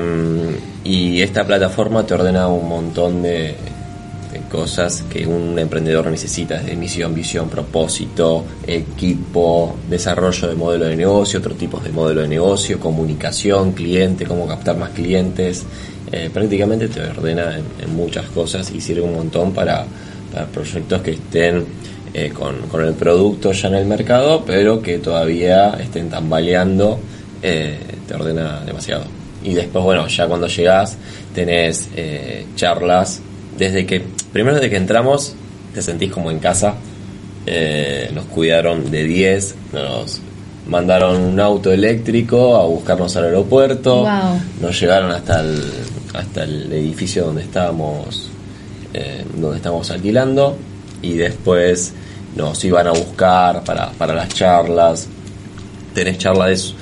y 0.84 1.20
esta 1.20 1.46
plataforma 1.46 2.04
te 2.04 2.14
ordena 2.14 2.48
un 2.48 2.68
montón 2.68 3.22
de, 3.22 3.54
cosas 4.50 5.04
que 5.10 5.26
un 5.26 5.58
emprendedor 5.58 6.10
necesita, 6.10 6.58
desde 6.58 6.76
misión, 6.76 7.14
visión, 7.14 7.48
propósito, 7.48 8.44
equipo, 8.66 9.76
desarrollo 9.88 10.48
de 10.48 10.54
modelo 10.54 10.84
de 10.84 10.96
negocio, 10.96 11.38
otros 11.38 11.56
tipos 11.56 11.82
de 11.82 11.90
modelo 11.90 12.20
de 12.20 12.28
negocio, 12.28 12.78
comunicación, 12.78 13.72
cliente, 13.72 14.26
cómo 14.26 14.46
captar 14.46 14.76
más 14.76 14.90
clientes. 14.90 15.64
Eh, 16.10 16.28
prácticamente 16.32 16.88
te 16.88 17.00
ordena 17.00 17.56
en, 17.56 17.64
en 17.82 17.96
muchas 17.96 18.26
cosas 18.26 18.70
y 18.70 18.80
sirve 18.82 19.00
un 19.00 19.14
montón 19.14 19.52
para, 19.52 19.86
para 20.32 20.46
proyectos 20.46 21.02
que 21.02 21.12
estén 21.12 21.64
eh, 22.14 22.30
con, 22.30 22.56
con 22.68 22.84
el 22.84 22.94
producto 22.94 23.52
ya 23.52 23.68
en 23.68 23.74
el 23.76 23.86
mercado, 23.86 24.44
pero 24.46 24.82
que 24.82 24.98
todavía 24.98 25.76
estén 25.80 26.10
tambaleando, 26.10 26.98
eh, 27.42 27.78
te 28.06 28.14
ordena 28.14 28.60
demasiado. 28.64 29.04
Y 29.44 29.54
después, 29.54 29.84
bueno, 29.84 30.06
ya 30.08 30.26
cuando 30.26 30.46
llegás 30.46 30.96
tenés 31.34 31.88
eh, 31.96 32.46
charlas, 32.54 33.20
desde 33.58 33.86
que, 33.86 34.02
primero 34.32 34.56
desde 34.56 34.70
que 34.70 34.76
entramos, 34.76 35.34
te 35.74 35.82
sentís 35.82 36.10
como 36.12 36.30
en 36.30 36.38
casa, 36.38 36.74
nos 38.14 38.24
cuidaron 38.26 38.90
de 38.90 39.02
10, 39.02 39.54
nos 39.72 40.20
mandaron 40.68 41.20
un 41.20 41.40
auto 41.40 41.72
eléctrico 41.72 42.56
a 42.56 42.64
buscarnos 42.66 43.16
al 43.16 43.24
aeropuerto, 43.24 44.02
Wow. 44.02 44.40
nos 44.60 44.80
llegaron 44.80 45.10
hasta 45.10 45.40
el, 45.40 45.60
hasta 46.14 46.44
el 46.44 46.72
edificio 46.72 47.24
donde 47.26 47.42
estábamos 47.42 48.30
eh, 48.94 49.24
donde 49.36 49.56
estábamos 49.56 49.90
alquilando 49.90 50.56
y 51.00 51.14
después 51.14 51.92
nos 52.36 52.64
iban 52.64 52.86
a 52.86 52.92
buscar 52.92 53.64
para, 53.64 53.90
para 53.92 54.14
las 54.14 54.28
charlas. 54.30 55.08
Tenés 55.94 56.18
charla, 56.18 56.50
es, 56.50 56.74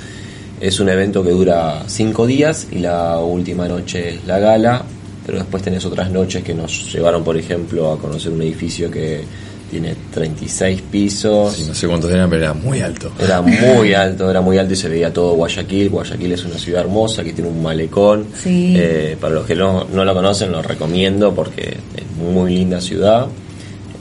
es 0.61 0.79
un 0.81 0.89
evento 0.89 1.23
que 1.23 1.31
dura 1.31 1.85
cinco 1.87 2.27
días 2.27 2.69
y 2.71 2.79
la 2.79 3.19
última 3.19 3.67
noche 3.67 4.15
es 4.15 4.27
la 4.27 4.39
gala, 4.39 4.83
pero 5.27 5.39
después 5.39 5.63
tenés 5.63 5.85
otras 5.85 6.11
noches 6.11 6.43
que 6.43 6.55
nos 6.55 6.93
llevaron, 6.93 7.25
por 7.25 7.37
ejemplo, 7.37 7.93
a 7.93 7.99
conocer 7.99 8.33
un 8.33 8.43
edificio 8.43 8.91
que 8.91 9.23
tiene 9.71 9.95
36 10.13 10.83
pisos. 10.91 11.55
Sí, 11.55 11.65
no 11.67 11.75
sé 11.75 11.87
cuántos 11.87 12.11
eran, 12.11 12.29
pero 12.29 12.43
era 12.43 12.53
muy 12.55 12.81
alto. 12.81 13.13
Era 13.19 13.41
muy 13.43 13.95
alto, 13.95 14.29
era 14.31 14.41
muy 14.41 14.59
alto 14.59 14.73
y 14.73 14.77
se 14.77 14.89
veía 14.89 15.13
todo 15.13 15.35
Guayaquil. 15.35 15.89
Guayaquil 15.91 16.33
es 16.33 16.45
una 16.45 16.59
ciudad 16.59 16.81
hermosa 16.83 17.23
que 17.23 17.33
tiene 17.33 17.49
un 17.51 17.63
malecón. 17.63 18.27
Sí. 18.43 18.75
Eh, 18.77 19.17
para 19.21 19.35
los 19.35 19.47
que 19.47 19.55
no, 19.55 19.85
no 19.93 20.05
lo 20.05 20.15
conocen, 20.15 20.53
lo 20.53 20.61
recomiendo 20.63 21.35
porque 21.35 21.77
es 21.97 22.17
muy 22.17 22.55
linda 22.55 22.81
ciudad. 22.81 23.27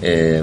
Eh, 0.02 0.42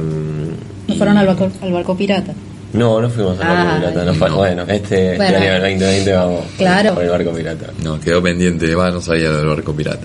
¿No 0.88 0.94
y- 0.94 0.96
fueron 0.98 1.16
al 1.18 1.26
barco, 1.26 1.50
al 1.62 1.72
barco 1.72 1.96
pirata? 1.96 2.32
No, 2.72 3.00
no 3.00 3.08
fuimos 3.08 3.38
al 3.40 3.46
barco 3.48 3.62
Ah, 3.72 3.76
pirata. 3.78 4.04
No 4.04 4.14
fue- 4.14 4.28
no. 4.30 4.36
Bueno, 4.36 4.62
este, 4.62 5.12
este 5.12 5.16
Bueno. 5.16 5.36
año 5.38 5.52
del 5.52 5.60
2020 5.62 6.12
vamos 6.12 6.40
Claro. 6.58 6.94
por 6.94 7.04
el 7.04 7.10
barco 7.10 7.30
pirata. 7.32 7.66
No, 7.82 7.98
quedó 8.00 8.22
pendiente, 8.22 8.74
va, 8.74 8.90
no 8.90 9.00
sabía 9.00 9.30
lo 9.30 9.38
del 9.38 9.46
barco 9.46 9.72
pirata. 9.74 10.04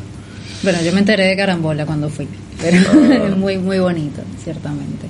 Bueno, 0.64 0.80
yo 0.84 0.92
me 0.94 1.00
enteré 1.00 1.26
de 1.28 1.36
Carambola 1.36 1.86
cuando 1.86 2.10
fui, 2.10 2.28
pero 2.62 2.78
Ah. 2.92 3.28
es 3.30 3.38
muy, 3.38 3.58
muy 3.58 3.80
bonito, 3.80 4.22
ciertamente. 4.44 5.08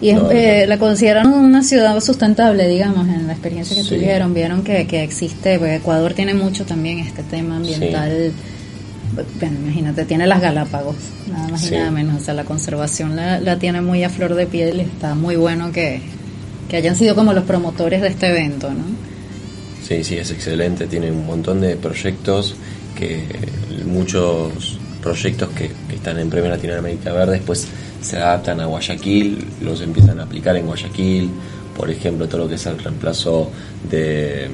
Y 0.00 0.10
es, 0.10 0.16
No, 0.20 0.30
eh, 0.30 0.62
no. 0.62 0.66
la 0.70 0.78
consideraron 0.78 1.32
una 1.32 1.62
ciudad 1.62 1.98
sustentable, 2.00 2.68
digamos, 2.68 3.08
en 3.08 3.26
la 3.26 3.32
experiencia 3.32 3.74
que 3.76 3.82
Sí. 3.82 3.94
tuvieron. 3.94 4.34
Vieron 4.34 4.62
que, 4.62 4.86
que 4.86 5.02
existe, 5.02 5.58
porque 5.58 5.76
Ecuador 5.76 6.12
tiene 6.12 6.34
mucho 6.34 6.66
también 6.66 6.98
este 6.98 7.22
tema 7.22 7.56
ambiental. 7.56 8.32
Bueno, 9.40 9.56
imagínate, 9.64 10.04
tiene 10.04 10.26
las 10.26 10.42
Galápagos, 10.42 10.96
nada 11.32 11.48
más 11.48 11.62
y 11.64 11.68
Sí. 11.68 11.74
nada 11.76 11.90
menos. 11.90 12.20
O 12.20 12.24
sea, 12.24 12.34
la 12.34 12.44
conservación 12.44 13.16
la, 13.16 13.40
la 13.40 13.58
tiene 13.58 13.80
muy 13.80 14.04
a 14.04 14.10
flor 14.10 14.34
de 14.34 14.46
piel 14.46 14.78
y 14.78 14.80
está 14.80 15.14
muy 15.14 15.36
bueno 15.36 15.72
que, 15.72 16.02
que 16.68 16.76
hayan 16.76 16.96
sido 16.96 17.14
como 17.14 17.32
los 17.32 17.44
promotores 17.44 18.02
de 18.02 18.08
este 18.08 18.26
evento, 18.28 18.68
¿no? 18.70 18.84
Sí, 19.88 20.04
sí, 20.04 20.16
es 20.18 20.30
excelente. 20.32 20.86
Tiene 20.88 21.10
un 21.10 21.24
montón 21.24 21.60
de 21.62 21.76
proyectos 21.76 22.56
que 22.96 23.24
muchos 23.84 24.78
proyectos 25.02 25.50
que, 25.50 25.70
que 25.88 25.94
están 25.96 26.18
en 26.18 26.28
Premio 26.30 26.50
Latinoamérica 26.50 27.12
Verde 27.12 27.34
después 27.34 27.66
se 28.02 28.16
adaptan 28.16 28.60
a 28.60 28.66
Guayaquil, 28.66 29.44
los 29.62 29.80
empiezan 29.80 30.18
a 30.20 30.24
aplicar 30.24 30.56
en 30.56 30.66
Guayaquil. 30.66 31.30
Por 31.76 31.90
ejemplo, 31.90 32.26
todo 32.26 32.42
lo 32.42 32.48
que 32.48 32.54
es 32.54 32.66
el 32.66 32.78
reemplazo 32.78 33.50
de, 33.90 34.48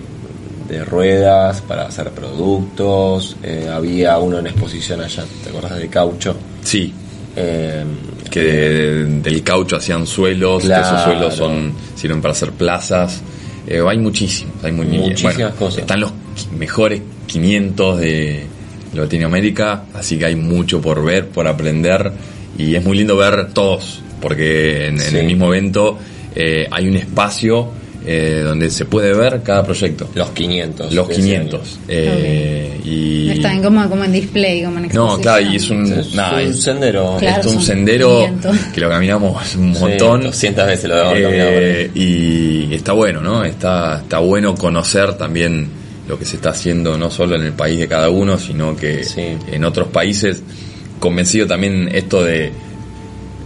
de 0.69 0.85
ruedas 0.85 1.61
para 1.63 1.87
hacer 1.87 2.11
productos. 2.11 3.37
Eh, 3.43 3.69
había 3.73 4.19
uno 4.19 4.39
en 4.41 4.47
exposición 4.49 5.01
allá, 5.01 5.25
¿te 5.43 5.49
acuerdas 5.51 5.79
de 5.79 5.89
caucho? 5.89 6.37
Sí, 6.65 6.93
Eh, 7.35 7.83
que 8.31 8.41
de- 8.41 9.05
del 9.23 9.43
caucho 9.43 9.77
hacían 9.77 10.07
suelos, 10.07 10.65
que 10.65 10.73
esos 10.73 11.01
suelos 11.03 11.35
son 11.35 11.73
sirven 11.95 12.21
para 12.21 12.33
hacer 12.33 12.51
plazas. 12.53 13.23
Eh, 13.67 13.81
hay 13.89 13.97
muchísimos, 13.99 14.53
hay 14.63 14.73
muy, 14.73 14.85
Muchísimas 14.87 15.55
cosas. 15.55 15.79
Están 15.79 16.01
los 16.01 16.13
mejores 16.59 17.01
500 17.27 17.99
de 18.01 18.47
Latinoamérica, 18.95 19.85
así 19.95 20.19
que 20.19 20.27
hay 20.27 20.37
mucho 20.37 20.81
por 20.81 21.05
ver, 21.05 21.29
por 21.29 21.47
aprender 21.49 22.13
y 22.59 22.75
es 22.75 22.85
muy 22.85 22.97
lindo 22.99 23.17
ver 23.17 23.49
todos, 23.53 24.03
porque 24.21 24.87
en, 24.89 24.95
en 24.95 25.01
Sí. 25.01 25.17
el 25.19 25.27
mismo 25.27 25.47
evento 25.53 25.99
eh, 26.35 26.67
hay 26.71 26.89
un 26.89 26.97
espacio 26.97 27.71
eh, 28.05 28.43
donde 28.45 28.69
se 28.71 28.85
puede 28.85 29.15
ver 29.15 29.43
cada 29.45 29.63
proyecto. 29.65 30.09
los 30.15 30.31
500. 30.31 30.93
Los 30.93 31.07
de 31.09 31.15
ese 31.15 31.23
500. 31.23 31.79
eh, 31.89 32.81
y 32.85 33.31
Están 33.31 33.63
como, 33.63 33.89
como 33.89 34.03
en 34.05 34.13
display, 34.13 34.65
como 34.65 34.79
en 34.79 34.83
no, 34.83 34.89
exposición. 34.89 35.23
claro, 35.23 35.41
y 35.53 35.57
es 35.57 35.71
un. 35.71 35.87
Es 35.93 36.15
un 36.47 36.55
sendero. 36.55 37.17
Claro, 37.21 37.41
es 37.41 37.47
un 37.47 37.63
sendero 37.63 38.19
500. 38.27 38.57
que 38.75 38.81
lo 38.81 38.89
caminamos 38.91 39.55
un 39.55 39.73
Sí, 39.75 39.81
montón. 39.81 40.23
200 40.25 40.67
veces 40.67 40.91
lo 40.91 40.99
hemos 40.99 41.15
Eh, 41.17 41.23
caminado 41.23 41.51
y 41.95 42.75
está 42.75 42.93
bueno, 42.93 43.21
¿no? 43.21 43.45
Está, 43.45 43.99
está 44.03 44.19
bueno 44.19 44.55
conocer 44.57 45.15
también 45.15 45.69
lo 46.09 46.19
que 46.19 46.25
se 46.25 46.37
está 46.37 46.51
haciendo 46.51 46.97
no 46.99 47.11
solo 47.11 47.37
en 47.37 47.43
el 47.43 47.53
país 47.53 47.79
de 47.79 47.89
cada 47.89 48.11
uno, 48.11 48.39
sino 48.39 48.77
que 48.77 49.05
Sí. 49.05 49.23
en 49.51 49.65
otros 49.65 49.89
países. 49.89 50.43
Convencido 50.99 51.47
también 51.47 51.89
esto 51.93 52.23
de, 52.23 52.53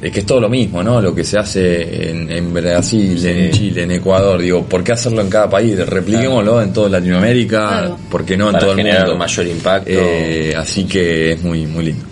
de 0.00 0.10
que 0.10 0.20
es 0.20 0.26
todo 0.26 0.40
lo 0.40 0.48
mismo, 0.48 0.82
¿no? 0.82 1.00
Lo 1.00 1.14
que 1.14 1.24
se 1.24 1.38
hace 1.38 2.10
en, 2.10 2.30
en 2.30 2.52
Brasil, 2.52 3.18
Sí. 3.18 3.28
en 3.28 3.50
Chile, 3.50 3.82
en 3.84 3.90
Ecuador. 3.92 4.40
Digo, 4.40 4.64
¿por 4.64 4.84
qué 4.84 4.92
hacerlo 4.92 5.20
en 5.22 5.28
cada 5.30 5.48
país? 5.48 5.76
Repliquémoslo 5.78 6.60
en 6.62 6.72
toda 6.72 6.88
Latinoamérica. 6.90 7.68
Claro. 7.68 7.98
¿Por 8.10 8.24
qué 8.24 8.36
no 8.36 8.46
en 8.48 8.52
Para 8.52 8.64
todo 8.66 8.78
el 8.78 8.86
mundo? 8.86 9.16
mayor 9.16 9.46
impacto. 9.46 9.90
Eh, 9.90 10.54
así 10.56 10.84
que 10.84 11.32
es 11.32 11.42
muy, 11.42 11.66
muy 11.66 11.84
lindo. 11.86 12.04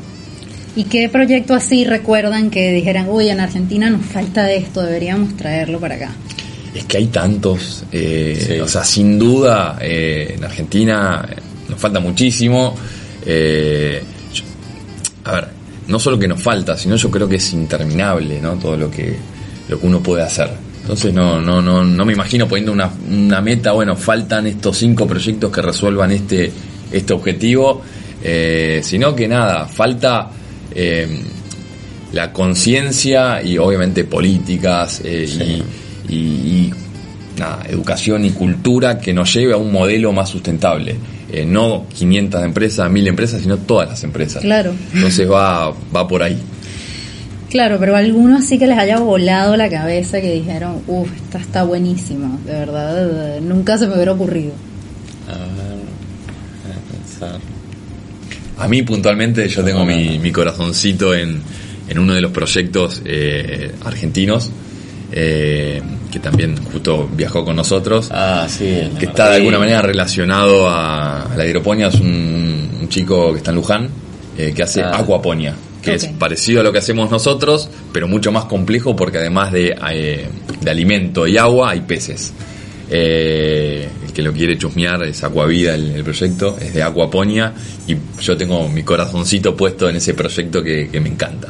¿Y 0.77 0.85
qué 0.85 1.09
proyecto 1.09 1.55
así 1.55 1.85
recuerdan 1.85 2.51
que 2.51 2.73
dijeran, 2.73 3.07
uy, 3.09 3.29
en 3.29 3.39
Argentina 3.41 3.89
nos 3.91 4.05
falta 4.07 4.51
esto, 4.51 4.83
deberíamos 4.83 5.37
traerlo 5.37 5.79
para 5.79 5.95
acá? 5.95 6.11
Es 6.75 6.85
que 6.87 6.97
hay 6.99 7.07
tantos, 7.07 7.85
eh, 7.93 8.45
Sí. 8.49 8.59
o 8.61 8.67
sea, 8.67 8.83
sin 8.85 9.19
duda, 9.19 9.79
eh, 9.81 10.35
en 10.37 10.45
Argentina 10.45 11.25
eh, 11.31 11.37
nos 11.69 11.81
falta 11.81 12.01
muchísimo. 12.01 12.75
eh, 13.27 14.03
yo- 14.35 14.43
a 15.25 15.33
ver, 15.33 15.49
no 15.89 15.99
solo 15.99 16.19
que 16.19 16.29
nos 16.29 16.43
falta, 16.43 16.77
sino 16.77 16.97
yo 16.97 17.11
creo 17.11 17.27
que 17.29 17.37
es 17.37 17.53
interminable, 17.55 18.39
¿no? 18.41 18.55
Todo 18.55 18.77
lo 18.77 18.91
que, 18.91 19.17
lo 19.69 19.81
que 19.81 19.87
uno 19.87 20.03
puede 20.03 20.23
hacer. 20.23 20.51
Entonces 20.83 21.15
no, 21.15 21.41
no, 21.41 21.63
no, 21.63 21.83
no 21.85 22.05
me 22.05 22.13
imagino 22.13 22.47
poniendo 22.47 22.73
una, 22.73 22.91
una 23.11 23.41
meta, 23.41 23.73
bueno, 23.73 23.97
faltan 23.97 24.47
estos 24.47 24.77
cinco 24.77 25.07
proyectos 25.07 25.51
que 25.51 25.63
resuelvan 25.63 26.11
este, 26.13 26.53
este 26.93 27.13
objetivo. 27.15 27.81
Sino 28.83 29.15
que 29.15 29.27
nada, 29.29 29.67
falta 29.69 30.31
la 32.13 32.33
conciencia 32.33 33.43
y 33.43 33.59
obviamente 33.59 34.05
políticas 34.05 35.01
eh, 35.05 35.27
Sí. 35.27 35.43
y, 35.43 35.63
y- 36.09 36.15
y, 36.15 36.73
nada, 37.39 37.63
educación 37.69 38.25
y 38.25 38.31
cultura 38.31 38.99
que 38.99 39.13
nos 39.13 39.33
lleve 39.35 39.53
a 39.53 39.57
un 39.57 39.73
modelo 39.73 40.13
más 40.13 40.29
sustentable. 40.29 40.97
Eh, 41.33 41.45
no 41.45 41.87
500 41.93 42.45
empresas, 42.45 42.91
1000 42.91 43.07
empresas, 43.09 43.43
sino 43.43 43.57
todas 43.59 43.89
las 43.89 44.05
empresas. 44.05 44.43
Claro. 44.43 44.73
Entonces 44.95 45.29
va, 45.31 45.73
va 45.95 46.07
por 46.07 46.23
ahí. 46.23 46.39
Claro, 47.51 47.77
pero 47.79 47.97
algunos 47.97 48.45
sí 48.45 48.59
que 48.59 48.67
les 48.67 48.77
haya 48.79 48.99
volado 48.99 49.57
la 49.57 49.69
cabeza 49.69 50.21
que 50.21 50.33
dijeron, 50.33 50.83
uff, 50.89 51.09
esta 51.15 51.39
está 51.39 51.63
buenísima, 51.65 52.37
de 52.45 52.53
verdad, 52.53 53.41
nunca 53.41 53.79
se 53.79 53.87
me 53.87 53.95
hubiera 53.95 54.13
ocurrido. 54.13 54.53
A 55.29 55.33
ver, 55.39 55.49
déjame 56.67 56.99
pensar. 57.01 57.41
A 58.59 58.69
mí 58.69 58.83
puntualmente 58.83 59.49
yo 59.49 59.63
tengo 59.65 59.85
mi, 59.85 60.19
mi 60.19 60.33
corazoncito 60.33 61.15
en, 61.15 61.41
en 61.89 61.99
uno 61.99 62.15
de 62.15 62.21
los 62.21 62.33
proyectos 62.33 63.03
eh, 63.05 63.73
argentinos, 63.85 64.51
eh, 65.17 65.81
que 66.11 66.19
también 66.19 66.57
justo 66.73 67.09
viajó 67.15 67.45
con 67.45 67.55
nosotros, 67.57 68.09
Ah, 68.13 68.47
sí. 68.49 68.91
que 68.99 69.07
está 69.07 69.31
de 69.31 69.37
alguna 69.37 69.59
manera 69.61 69.81
relacionado 69.81 70.69
a, 70.69 71.23
a 71.33 71.37
la 71.37 71.47
hidroponía, 71.47 71.87
es 71.89 71.95
un, 72.01 72.71
un 72.83 72.89
chico 72.89 73.31
que 73.33 73.39
está 73.39 73.51
en 73.51 73.57
Luján, 73.57 73.89
eh, 74.37 74.53
que 74.55 74.63
hace 74.65 74.83
Ah. 74.83 74.91
que 75.83 75.95
es 75.95 76.07
parecido 76.07 76.61
a 76.61 76.65
lo 76.65 76.73
que 76.73 76.79
hacemos 76.79 77.11
nosotros, 77.11 77.69
pero 77.93 78.09
mucho 78.09 78.33
más 78.33 78.47
complejo 78.47 78.97
porque 78.97 79.19
además 79.19 79.53
de, 79.53 79.77
eh, 79.93 80.27
de 80.61 80.71
alimento 80.71 81.27
y 81.29 81.37
agua 81.37 81.71
hay 81.71 81.81
peces. 81.83 82.33
Eh, 82.91 83.89
el 84.07 84.13
que 84.13 84.23
lo 84.23 84.33
quiere 84.33 84.59
chusmear 84.59 85.03
es 85.05 85.23
Aquavida 85.25 85.75
el, 85.75 85.91
el 85.93 86.05
proyecto, 86.05 86.57
es 86.61 86.75
de 86.75 86.83
Aquaponia 86.83 87.53
y 87.87 87.97
yo 88.21 88.37
tengo 88.37 88.69
mi 88.69 88.83
corazoncito 88.83 89.57
puesto 89.57 89.89
en 89.89 89.97
ese 89.97 90.13
proyecto 90.15 90.63
que, 90.63 90.89
que 90.91 91.01
me 91.01 91.09
encanta, 91.09 91.49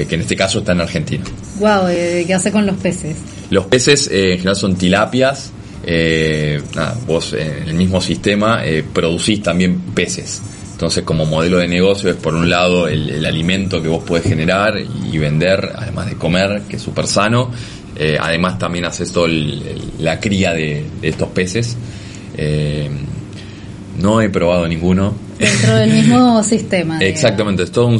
eh, 0.00 0.06
que 0.06 0.14
en 0.16 0.22
este 0.22 0.36
caso 0.36 0.58
está 0.60 0.72
en 0.72 0.80
Argentina. 0.80 1.24
Wow, 1.58 1.86
¿qué 1.88 2.34
hace 2.34 2.50
con 2.50 2.66
los 2.66 2.76
peces? 2.76 3.16
Los 3.50 3.66
peces 3.66 4.08
eh, 4.08 4.32
en 4.32 4.38
general 4.38 4.56
son 4.56 4.74
tilapias, 4.76 5.52
eh, 5.86 6.60
nada, 6.74 6.96
vos 7.06 7.32
en 7.34 7.68
el 7.68 7.74
mismo 7.74 8.00
sistema 8.00 8.64
eh, 8.64 8.82
producís 8.92 9.42
también 9.42 9.78
peces. 9.94 10.40
Entonces 10.72 11.04
como 11.04 11.24
modelo 11.24 11.58
de 11.58 11.68
negocio 11.68 12.10
es 12.10 12.16
por 12.16 12.34
un 12.34 12.50
lado 12.50 12.88
el, 12.88 13.08
el 13.10 13.24
alimento 13.24 13.80
que 13.80 13.88
vos 13.88 14.02
podés 14.02 14.24
generar 14.24 14.74
y 15.12 15.18
vender, 15.18 15.70
además 15.76 16.06
de 16.06 16.16
comer, 16.16 16.62
que 16.68 16.76
es 16.76 16.82
súper 16.82 17.06
sano. 17.06 17.50
Eh, 17.96 18.16
además 18.20 18.58
también 18.58 18.84
haces 18.86 19.12
todo 19.12 19.26
el- 19.26 19.62
el- 19.62 20.04
la 20.04 20.18
cría 20.18 20.52
de, 20.52 20.84
de 21.00 21.08
estos 21.08 21.28
peces. 21.28 21.76
Eh, 22.36 22.90
no 24.00 24.20
he 24.20 24.28
probado 24.30 24.66
ninguno. 24.66 25.14
Dentro 25.50 25.76
del 25.76 25.90
mismo 25.92 26.42
sistema. 26.42 26.98
digamos. 26.98 27.02
Exactamente, 27.02 27.62
es 27.64 27.70
todo 27.70 27.86
un, 27.86 27.98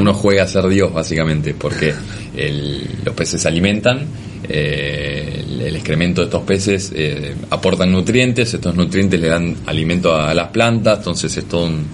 uno 0.00 0.14
juega 0.14 0.42
a 0.44 0.46
ser 0.48 0.66
Dios 0.68 0.92
básicamente, 0.92 1.54
porque 1.54 1.94
el- 2.36 2.86
los 3.04 3.14
peces 3.14 3.40
se 3.42 3.48
alimentan, 3.48 4.06
eh, 4.48 5.44
el, 5.46 5.60
el 5.62 5.76
excremento 5.76 6.20
de 6.20 6.26
estos 6.26 6.42
peces 6.42 6.92
eh, 6.94 7.34
aportan 7.50 7.90
nutrientes, 7.92 8.52
estos 8.54 8.74
nutrientes 8.74 9.20
le 9.20 9.28
dan 9.28 9.56
alimento 9.66 10.14
a 10.14 10.32
las 10.34 10.48
plantas, 10.48 10.98
entonces 10.98 11.36
es 11.36 11.44
todo 11.46 11.66
un, 11.66 11.84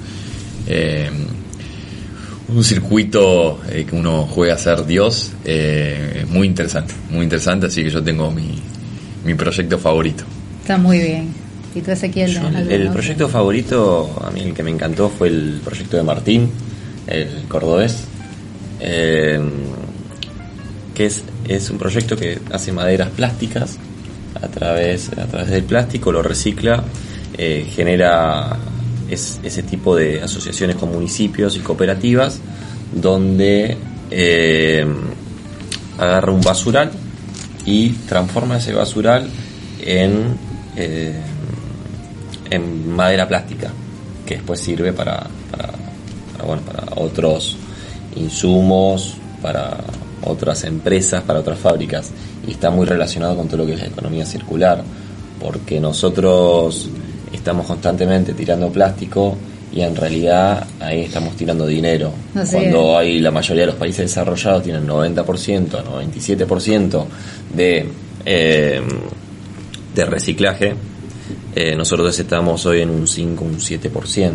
eh, 0.66 1.08
un 2.48 2.62
circuito 2.62 3.60
eh, 3.70 3.86
que 3.88 3.96
uno 3.96 4.26
juega 4.30 4.54
a 4.54 4.58
ser 4.58 4.84
Dios, 4.84 5.32
eh, 5.44 6.24
muy 6.28 6.46
interesante, 6.46 6.94
muy 7.10 7.24
interesante, 7.24 7.66
así 7.66 7.82
que 7.82 7.90
yo 7.90 8.02
tengo 8.02 8.30
mi, 8.30 8.58
mi 9.24 9.34
proyecto 9.34 9.78
favorito. 9.78 10.24
Está 10.60 10.76
muy 10.76 10.98
bien. 10.98 11.43
¿Y 11.74 11.80
tú, 11.80 11.90
Ezequiel? 11.90 12.30
Yo, 12.32 12.40
¿algún 12.46 12.70
el, 12.70 12.88
proyecto 12.90 13.28
favorito, 13.28 14.16
a 14.24 14.30
mí 14.30 14.40
el 14.40 14.54
que 14.54 14.62
me 14.62 14.70
encantó 14.70 15.08
fue 15.08 15.28
el 15.28 15.60
proyecto 15.64 15.96
de 15.96 16.02
Martín, 16.04 16.50
el 17.06 17.44
cordobés, 17.48 18.04
eh, 18.80 19.40
que 20.94 21.06
es, 21.06 21.22
es 21.48 21.70
un 21.70 21.78
proyecto 21.78 22.16
que 22.16 22.38
hace 22.52 22.70
maderas 22.72 23.10
plásticas 23.10 23.78
a 24.40 24.46
través, 24.48 25.08
a 25.10 25.26
través 25.26 25.50
del 25.50 25.64
plástico, 25.64 26.12
lo 26.12 26.22
recicla, 26.22 26.84
eh, 27.36 27.66
genera 27.74 28.56
es- 29.10 29.40
ese 29.42 29.62
tipo 29.64 29.96
de 29.96 30.22
asociaciones 30.22 30.76
con 30.76 30.90
municipios 30.92 31.56
y 31.56 31.60
cooperativas 31.60 32.40
donde 32.92 33.76
eh, 34.10 34.86
agarra 35.98 36.30
un 36.30 36.40
basural 36.40 36.90
y 37.66 37.90
transforma 37.90 38.58
ese 38.58 38.72
basural 38.72 39.28
en, 39.80 40.36
eh, 40.76 41.14
en 42.54 42.90
madera 42.90 43.26
plástica, 43.28 43.70
que 44.26 44.36
después 44.36 44.60
sirve 44.60 44.92
para, 44.92 45.26
para, 45.50 45.68
para, 46.32 46.44
bueno, 46.44 46.62
para 46.62 47.00
otros 47.00 47.56
insumos, 48.16 49.16
para 49.42 49.78
otras 50.22 50.64
empresas, 50.64 51.22
para 51.22 51.40
otras 51.40 51.58
fábricas, 51.58 52.10
y 52.46 52.52
está 52.52 52.70
muy 52.70 52.86
relacionado 52.86 53.36
con 53.36 53.46
todo 53.46 53.58
lo 53.58 53.66
que 53.66 53.74
es 53.74 53.80
la 53.80 53.86
economía 53.86 54.24
circular, 54.24 54.82
porque 55.40 55.80
nosotros 55.80 56.88
estamos 57.32 57.66
constantemente 57.66 58.32
tirando 58.32 58.70
plástico 58.70 59.36
y 59.72 59.82
en 59.82 59.96
realidad 59.96 60.66
ahí 60.80 61.02
estamos 61.02 61.36
tirando 61.36 61.66
dinero. 61.66 62.12
Así 62.34 62.54
Cuando 62.54 62.96
hay 62.96 63.18
la 63.20 63.30
mayoría 63.30 63.62
de 63.62 63.66
los 63.66 63.76
países 63.76 64.06
desarrollados 64.06 64.62
tienen 64.62 64.86
90%, 64.86 65.24
97% 65.24 67.04
de, 67.54 67.88
eh, 68.24 68.80
de 69.94 70.04
reciclaje, 70.04 70.74
eh, 71.54 71.74
nosotros 71.76 72.18
estamos 72.18 72.64
hoy 72.66 72.80
en 72.80 72.90
un 72.90 73.06
5, 73.06 73.44
un 73.44 73.58
7%. 73.58 74.34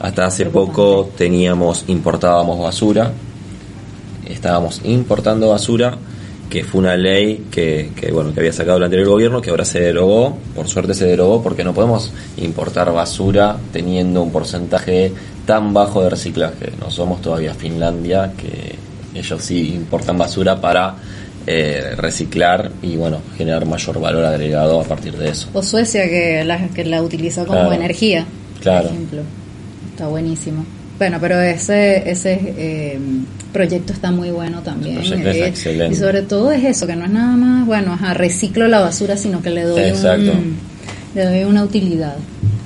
Hasta 0.00 0.26
hace 0.26 0.46
poco 0.46 1.10
teníamos, 1.16 1.84
importábamos 1.88 2.58
basura, 2.58 3.12
estábamos 4.26 4.80
importando 4.84 5.50
basura, 5.50 5.96
que 6.50 6.62
fue 6.62 6.80
una 6.80 6.96
ley 6.96 7.46
que, 7.50 7.90
que, 7.96 8.12
bueno 8.12 8.32
que 8.32 8.40
había 8.40 8.52
sacado 8.52 8.78
el 8.78 8.84
anterior 8.84 9.08
gobierno, 9.08 9.40
que 9.40 9.50
ahora 9.50 9.64
se 9.64 9.80
derogó, 9.80 10.38
por 10.54 10.68
suerte 10.68 10.94
se 10.94 11.06
derogó, 11.06 11.42
porque 11.42 11.64
no 11.64 11.74
podemos 11.74 12.12
importar 12.36 12.92
basura 12.92 13.56
teniendo 13.72 14.22
un 14.22 14.30
porcentaje 14.30 15.12
tan 15.44 15.72
bajo 15.72 16.02
de 16.02 16.10
reciclaje. 16.10 16.72
No 16.78 16.90
somos 16.90 17.20
todavía 17.20 17.54
Finlandia, 17.54 18.32
que 18.36 18.76
ellos 19.18 19.42
sí 19.42 19.74
importan 19.74 20.18
basura 20.18 20.60
para 20.60 20.96
eh, 21.46 21.94
reciclar 21.96 22.70
y 22.82 22.96
bueno 22.96 23.20
generar 23.36 23.64
mayor 23.66 24.00
valor 24.00 24.24
agregado 24.24 24.80
a 24.80 24.84
partir 24.84 25.16
de 25.16 25.28
eso. 25.30 25.48
O 25.52 25.62
Suecia, 25.62 26.08
que 26.08 26.42
la, 26.44 26.68
que 26.68 26.84
la 26.84 27.02
utiliza 27.02 27.44
como 27.44 27.60
Claro. 27.60 27.72
energía, 27.74 28.26
Claro. 28.60 28.84
por 28.88 28.92
ejemplo. 28.92 29.22
Está 29.92 30.08
buenísimo. 30.08 30.64
Bueno, 30.98 31.18
pero 31.20 31.40
ese 31.40 32.10
ese 32.10 32.32
eh, 32.56 32.98
proyecto 33.52 33.92
está 33.92 34.10
muy 34.10 34.30
bueno 34.30 34.60
también. 34.62 34.96
El 34.98 35.02
proyecto 35.08 35.30
es 35.30 35.36
eh, 35.36 35.46
excelente. 35.48 35.94
Y 35.94 35.98
sobre 35.98 36.22
todo 36.22 36.50
es 36.52 36.64
eso, 36.64 36.86
que 36.86 36.96
no 36.96 37.04
es 37.04 37.10
nada 37.10 37.36
más, 37.36 37.66
bueno, 37.66 37.92
ajá, 37.92 38.14
reciclo 38.14 38.66
la 38.66 38.80
basura, 38.80 39.16
sino 39.16 39.40
que 39.42 39.50
le 39.50 39.62
doy, 39.64 39.80
Exacto. 39.82 40.32
un, 40.32 40.56
le 41.14 41.24
doy 41.24 41.44
una 41.44 41.64
utilidad. 41.64 42.16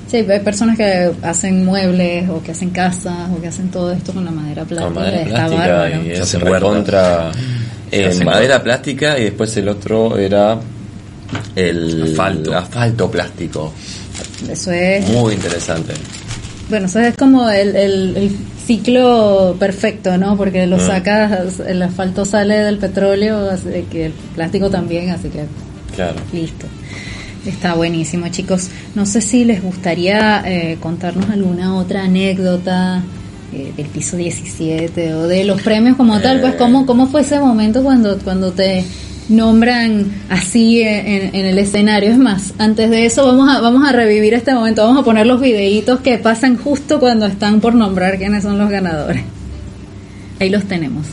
Sí, 0.09 0.17
hay 0.29 0.39
personas 0.41 0.75
que 0.77 1.11
hacen 1.21 1.63
muebles 1.63 2.27
o 2.29 2.41
que 2.43 2.51
hacen 2.51 2.69
casas 2.71 3.29
o 3.37 3.41
que 3.41 3.47
hacen 3.47 3.69
todo 3.69 3.91
esto 3.93 4.11
con 4.13 4.25
la 4.25 4.31
madera 4.31 4.63
plástica. 4.65 4.93
con 4.93 5.03
madera 5.03 5.21
está 5.21 5.35
plástica 5.47 5.67
bárbaro. 5.67 6.01
y 6.05 6.15
Se 6.15 6.21
hacen 6.21 6.41
hacen 8.05 8.25
madera 8.25 8.63
plástica 8.63 9.17
y 9.19 9.25
después 9.25 9.55
el 9.57 9.67
otro 9.69 10.17
era 10.17 10.59
el 11.55 12.03
Asfalto. 12.11 12.57
asfalto 12.57 13.11
plástico 13.11 13.73
Eso 14.49 14.71
es 14.71 15.07
muy 15.09 15.33
interesante 15.33 15.93
Bueno, 16.69 16.85
eso 16.87 16.99
es 16.99 17.15
como 17.17 17.49
el, 17.49 17.75
el, 17.75 18.17
el 18.17 18.35
ciclo 18.65 19.55
perfecto, 19.59 20.17
¿no? 20.17 20.37
Porque 20.37 20.65
lo 20.67 20.77
Mm. 20.77 20.87
sacas, 20.87 21.59
el 21.59 21.81
asfalto 21.81 22.23
sale 22.25 22.55
del 22.59 22.77
petróleo, 22.77 23.49
así 23.49 23.85
que 23.91 24.05
el 24.07 24.11
plástico 24.35 24.69
también, 24.69 25.09
así 25.09 25.29
que 25.29 25.43
claro 25.95 26.15
listo. 26.33 26.67
Está 27.45 27.73
buenísimo, 27.73 28.27
chicos. 28.29 28.67
No 28.93 29.05
sé 29.07 29.19
si 29.19 29.43
les 29.45 29.63
gustaría 29.63 30.43
eh, 30.45 30.77
contarnos 30.79 31.27
alguna 31.31 31.75
otra 31.75 32.03
anécdota 32.03 33.01
eh, 33.53 33.73
del 33.75 33.85
piso 33.87 34.17
17 34.17 35.13
o 35.13 35.27
de 35.27 35.43
los 35.43 35.61
premios 35.61 35.95
como 35.97 36.19
tal. 36.21 36.39
Pues, 36.41 36.53
Eh. 36.53 36.57
¿cómo, 36.57 36.85
¿cómo 36.85 37.07
fue 37.07 37.21
ese 37.21 37.39
momento 37.39 37.83
cuando, 37.83 38.17
cuando 38.19 38.51
te 38.51 38.83
nombran 39.29 40.07
así 40.29 40.81
en, 40.81 41.33
en 41.35 41.45
el 41.45 41.57
escenario? 41.57 42.11
Es 42.11 42.17
más, 42.17 42.53
antes 42.57 42.89
de 42.89 43.05
eso 43.05 43.25
vamos 43.25 43.49
a, 43.49 43.61
vamos 43.61 43.87
a 43.87 43.91
revivir 43.91 44.33
este 44.33 44.53
momento. 44.53 44.83
Vamos 44.83 45.01
a 45.01 45.05
poner 45.05 45.25
los 45.25 45.39
videitos 45.41 45.99
que 46.01 46.17
pasan 46.17 46.57
justo 46.57 46.99
cuando 46.99 47.25
están 47.25 47.59
por 47.61 47.73
nombrar 47.75 48.17
quiénes 48.17 48.43
son 48.43 48.57
los 48.57 48.69
ganadores. 48.69 49.23
Ahí 50.39 50.49
los 50.49 50.63
tenemos. 50.65 51.05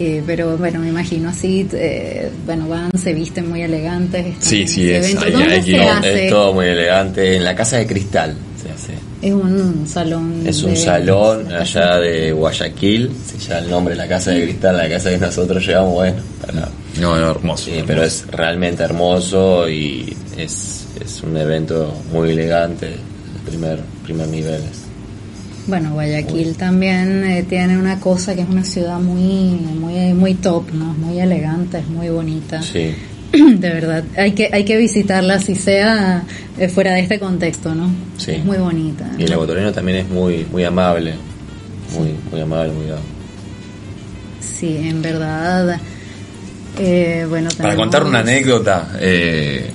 Eh, 0.00 0.22
pero 0.24 0.56
bueno, 0.56 0.78
me 0.78 0.88
imagino 0.90 1.28
así, 1.28 1.66
eh, 1.72 2.30
bueno, 2.46 2.68
van, 2.68 2.90
se 2.96 3.12
visten 3.12 3.48
muy 3.48 3.62
elegantes. 3.62 4.26
Sí, 4.38 4.68
sí, 4.68 4.88
es- 4.88 5.16
es 5.16 6.30
todo 6.30 6.54
muy 6.54 6.66
elegante 6.66 7.34
en 7.34 7.42
la 7.42 7.56
casa 7.56 7.78
de 7.78 7.86
cristal 7.88 8.36
Es 9.22 9.32
un 9.32 9.86
salón. 9.86 10.42
es 10.46 10.62
de 10.62 10.68
un 10.70 10.76
salón 10.76 11.52
allá 11.52 11.96
de 11.98 12.32
Guayaquil 12.32 13.10
se 13.26 13.38
llama 13.38 13.60
el 13.60 13.70
nombre 13.70 13.94
de 13.94 13.98
la 13.98 14.08
casa 14.08 14.30
de 14.30 14.44
cristal 14.44 14.76
la 14.76 14.88
casa 14.88 15.10
que 15.10 15.18
nosotros 15.18 15.66
llevamos 15.66 15.94
bueno 15.94 16.16
para- 16.44 16.68
No, 17.00 17.16
no, 17.16 17.30
hermoso. 17.30 17.64
Sí, 17.66 17.82
pero 17.86 18.02
es 18.02 18.26
realmente 18.30 18.82
hermoso 18.82 19.68
y 19.68 20.16
es, 20.36 20.86
es 21.04 21.22
un 21.22 21.36
evento 21.36 21.92
muy 22.12 22.30
elegante, 22.30 22.90
primer, 23.46 23.80
primer 24.04 24.28
niveles. 24.28 24.84
Bueno, 25.66 25.92
Guayaquil 25.92 26.56
también 26.56 27.24
eh, 27.24 27.44
tiene 27.46 27.76
una 27.78 28.00
cosa 28.00 28.34
que 28.34 28.40
es 28.40 28.48
una 28.48 28.64
ciudad 28.64 28.98
muy, 28.98 29.58
muy, 29.78 30.14
muy 30.14 30.34
top, 30.34 30.70
¿no? 30.72 30.86
Muy 30.94 31.20
elegante, 31.20 31.78
es 31.80 31.88
muy 31.88 32.08
bonita. 32.08 32.62
Sí. 32.62 32.94
De 33.32 33.68
verdad, 33.70 34.04
hay 34.16 34.32
que, 34.32 34.48
hay 34.52 34.64
que 34.64 34.76
visitarla 34.76 35.38
si 35.40 35.54
sea 35.54 36.22
eh, 36.58 36.68
fuera 36.68 36.92
de 36.94 37.00
este 37.00 37.18
contexto, 37.18 37.74
¿no? 37.74 37.90
Sí. 38.16 38.32
Es 38.32 38.44
muy 38.44 38.56
bonita. 38.58 39.10
Y 39.18 39.24
el 39.24 39.32
ecuatoriano 39.32 39.72
también 39.72 39.98
es 39.98 40.08
muy, 40.08 40.46
muy 40.50 40.64
amable. 40.64 41.14
Muy, 41.94 42.14
muy 42.30 42.40
amable, 42.40 42.72
muy 42.72 42.86
dado. 42.86 43.00
Sí, 44.40 44.76
en 44.82 45.02
verdad. 45.02 45.78
eh, 46.78 47.26
bueno, 47.28 47.48
Para 47.56 47.76
contar 47.76 48.04
una 48.04 48.20
anécdota 48.20 48.92
eh, 49.00 49.70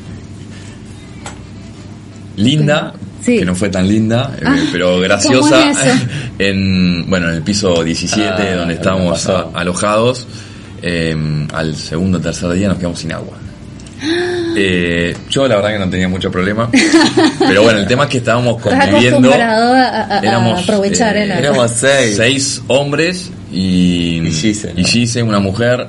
linda, 2.38 2.94
Sí. 3.22 3.40
que 3.40 3.46
no 3.46 3.56
fue 3.56 3.70
tan 3.70 3.88
linda, 3.88 4.36
eh, 4.38 4.44
Ah, 4.46 4.58
pero 4.72 5.00
graciosa, 5.00 5.72
en, 6.40 7.10
bueno, 7.10 7.30
en 7.30 7.36
el 7.36 7.42
piso 7.42 7.84
17, 7.84 8.26
Ah, 8.30 8.56
donde 8.56 8.74
estábamos 8.74 9.28
alojados, 9.54 10.28
eh, 10.84 11.48
al 11.54 11.76
segundo 11.76 12.18
o 12.20 12.22
tercer 12.22 12.52
día 12.52 12.68
nos 12.68 12.78
quedamos 12.78 13.00
sin 13.00 13.12
agua. 13.14 13.38
Eh, 14.56 15.16
yo 15.32 15.48
la 15.48 15.56
verdad 15.56 15.72
que 15.72 15.80
no 15.80 15.90
tenía 15.90 16.08
mucho 16.08 16.30
problema, 16.30 16.70
pero 17.40 17.64
bueno, 17.64 17.80
el 17.80 17.88
tema 17.88 18.04
es 18.04 18.10
que 18.12 18.18
estábamos 18.20 18.62
conviviendo. 18.62 19.32
a, 19.34 19.36
a- 19.36 20.18
a 20.18 20.20
Éramos, 20.20 20.62
aprovechar 20.62 21.18
eh, 21.18 21.24
el 21.24 21.32
agua. 21.32 21.42
éramos 21.44 21.72
seis. 21.72 22.16
seis 22.18 22.62
hombres 22.68 23.32
y, 23.52 24.20
Y 24.28 24.32
Gise, 24.32 24.74
¿no? 24.76 24.80
y 24.80 24.84
Gise, 24.84 25.24
una 25.24 25.40
mujer, 25.40 25.88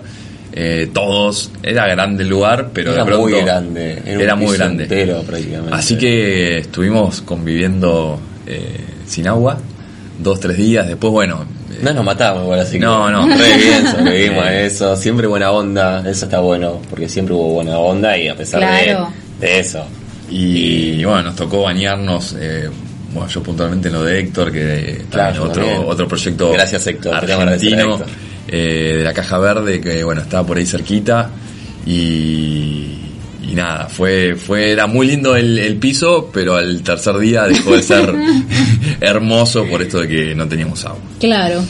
eh, 0.54 0.88
todos, 0.94 1.50
era 1.62 1.86
grande 1.88 2.22
el 2.22 2.30
lugar, 2.30 2.70
pero 2.72 2.92
era 2.92 3.02
de 3.04 3.06
pronto 3.10 3.22
muy 3.28 3.42
grande. 3.42 4.02
Era, 4.06 4.22
era 4.22 4.34
muy 4.34 4.56
grande. 4.56 4.84
entero 4.84 5.22
prácticamente. 5.24 5.74
Así 5.74 5.98
que 5.98 6.58
estuvimos 6.58 7.20
conviviendo 7.20 8.18
eh, 8.46 8.80
sin 9.06 9.28
agua, 9.28 9.58
dos, 10.20 10.40
tres 10.40 10.56
días, 10.56 10.86
después 10.88 11.12
bueno, 11.12 11.44
eh, 11.44 11.63
No 11.82 11.92
nos 11.92 12.04
matamos 12.04 12.42
igual, 12.44 12.60
así 12.60 12.72
que. 12.78 12.84
No, 12.84 13.10
no. 13.10 13.26
Re 13.36 13.56
bien, 13.56 13.86
sobrevivimos 13.90 14.44
a 14.44 14.60
eso. 14.60 14.96
Siempre 14.96 15.26
buena 15.26 15.50
onda. 15.50 16.00
Eso 16.08 16.24
está 16.26 16.40
bueno. 16.40 16.80
Porque 16.90 17.08
siempre 17.08 17.34
hubo 17.34 17.54
buena 17.54 17.78
onda 17.78 18.16
y 18.16 18.28
a 18.28 18.36
pesar 18.36 18.60
Claro. 18.60 19.10
de, 19.40 19.46
de 19.46 19.58
eso. 19.60 19.84
y, 20.30 21.04
bueno, 21.04 21.22
nos 21.24 21.36
tocó 21.36 21.62
bañarnos, 21.62 22.34
eh, 22.38 22.68
bueno, 23.12 23.28
yo 23.28 23.42
puntualmente 23.42 23.88
en 23.88 23.94
lo 23.94 24.02
de 24.02 24.18
Héctor, 24.20 24.50
que 24.50 25.02
Claro, 25.10 25.44
otro, 25.44 25.62
también. 25.62 25.82
otro 25.86 26.08
proyecto 26.08 26.50
Gracias, 26.52 26.86
Héctor. 26.86 27.14
Argentino 27.14 27.94
Héctor. 27.94 28.06
eh, 28.48 28.94
de 28.98 29.04
la 29.04 29.12
Caja 29.12 29.38
Verde, 29.38 29.80
que 29.80 30.02
bueno, 30.02 30.22
estaba 30.22 30.46
por 30.46 30.56
ahí 30.56 30.66
cerquita 30.66 31.30
y, 31.86 32.98
y 33.42 33.54
nada, 33.54 33.86
fue, 33.88 34.34
fue, 34.36 34.72
era 34.72 34.86
muy 34.86 35.06
lindo 35.06 35.36
el, 35.36 35.58
el 35.58 35.76
piso, 35.76 36.30
pero 36.32 36.56
al 36.56 36.82
tercer 36.82 37.16
día 37.18 37.42
dejó 37.44 37.76
de 37.76 37.82
ser 37.82 38.14
hermoso 39.00 39.64
por 39.66 39.82
esto 39.82 40.00
de 40.00 40.08
que 40.08 40.34
no 40.34 40.46
teníamos 40.48 40.84
agua. 40.84 41.00
Claro. 41.20 41.62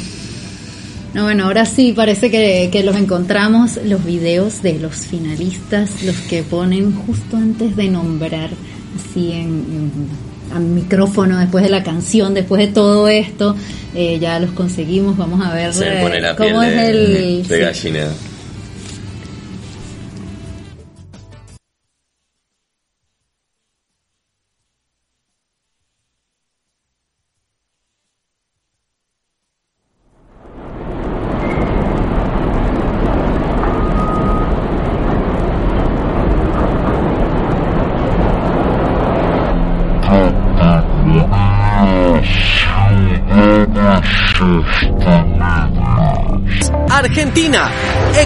No, 1.14 1.22
bueno, 1.24 1.44
ahora 1.44 1.64
sí 1.64 1.92
parece 1.94 2.28
que, 2.30 2.68
que 2.72 2.82
los 2.82 2.96
encontramos, 2.96 3.78
los 3.84 4.04
videos 4.04 4.62
de 4.62 4.80
los 4.80 4.94
finalistas, 4.96 6.02
los 6.02 6.16
que 6.16 6.42
ponen 6.42 6.92
justo 6.92 7.36
antes 7.36 7.76
de 7.76 7.88
nombrar, 7.88 8.50
así 8.96 9.30
en, 9.32 9.40
en- 9.48 10.34
al 10.54 10.62
micrófono, 10.64 11.38
después 11.38 11.64
de 11.64 11.70
la 11.70 11.82
canción, 11.82 12.34
después 12.34 12.60
de 12.66 12.72
todo 12.72 13.08
esto, 13.08 13.56
eh, 13.94 14.18
ya 14.20 14.38
los 14.40 14.50
conseguimos, 14.50 15.16
vamos 15.16 15.44
a 15.44 15.52
ver 15.54 15.70
eh, 15.82 15.98
pone 16.02 16.20
la 16.20 16.36
piel 16.36 16.48
cómo 16.50 16.60
de, 16.62 16.68
es 16.68 16.88
el... 16.90 17.48
de 17.48 17.58
gallina. 17.60 18.06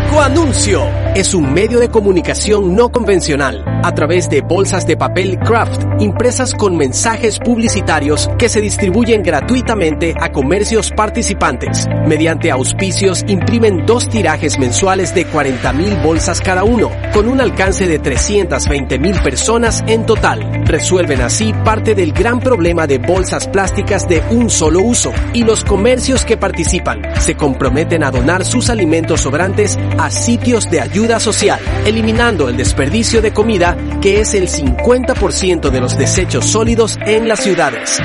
Ecoanuncio 0.09 1.08
es 1.19 1.35
un 1.35 1.53
medio 1.53 1.81
de 1.81 1.89
comunicación 1.89 2.77
no 2.77 2.93
convencional 2.93 3.65
a 3.83 3.93
través 3.93 4.31
de 4.31 4.41
bolsas 4.41 4.87
de 4.87 4.97
papel 4.97 5.37
craft 5.41 5.83
impresas 5.99 6.55
con 6.55 6.77
mensajes 6.77 7.41
publicitarios 7.41 8.31
que 8.39 8.49
se 8.49 8.61
distribuyen 8.61 9.25
gratuitamente 9.25 10.15
a 10.21 10.31
comercios 10.31 10.93
participantes. 10.93 11.89
Mediante 12.07 12.53
auspicios 12.53 13.25
imprimen 13.27 13.85
dos 13.85 14.09
tirajes 14.09 14.61
mensuales 14.61 15.13
de 15.13 15.27
40.000 15.27 16.05
bolsas 16.05 16.41
cada 16.41 16.63
uno, 16.63 16.91
con 17.13 17.29
un 17.29 17.41
alcance 17.41 17.89
de 17.89 18.01
320.000 18.01 19.23
personas 19.23 19.83
en 19.89 20.07
total. 20.07 20.63
Resuelven 20.67 21.23
así 21.23 21.53
parte 21.65 21.97
del 21.97 22.13
gran 22.13 22.39
problema 22.39 22.87
de 22.87 22.99
bolsas 22.99 23.49
plásticas 23.49 24.09
de 24.09 24.23
un 24.31 24.51
solo 24.51 24.83
uso 24.83 25.13
y 25.33 25.43
los 25.43 25.65
comercios 25.65 26.25
que 26.25 26.37
participan 26.37 27.03
se 27.19 27.35
comprometen 27.35 28.05
a 28.05 28.13
donar 28.13 28.45
sus 28.45 28.71
alimentos 28.71 29.23
sobrantes 29.23 29.77
a 29.99 30.11
sitios 30.11 30.71
de 30.71 30.81
ayuda 30.81 31.08
social, 31.19 31.59
eliminando 31.87 32.51
el 32.51 32.57
desperdicio 32.59 33.23
de 33.23 33.33
comida 33.33 33.77
que 34.03 34.21
es 34.21 34.35
el 34.35 34.49
50% 34.49 35.71
de 35.71 35.81
los 35.81 35.97
desechos 35.97 36.45
sólidos 36.45 36.99
en 37.07 37.27
las 37.27 37.41
ciudades. 37.41 37.99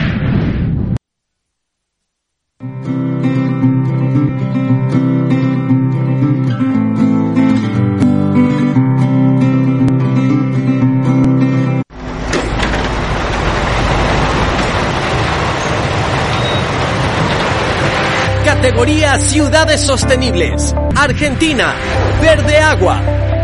Categoría 18.74 19.20
Ciudades 19.20 19.82
Sostenibles. 19.82 20.74
Argentina. 20.96 21.76
Verde 22.20 22.58
Agua. 22.58 23.00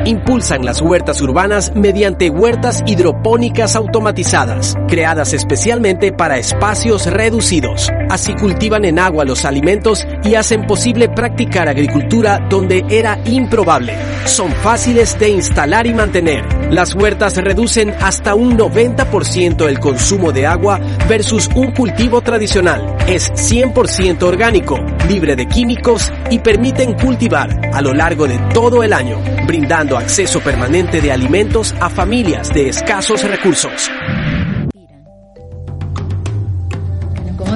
Impulsan 0.06 0.66
las 0.66 0.82
huertas 0.82 1.22
urbanas 1.22 1.72
mediante 1.76 2.32
huertas 2.32 2.82
hidropónicas 2.88 3.76
automatizadas, 3.76 4.76
creadas 4.88 5.34
especialmente 5.34 6.12
para 6.12 6.40
espacios 6.40 7.06
reducidos. 7.06 7.92
Así 8.10 8.34
cultivan 8.34 8.86
en 8.86 8.98
agua 8.98 9.24
los 9.24 9.46
alimentos 9.46 10.06
y 10.24 10.36
hacen 10.36 10.66
posible 10.66 11.10
practicar 11.10 11.70
agricultura 11.70 12.40
donde 12.50 12.84
era 12.90 13.20
improbable. 13.26 13.94
Son 14.26 14.52
fáciles 14.52 15.18
de 15.20 15.30
instalar 15.30 15.86
y 15.86 15.94
mantener. 15.94 16.44
Las 16.72 16.96
huertas 16.96 17.36
reducen 17.38 17.94
hasta 18.02 18.36
un 18.36 18.58
90% 18.58 19.68
el 19.68 19.80
consumo 19.80 20.32
de 20.32 20.48
agua 20.48 20.80
versus 21.08 21.50
un 21.56 21.72
cultivo 21.72 22.22
tradicional. 22.22 22.98
Es 23.08 23.32
100% 23.32 24.24
orgánico, 24.24 24.78
libre 25.08 25.36
de 25.36 25.48
químicos 25.48 26.12
y 26.30 26.40
permiten 26.40 26.94
cultivar 26.94 27.72
a 27.74 27.82
lo 27.82 27.94
largo 27.94 28.28
de 28.28 28.38
todo 28.54 28.84
el 28.84 28.94
año, 28.94 29.20
brindando 29.46 29.98
acceso 29.98 30.40
permanente 30.40 31.02
de 31.02 31.12
alimentos 31.12 31.76
a 31.80 31.90
familias 31.90 32.50
de 32.54 32.70
escasos 32.70 33.24
recursos. 33.24 33.90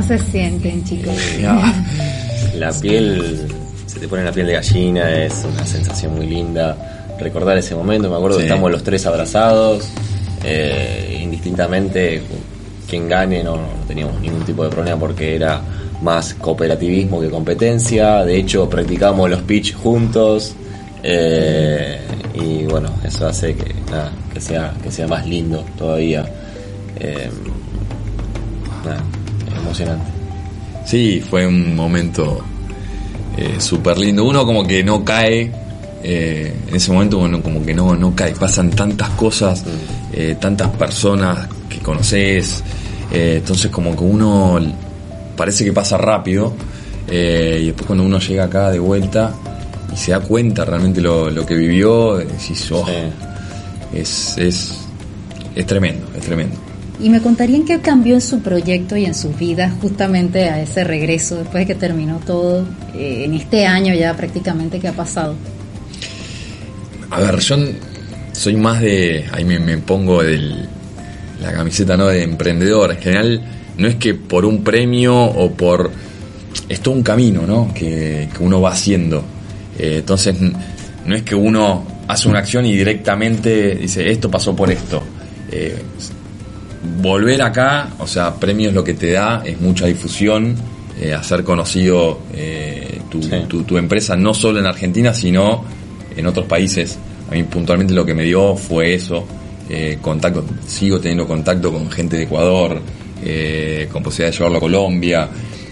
Se 0.07 0.19
sienten, 0.19 0.83
chicos? 0.83 1.13
La 2.57 2.71
piel, 2.73 3.47
se 3.87 3.99
te 3.99 4.07
pone 4.07 4.23
la 4.23 4.31
piel 4.31 4.47
de 4.47 4.53
gallina, 4.53 5.23
es 5.23 5.45
una 5.51 5.65
sensación 5.65 6.15
muy 6.15 6.27
linda. 6.27 6.77
Recordar 7.19 7.57
ese 7.57 7.75
momento, 7.75 8.09
me 8.09 8.15
acuerdo 8.15 8.37
Sí. 8.37 8.43
que 8.43 8.47
estamos 8.49 8.71
los 8.71 8.83
tres 8.83 9.05
abrazados, 9.05 9.87
eh, 10.43 11.19
indistintamente 11.23 12.21
quien 12.87 13.07
gane 13.07 13.43
no, 13.43 13.55
no 13.55 13.67
teníamos 13.87 14.19
ningún 14.21 14.43
tipo 14.43 14.63
de 14.63 14.69
problema 14.69 14.99
porque 14.99 15.35
era 15.35 15.61
más 16.01 16.33
cooperativismo 16.35 17.21
que 17.21 17.29
competencia. 17.29 18.23
De 18.25 18.37
hecho, 18.37 18.69
practicamos 18.69 19.29
los 19.29 19.41
pitch 19.43 19.73
juntos. 19.73 20.53
eh, 21.05 21.99
y 22.33 22.63
bueno, 22.63 22.89
eso 23.05 23.27
hace 23.27 23.55
que, 23.55 23.73
nada, 23.91 24.11
que, 24.33 24.39
sea, 24.41 24.73
que 24.81 24.89
sea 24.91 25.05
más 25.07 25.25
lindo 25.27 25.63
todavía. 25.77 26.25
Eh, 26.99 27.29
nada, 28.85 29.03
emocionante. 29.63 30.05
Sí, 30.85 31.23
fue 31.27 31.47
un 31.47 31.75
momento 31.75 32.39
eh, 33.37 33.55
súper 33.59 33.97
lindo. 33.97 34.25
Uno 34.25 34.45
como 34.45 34.65
que 34.67 34.83
no 34.83 35.03
cae, 35.03 35.51
eh, 36.03 36.53
en 36.67 36.75
ese 36.75 36.91
momento 36.91 37.17
uno 37.19 37.41
como 37.41 37.65
que 37.65 37.73
no, 37.73 37.95
no 37.95 38.15
cae. 38.15 38.33
Pasan 38.33 38.69
tantas 38.71 39.09
cosas, 39.11 39.63
eh, 40.11 40.35
tantas 40.39 40.69
personas 40.71 41.47
que 41.69 41.79
conoces. 41.79 42.63
eh, 43.11 43.35
entonces 43.39 43.69
como 43.71 43.95
que 43.95 44.03
uno 44.03 44.59
parece 45.37 45.63
que 45.65 45.73
pasa 45.73 45.97
rápido. 45.97 46.53
y 47.09 47.65
después 47.67 47.85
cuando 47.85 48.03
uno 48.05 48.17
llega 48.19 48.45
acá 48.45 48.71
de 48.71 48.79
vuelta 48.79 49.33
y 49.93 49.95
se 49.97 50.11
da 50.11 50.19
cuenta 50.21 50.65
realmente 50.65 50.99
lo, 51.01 51.29
lo 51.29 51.45
que 51.45 51.53
vivió, 51.55 52.17
decís, 52.17 52.71
oh, 52.71 52.85
Sí. 52.85 52.93
es, 53.99 54.37
es, 54.37 54.79
es 55.55 55.65
tremendo, 55.67 56.07
es 56.17 56.21
tremendo. 56.23 56.55
Y 56.99 57.09
me 57.09 57.21
contarían 57.21 57.65
qué 57.65 57.79
cambió 57.79 58.15
en 58.15 58.21
su 58.21 58.41
proyecto 58.41 58.95
y 58.95 59.05
en 59.05 59.15
su 59.15 59.33
vida 59.33 59.73
justamente 59.81 60.49
a 60.49 60.61
ese 60.61 60.83
regreso 60.83 61.37
después 61.37 61.67
de 61.67 61.73
que 61.73 61.79
terminó 61.79 62.19
todo 62.25 62.65
eh, 62.95 63.23
en 63.25 63.33
este 63.33 63.65
año 63.65 63.93
ya 63.93 64.15
prácticamente 64.15 64.79
que 64.79 64.87
ha 64.87 64.93
pasado. 64.93 65.35
A 67.09 67.19
ver, 67.19 67.39
yo 67.39 67.57
soy 68.31 68.55
más 68.55 68.81
de, 68.81 69.25
ahí 69.31 69.45
me, 69.45 69.77
pongo 69.77 70.21
la 70.23 71.53
camiseta 71.53 71.95
no 71.97 72.07
de 72.07 72.23
emprendedor. 72.23 72.91
En 72.91 72.97
general, 72.97 73.41
no 73.77 73.87
es 73.87 73.95
que 73.95 74.13
por 74.15 74.45
un 74.45 74.63
premio 74.63 75.15
o 75.15 75.51
por 75.51 75.91
es 76.69 76.79
todo 76.79 76.93
un 76.93 77.03
camino, 77.03 77.45
¿no? 77.45 77.73
Que, 77.73 78.29
uno 78.39 78.61
va 78.61 78.71
haciendo. 78.71 79.23
Eh, 79.77 79.97
entonces, 79.99 80.35
no 81.05 81.15
es 81.15 81.23
que 81.23 81.35
uno 81.35 81.85
hace 82.07 82.29
una 82.29 82.39
acción 82.39 82.65
y 82.65 82.73
directamente 82.73 83.75
dice 83.75 84.09
esto 84.09 84.29
pasó 84.29 84.55
por 84.55 84.71
esto. 84.71 85.01
Eh, 85.51 85.77
volver 87.01 87.41
acá, 87.41 87.89
o 87.99 88.07
sea, 88.07 88.35
premios 88.35 88.73
lo 88.73 88.83
que 88.83 88.93
te 88.93 89.11
da 89.11 89.41
es 89.45 89.59
mucha 89.59 89.85
difusión, 89.85 90.55
eh, 90.99 91.13
hacer 91.13 91.43
conocido 91.43 92.19
eh, 92.33 93.01
tu, 93.09 93.63
tu, 93.63 93.77
empresa 93.77 94.15
no 94.15 94.33
solo 94.33 94.59
en 94.59 94.65
Argentina, 94.65 95.13
sino 95.13 95.63
en 96.15 96.27
otros 96.27 96.45
países. 96.45 96.99
A 97.29 97.33
mí 97.33 97.43
puntualmente 97.43 97.93
lo 97.93 98.05
que 98.05 98.13
me 98.13 98.23
dio 98.23 98.55
fue 98.55 98.93
eso, 98.93 99.25
eh, 99.69 99.97
contacto, 100.01 100.45
sigo 100.67 100.99
teniendo 100.99 101.25
contacto 101.25 101.71
con 101.71 101.89
gente 101.89 102.17
de 102.17 102.23
Ecuador, 102.23 102.81
con 103.91 104.03
posibilidad 104.03 104.31
de 104.31 104.37
llevarlo 104.37 104.57
a 104.57 104.61
Colombia. 104.61 105.29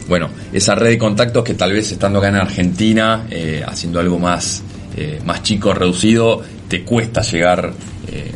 Bueno, 0.07 0.29
esa 0.51 0.73
red 0.73 0.89
de 0.89 0.97
contactos 0.97 1.43
que 1.43 1.53
tal 1.53 1.73
vez 1.73 1.91
estando 1.91 2.19
acá 2.19 2.29
en 2.29 2.35
Argentina, 2.35 3.27
haciendo 3.67 3.99
algo 3.99 4.17
más, 4.17 4.63
más 5.25 5.43
chico, 5.43 5.73
reducido, 5.73 6.41
te 6.67 6.83
cuesta 6.83 7.21
llegar 7.21 7.73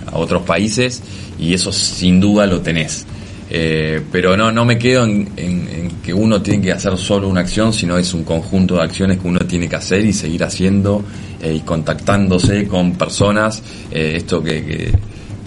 a 0.06 0.18
otros 0.18 0.44
países 0.44 1.02
y 1.38 1.54
eso 1.54 1.72
sin 1.72 2.20
duda 2.20 2.46
lo 2.46 2.62
tenés. 2.62 3.06
Eh, 3.50 4.02
pero 4.12 4.36
no, 4.36 4.52
no 4.52 4.66
me 4.66 4.78
quedo 4.78 5.06
en, 5.06 5.92
que 6.04 6.14
uno 6.14 6.42
tiene 6.42 6.64
que 6.64 6.72
hacer 6.72 6.98
solo 6.98 7.30
una 7.30 7.42
acción, 7.42 7.74
sino 7.74 7.98
es 7.98 8.14
un 8.14 8.24
conjunto 8.24 8.76
de 8.76 8.84
acciones 8.84 9.20
que 9.20 9.28
uno 9.28 9.40
tiene 9.40 9.70
que 9.70 9.76
hacer 9.76 10.04
y 10.04 10.14
seguir 10.14 10.44
haciendo 10.44 11.04
eh, 11.42 11.54
y 11.56 11.60
contactándose 11.62 12.68
con 12.68 12.94
personas. 12.94 13.62
Eh, 13.92 14.14
esto 14.18 14.44
que, 14.44 14.64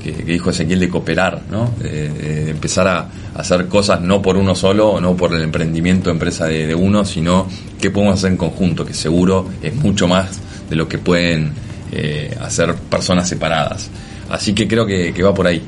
que, 0.02 0.12
dijo 0.24 0.48
Ezequiel 0.48 0.80
de 0.80 0.88
cooperar, 0.88 1.42
¿no? 1.50 1.74
de 1.80 2.50
empezar 2.50 2.88
a, 2.88 3.10
hacer 3.34 3.66
cosas 3.66 4.00
no 4.00 4.22
por 4.22 4.38
uno 4.38 4.54
solo, 4.54 4.92
o 4.92 5.00
no 5.00 5.14
por 5.14 5.34
el 5.34 5.42
emprendimiento 5.42 6.10
empresa 6.10 6.46
de, 6.46 6.74
uno, 6.74 7.04
sino 7.04 7.46
que 7.78 7.90
podemos 7.90 8.14
hacer 8.14 8.30
en 8.30 8.38
conjunto, 8.38 8.86
que 8.86 8.94
seguro 8.94 9.50
es 9.62 9.74
mucho 9.74 10.08
más 10.08 10.40
de 10.70 10.76
lo 10.76 10.88
que 10.88 10.96
pueden 10.96 11.52
hacer 12.40 12.74
personas 12.74 13.28
separadas. 13.28 13.90
Así 14.30 14.52
que 14.54 14.68
creo 14.68 14.86
que 14.86 15.22
va 15.22 15.34
por 15.34 15.46
ahí. 15.46 15.62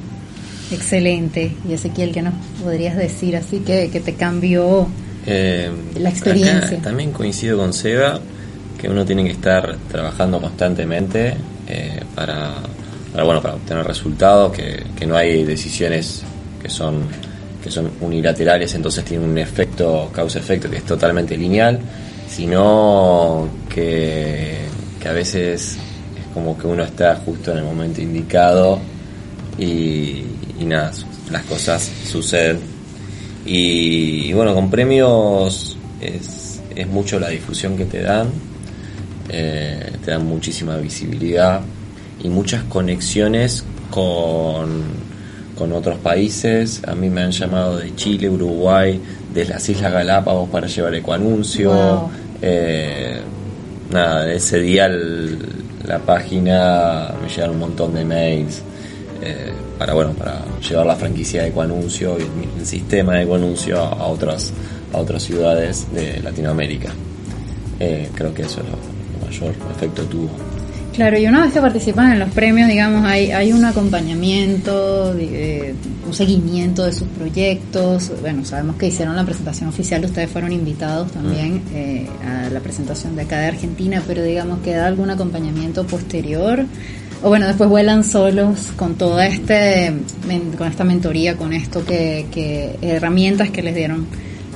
Excelente. 0.70 1.52
Y 1.68 1.72
Ezequiel, 1.72 2.12
¿qué 2.12 2.22
nos 2.22 2.34
podrías 2.62 2.96
decir 2.96 3.36
así 3.36 3.58
que, 3.60 3.88
te 3.88 4.14
cambió 4.14 4.88
eh, 5.26 5.70
la 5.98 6.10
experiencia? 6.10 6.80
también 6.80 7.12
coincido 7.12 7.58
con 7.58 7.72
Seba 7.72 8.20
que 8.78 8.88
uno 8.88 9.04
tiene 9.04 9.24
que 9.24 9.32
estar 9.32 9.76
trabajando 9.90 10.40
constantemente 10.40 11.34
eh, 11.68 12.00
para, 12.14 12.54
bueno, 13.12 13.42
para 13.42 13.54
obtener 13.54 13.86
resultados, 13.86 14.52
que, 14.52 14.84
que 14.96 15.06
no 15.06 15.16
hay 15.16 15.44
decisiones 15.44 16.22
que 16.62 16.68
son 16.68 17.30
que 17.62 17.70
son 17.70 17.90
unilaterales, 18.00 18.74
entonces 18.74 19.04
tiene 19.04 19.22
un 19.22 19.36
efecto, 19.36 20.10
causa-efecto 20.14 20.70
que 20.70 20.78
es 20.78 20.84
totalmente 20.84 21.36
lineal, 21.36 21.78
sino 22.26 23.50
que, 23.68 24.60
que 24.98 25.08
a 25.08 25.12
veces 25.12 25.76
es 25.76 25.78
como 26.32 26.56
que 26.56 26.66
uno 26.66 26.82
está 26.82 27.16
justo 27.16 27.52
en 27.52 27.58
el 27.58 27.64
momento 27.64 28.00
indicado 28.00 28.78
y, 29.58 30.24
y 30.58 30.64
nada, 30.64 30.92
las 31.30 31.44
cosas 31.44 31.90
suceden. 32.06 32.60
Y, 33.44 34.32
bueno, 34.32 34.54
con 34.54 34.70
premios 34.70 35.76
es, 36.00 36.60
es, 36.74 36.86
mucho 36.86 37.18
la 37.18 37.28
difusión 37.28 37.76
que 37.76 37.84
te 37.86 38.02
dan, 38.02 38.28
eh, 39.28 39.92
te 40.04 40.10
dan 40.10 40.26
muchísima 40.26 40.76
visibilidad 40.76 41.60
y 42.22 42.28
muchas 42.28 42.64
conexiones 42.64 43.64
con, 43.90 44.82
con 45.56 45.72
otros 45.72 45.98
países. 45.98 46.82
A 46.86 46.94
mí 46.94 47.08
me 47.08 47.22
han 47.22 47.32
llamado 47.32 47.78
de 47.78 47.94
Chile, 47.96 48.28
Uruguay, 48.28 49.00
de 49.32 49.44
las 49.46 49.68
Islas 49.68 49.92
Galápagos 49.92 50.48
para 50.50 50.66
llevar 50.66 50.94
ecoanuncio. 50.94 52.10
Eh, 52.42 53.20
nada, 53.90 54.32
ese 54.32 54.60
día 54.60 54.88
la 55.90 55.98
página 55.98 57.12
me 57.20 57.28
llegan 57.28 57.50
un 57.50 57.58
montón 57.58 57.94
de 57.94 58.04
mails. 58.04 58.62
Eh, 59.22 59.52
para 59.76 59.92
bueno 59.92 60.12
para 60.12 60.44
llevar 60.66 60.86
la 60.86 60.96
franquicia 60.96 61.42
de 61.42 61.48
Ecoanuncio 61.48 62.16
y 62.18 62.22
el, 62.58 62.66
sistema 62.66 63.16
de 63.16 63.24
Ecoanuncio 63.24 63.78
a, 63.78 64.06
otras 64.06 64.50
a 64.94 64.98
otras 64.98 65.22
ciudades 65.22 65.92
de 65.92 66.20
Latinoamérica. 66.22 66.90
Eh, 67.80 68.08
creo 68.14 68.32
que 68.32 68.42
eso 68.42 68.60
es 68.60 68.66
lo, 68.68 69.26
mayor 69.26 69.54
efecto 69.76 70.02
tuvo. 70.04 70.30
Claro, 70.94 71.18
y 71.18 71.26
una 71.26 71.44
vez 71.44 71.52
que 71.52 71.60
participan 71.60 72.12
en 72.12 72.18
los 72.18 72.30
premios, 72.30 72.68
digamos, 72.68 73.04
hay, 73.04 73.30
hay 73.30 73.52
un 73.52 73.64
acompañamiento, 73.64 75.14
un 75.14 76.14
seguimiento 76.14 76.84
de 76.84 76.92
sus 76.92 77.08
proyectos. 77.08 78.10
Bueno, 78.20 78.44
sabemos 78.44 78.76
que 78.76 78.88
hicieron 78.88 79.16
la 79.16 79.24
presentación 79.24 79.68
oficial, 79.68 80.04
ustedes 80.04 80.28
fueron 80.30 80.52
invitados 80.52 81.12
también 81.12 81.56
mm. 81.56 81.74
eh, 81.74 82.06
a 82.26 82.50
la 82.50 82.60
presentación 82.60 83.16
de 83.16 83.22
acá 83.22 83.38
de 83.38 83.46
Argentina, 83.46 84.02
pero 84.06 84.22
digamos 84.22 84.60
que 84.60 84.74
da 84.74 84.86
algún 84.86 85.10
acompañamiento 85.10 85.86
posterior 85.86 86.66
o 87.22 87.28
bueno, 87.28 87.46
después 87.46 87.68
vuelan 87.68 88.02
solos 88.02 88.72
con 88.76 88.94
toda 88.94 89.26
este, 89.26 89.92
con 90.56 90.68
esta 90.68 90.84
mentoría, 90.84 91.36
con 91.36 91.52
esto 91.52 91.84
que, 91.84 92.26
que 92.32 92.76
herramientas 92.80 93.50
que 93.50 93.62
les 93.62 93.74
dieron 93.74 94.06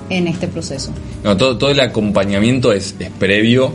en 0.09 0.29
este 0.29 0.49
proceso. 0.49 0.93
No, 1.23 1.37
todo, 1.37 1.59
todo 1.59 1.71
el 1.71 1.81
acompañamiento 1.81 2.73
es, 2.73 2.95
es 2.99 3.11
previo, 3.11 3.73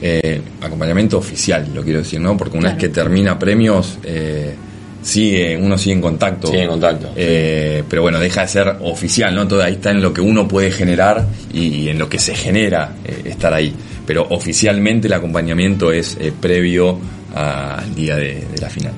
eh, 0.00 0.40
acompañamiento 0.60 1.18
oficial, 1.18 1.68
lo 1.74 1.82
quiero 1.82 2.00
decir, 2.00 2.20
¿no? 2.20 2.36
Porque 2.36 2.58
una 2.58 2.70
vez 2.70 2.78
que 2.78 2.88
termina 2.90 3.38
premios, 3.38 3.98
eh, 4.04 4.54
sigue, 5.02 5.56
uno 5.56 5.78
sigue 5.78 5.94
en 5.94 6.02
contacto. 6.02 6.48
Sigue 6.48 6.64
en 6.64 6.68
contacto. 6.68 7.12
Eh, 7.16 7.82
pero 7.88 8.02
bueno, 8.02 8.18
deja 8.20 8.42
de 8.42 8.48
ser 8.48 8.76
oficial, 8.82 9.34
¿no? 9.34 9.48
Todo 9.48 9.62
ahí 9.62 9.74
está 9.74 9.90
en 9.90 10.02
lo 10.02 10.12
que 10.12 10.20
uno 10.20 10.46
puede 10.46 10.70
generar 10.70 11.26
y, 11.52 11.88
en 11.88 11.98
lo 11.98 12.08
que 12.08 12.18
se 12.18 12.34
genera 12.34 12.92
estar 13.24 13.54
ahí. 13.54 13.74
Pero 14.06 14.26
oficialmente 14.30 15.06
el 15.06 15.14
acompañamiento 15.14 15.90
es 15.92 16.16
previo 16.40 16.98
al 17.34 17.94
día 17.94 18.16
de, 18.16 18.44
la 18.60 18.68
final. 18.68 18.92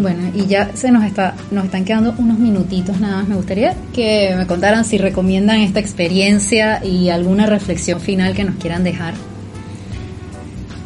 Bueno, 0.00 0.30
y 0.34 0.46
ya 0.46 0.70
se 0.74 0.92
nos 0.92 1.04
está, 1.04 1.34
nos 1.50 1.64
están 1.64 1.84
quedando 1.84 2.14
unos 2.18 2.38
minutitos 2.38 3.00
nada 3.00 3.18
más. 3.18 3.28
Me 3.28 3.34
gustaría 3.34 3.74
que 3.92 4.34
me 4.36 4.46
contaran 4.46 4.84
si 4.84 4.98
recomiendan 4.98 5.60
esta 5.60 5.80
experiencia 5.80 6.84
y 6.84 7.08
alguna 7.08 7.46
reflexión 7.46 8.00
final 8.00 8.34
que 8.34 8.44
nos 8.44 8.56
quieran 8.56 8.84
dejar. 8.84 9.14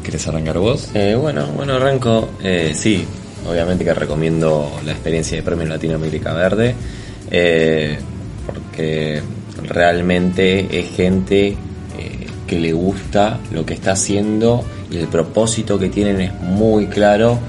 ¿Quieres 0.06 0.28
arrancar 0.28 0.58
vos? 0.60 0.90
Eh, 0.94 1.16
bueno, 1.20 1.48
bueno, 1.48 1.74
arranco. 1.74 2.28
Eh, 2.40 2.74
sí, 2.76 3.04
obviamente 3.44 3.84
que 3.84 3.92
recomiendo 3.92 4.70
la 4.84 4.92
experiencia 4.92 5.36
de 5.36 5.42
Premio 5.42 5.66
Latinoamérica 5.66 6.32
Verde, 6.32 6.76
eh, 7.28 7.98
porque 8.46 9.20
realmente 9.64 10.78
es 10.78 10.94
gente 10.94 11.56
que 12.46 12.60
le 12.60 12.72
gusta 12.72 13.40
lo 13.50 13.66
que 13.66 13.74
está 13.74 13.94
haciendo 13.94 14.64
y 14.92 14.98
el 14.98 15.08
propósito 15.08 15.76
que 15.76 15.88
tienen 15.88 16.20
es 16.20 16.40
muy 16.40 16.86
claro, 16.86 17.40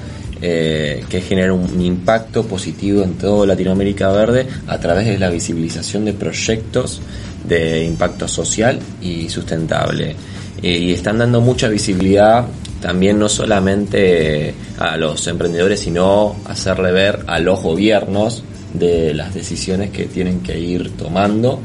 eh, 0.42 1.04
que 1.08 1.20
es 1.20 1.28
generar 1.28 1.52
un 1.52 1.80
impacto 1.80 2.48
positivo 2.48 3.04
en 3.04 3.20
toda 3.20 3.46
Latinoamérica 3.46 4.12
Verde 4.12 4.48
a 4.66 4.80
través 4.80 5.06
de 5.06 5.20
la 5.20 5.30
visibilización 5.30 6.06
de 6.06 6.14
proyectos 6.14 7.02
de 7.48 7.84
impacto 7.84 8.28
social 8.28 8.80
y 9.00 9.30
sustentable. 9.30 10.16
Y 10.62 10.92
están 10.92 11.20
dando 11.20 11.42
mucha 11.42 11.68
visibilidad 11.70 12.46
también 12.82 13.18
no 13.20 13.28
solamente 13.28 14.54
a 14.78 14.98
los 14.98 15.28
emprendedores, 15.28 15.80
sino 15.80 16.36
hacerle 16.46 16.92
ver 16.92 17.24
a 17.28 17.40
los 17.40 17.62
gobiernos 17.62 18.44
de 18.74 19.14
las 19.14 19.34
decisiones 19.34 19.90
que 19.90 20.06
tienen 20.06 20.42
que 20.42 20.60
ir 20.60 20.92
tomando 20.92 21.60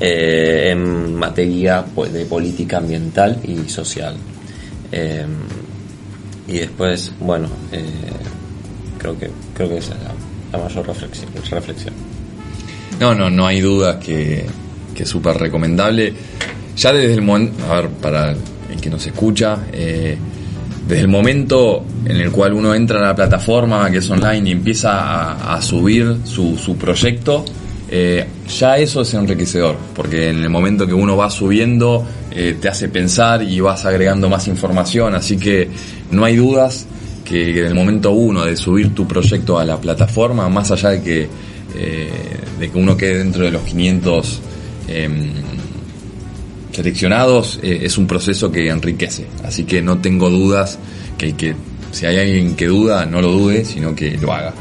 eh, 0.00 0.70
en 0.70 1.14
materia 1.14 1.84
pues, 1.94 2.12
de 2.12 2.26
política 2.26 2.78
ambiental 2.78 3.40
y 3.44 3.68
social. 3.68 4.16
Eh, 4.92 5.24
y 6.46 6.58
después, 6.58 7.12
bueno, 7.20 7.48
eh, 7.72 7.84
creo 8.98 9.18
que 9.18 9.30
creo 9.54 9.68
que 9.68 9.78
esa 9.78 9.94
es 9.94 10.00
la, 10.52 10.58
mayor 10.58 10.86
reflexión, 10.86 11.30
reflexión. 11.50 11.94
No, 13.00 13.14
no, 13.14 13.30
no 13.30 13.46
hay 13.46 13.60
duda 13.60 13.98
que, 13.98 14.44
que 14.94 15.02
es 15.02 15.08
súper 15.08 15.36
recomendable. 15.38 16.12
Ya 16.76 16.92
desde 16.92 17.14
el 17.14 17.22
momento, 17.22 17.64
a 17.72 17.80
ver, 17.80 17.90
para 17.90 18.32
el 18.32 18.80
que 18.80 18.90
nos 18.90 19.06
escucha, 19.06 19.58
eh, 19.72 20.16
desde 20.86 21.02
el 21.02 21.08
momento 21.08 21.84
en 22.04 22.16
el 22.16 22.30
cual 22.30 22.52
uno 22.52 22.74
entra 22.74 22.98
a 22.98 23.02
la 23.02 23.14
plataforma 23.14 23.90
que 23.90 23.98
es 23.98 24.10
online 24.10 24.48
y 24.48 24.52
empieza 24.52 25.54
a, 25.54 25.62
subir 25.62 26.18
su, 26.24 26.58
su 26.58 26.76
proyecto, 26.76 27.44
eh, 27.88 28.26
ya 28.58 28.76
eso 28.76 29.02
es 29.02 29.14
enriquecedor, 29.14 29.76
porque 29.94 30.30
en 30.30 30.42
el 30.42 30.50
momento 30.50 30.86
que 30.86 30.94
uno 30.94 31.16
va 31.16 31.30
subiendo 31.30 32.04
eh, 32.30 32.56
te 32.60 32.68
hace 32.68 32.88
pensar 32.88 33.42
y 33.42 33.60
vas 33.60 33.84
agregando 33.84 34.28
más 34.28 34.48
información, 34.48 35.14
así 35.14 35.36
que 35.36 35.68
no 36.10 36.24
hay 36.24 36.36
dudas 36.36 36.86
que 37.24 37.60
en 37.60 37.66
el 37.66 37.74
momento 37.74 38.10
uno 38.10 38.44
de 38.44 38.56
subir 38.56 38.94
tu 38.94 39.06
proyecto 39.06 39.58
a 39.58 39.64
la 39.64 39.80
plataforma, 39.80 40.48
más 40.48 40.70
allá 40.70 40.90
de 40.90 41.02
que 41.02 41.28
de 41.74 42.70
que 42.70 42.78
uno 42.78 42.96
quede 42.96 43.18
dentro 43.18 43.42
de 43.42 43.50
los 43.50 43.62
500 43.62 44.40
em, 44.86 45.32
seleccionados 46.74 47.58
eh, 47.62 47.80
es 47.82 47.96
un 47.98 48.06
proceso 48.06 48.50
que 48.50 48.68
enriquece. 48.68 49.26
Así 49.44 49.64
que 49.64 49.80
no 49.80 49.98
tengo 49.98 50.28
dudas 50.30 50.78
que, 51.16 51.34
que 51.34 51.54
si 51.92 52.06
hay 52.06 52.18
alguien 52.18 52.56
que 52.56 52.66
duda, 52.66 53.06
no 53.06 53.20
lo 53.22 53.30
dude, 53.32 53.64
sino 53.64 53.94
que 53.94 54.16
lo 54.18 54.32
haga. 54.32 54.52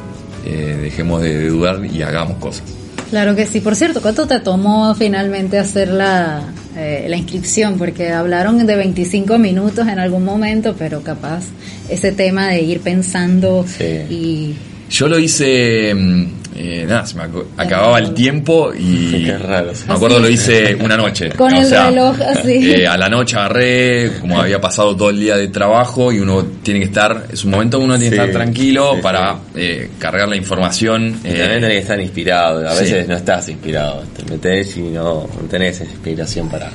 Eh, 0.45 0.77
dejemos 0.83 1.21
de 1.21 1.47
dudar 1.49 1.83
y 1.85 2.01
hagamos 2.01 2.37
cosas. 2.37 2.63
Claro 3.09 3.35
que 3.35 3.45
sí. 3.45 3.59
Por 3.61 3.75
cierto, 3.75 4.01
¿cuánto 4.01 4.27
te 4.27 4.39
tomó 4.39 4.93
finalmente 4.95 5.57
hacer 5.59 5.87
la, 5.89 6.41
eh, 6.75 7.05
la 7.07 7.15
inscripción? 7.15 7.77
Porque 7.77 8.09
hablaron 8.09 8.65
de 8.65 8.75
25 8.75 9.37
minutos 9.37 9.87
en 9.87 9.99
algún 9.99 10.25
momento, 10.25 10.75
pero 10.77 11.01
capaz 11.01 11.43
ese 11.89 12.11
tema 12.11 12.49
de 12.49 12.61
ir 12.61 12.79
pensando 12.79 13.65
Sí. 13.67 13.83
y... 14.09 14.55
Yo 14.89 15.07
lo 15.07 15.17
hice, 15.17 15.93
mm, 15.95 16.25
eh, 16.55 16.85
nada, 16.87 17.05
se 17.05 17.15
me 17.17 17.23
ac- 17.23 17.45
acababa 17.57 17.99
el 17.99 18.13
tiempo 18.13 18.71
y 18.77 19.23
Qué 19.25 19.37
raro, 19.37 19.73
sí. 19.73 19.83
me 19.87 19.93
acuerdo 19.95 20.19
lo 20.19 20.29
hice 20.29 20.75
una 20.79 20.95
noche. 20.97 21.29
Con 21.29 21.53
el 21.55 21.69
reloj 21.69 22.15
así. 22.21 22.71
eh, 22.71 22.87
a 22.87 22.97
la 22.97 23.09
noche 23.09 23.35
agarré, 23.37 24.11
como 24.21 24.39
había 24.39 24.61
pasado 24.61 24.95
todo 24.95 25.09
el 25.09 25.19
día 25.19 25.35
de 25.37 25.47
trabajo 25.47 26.11
y 26.11 26.19
uno 26.19 26.43
tiene 26.63 26.79
que 26.81 26.85
estar, 26.85 27.27
es 27.31 27.43
un 27.43 27.51
momento 27.51 27.79
que 27.79 27.85
uno 27.85 27.97
tiene 27.97 28.15
que 28.15 28.21
estar 28.21 28.31
tranquilo 28.33 28.93
sí, 28.95 29.01
para 29.01 29.37
eh, 29.55 29.89
cargar 29.99 30.27
la 30.29 30.35
información. 30.35 31.19
Y 31.23 31.27
eh, 31.29 31.31
también 31.31 31.61
tenés 31.61 31.69
que 31.71 31.77
estar 31.79 31.99
inspirado. 31.99 32.67
A 32.67 32.73
sí. 32.75 32.83
veces 32.83 33.07
no 33.07 33.15
estás 33.15 33.49
inspirado. 33.49 34.03
Te 34.15 34.31
metes 34.31 34.77
y 34.77 34.81
no, 34.81 35.27
no 35.27 35.47
tenés 35.49 35.81
inspiración 35.81 36.49
para, 36.49 36.69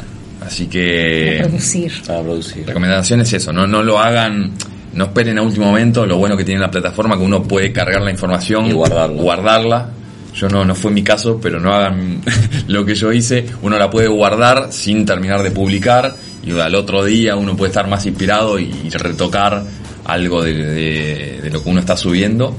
así 0.45 0.67
que 0.67 1.39
producir. 1.41 1.93
para 2.07 2.23
producir. 2.23 2.67
recomendación 2.67 3.21
es 3.21 3.33
eso, 3.33 3.53
no, 3.53 3.67
no 3.67 3.83
lo 3.83 3.99
hagan, 3.99 4.53
no 4.95 5.05
esperen 5.05 5.39
a 5.39 5.43
último 5.43 5.67
momento, 5.67 6.07
lo 6.07 6.17
bueno 6.19 6.37
que 6.37 6.45
tiene 6.45 6.61
la 6.61 6.71
plataforma 6.71 7.17
que 7.17 7.23
uno 7.25 7.43
puede 7.43 7.73
cargar 7.73 8.03
la 8.03 8.11
información 8.11 8.67
Y 8.67 8.73
guardarla. 8.73 9.21
guardarla. 9.23 9.89
Yo 10.35 10.49
no, 10.49 10.65
no 10.65 10.75
fue 10.75 10.91
mi 10.93 11.03
caso, 11.03 11.41
pero 11.43 11.59
no 11.59 11.73
hagan 11.75 12.21
lo 12.69 12.85
que 12.85 12.95
yo 12.95 13.13
hice. 13.13 13.45
Uno 13.63 13.79
la 13.79 13.91
puede 13.91 14.09
guardar 14.09 14.69
sin 14.71 15.05
terminar 15.05 15.43
de 15.43 15.51
publicar 15.51 16.15
y 16.45 16.59
al 16.59 16.75
otro 16.75 17.05
día 17.05 17.35
uno 17.37 17.57
puede 17.57 17.71
estar 17.71 17.89
más 17.89 18.07
inspirado 18.07 18.59
y, 18.59 18.73
retocar 18.91 19.63
algo 20.05 20.43
de, 20.43 20.55
de- 20.55 21.41
de 21.43 21.51
lo 21.51 21.63
que 21.63 21.69
uno 21.71 21.81
está 21.81 21.97
subiendo. 21.97 22.57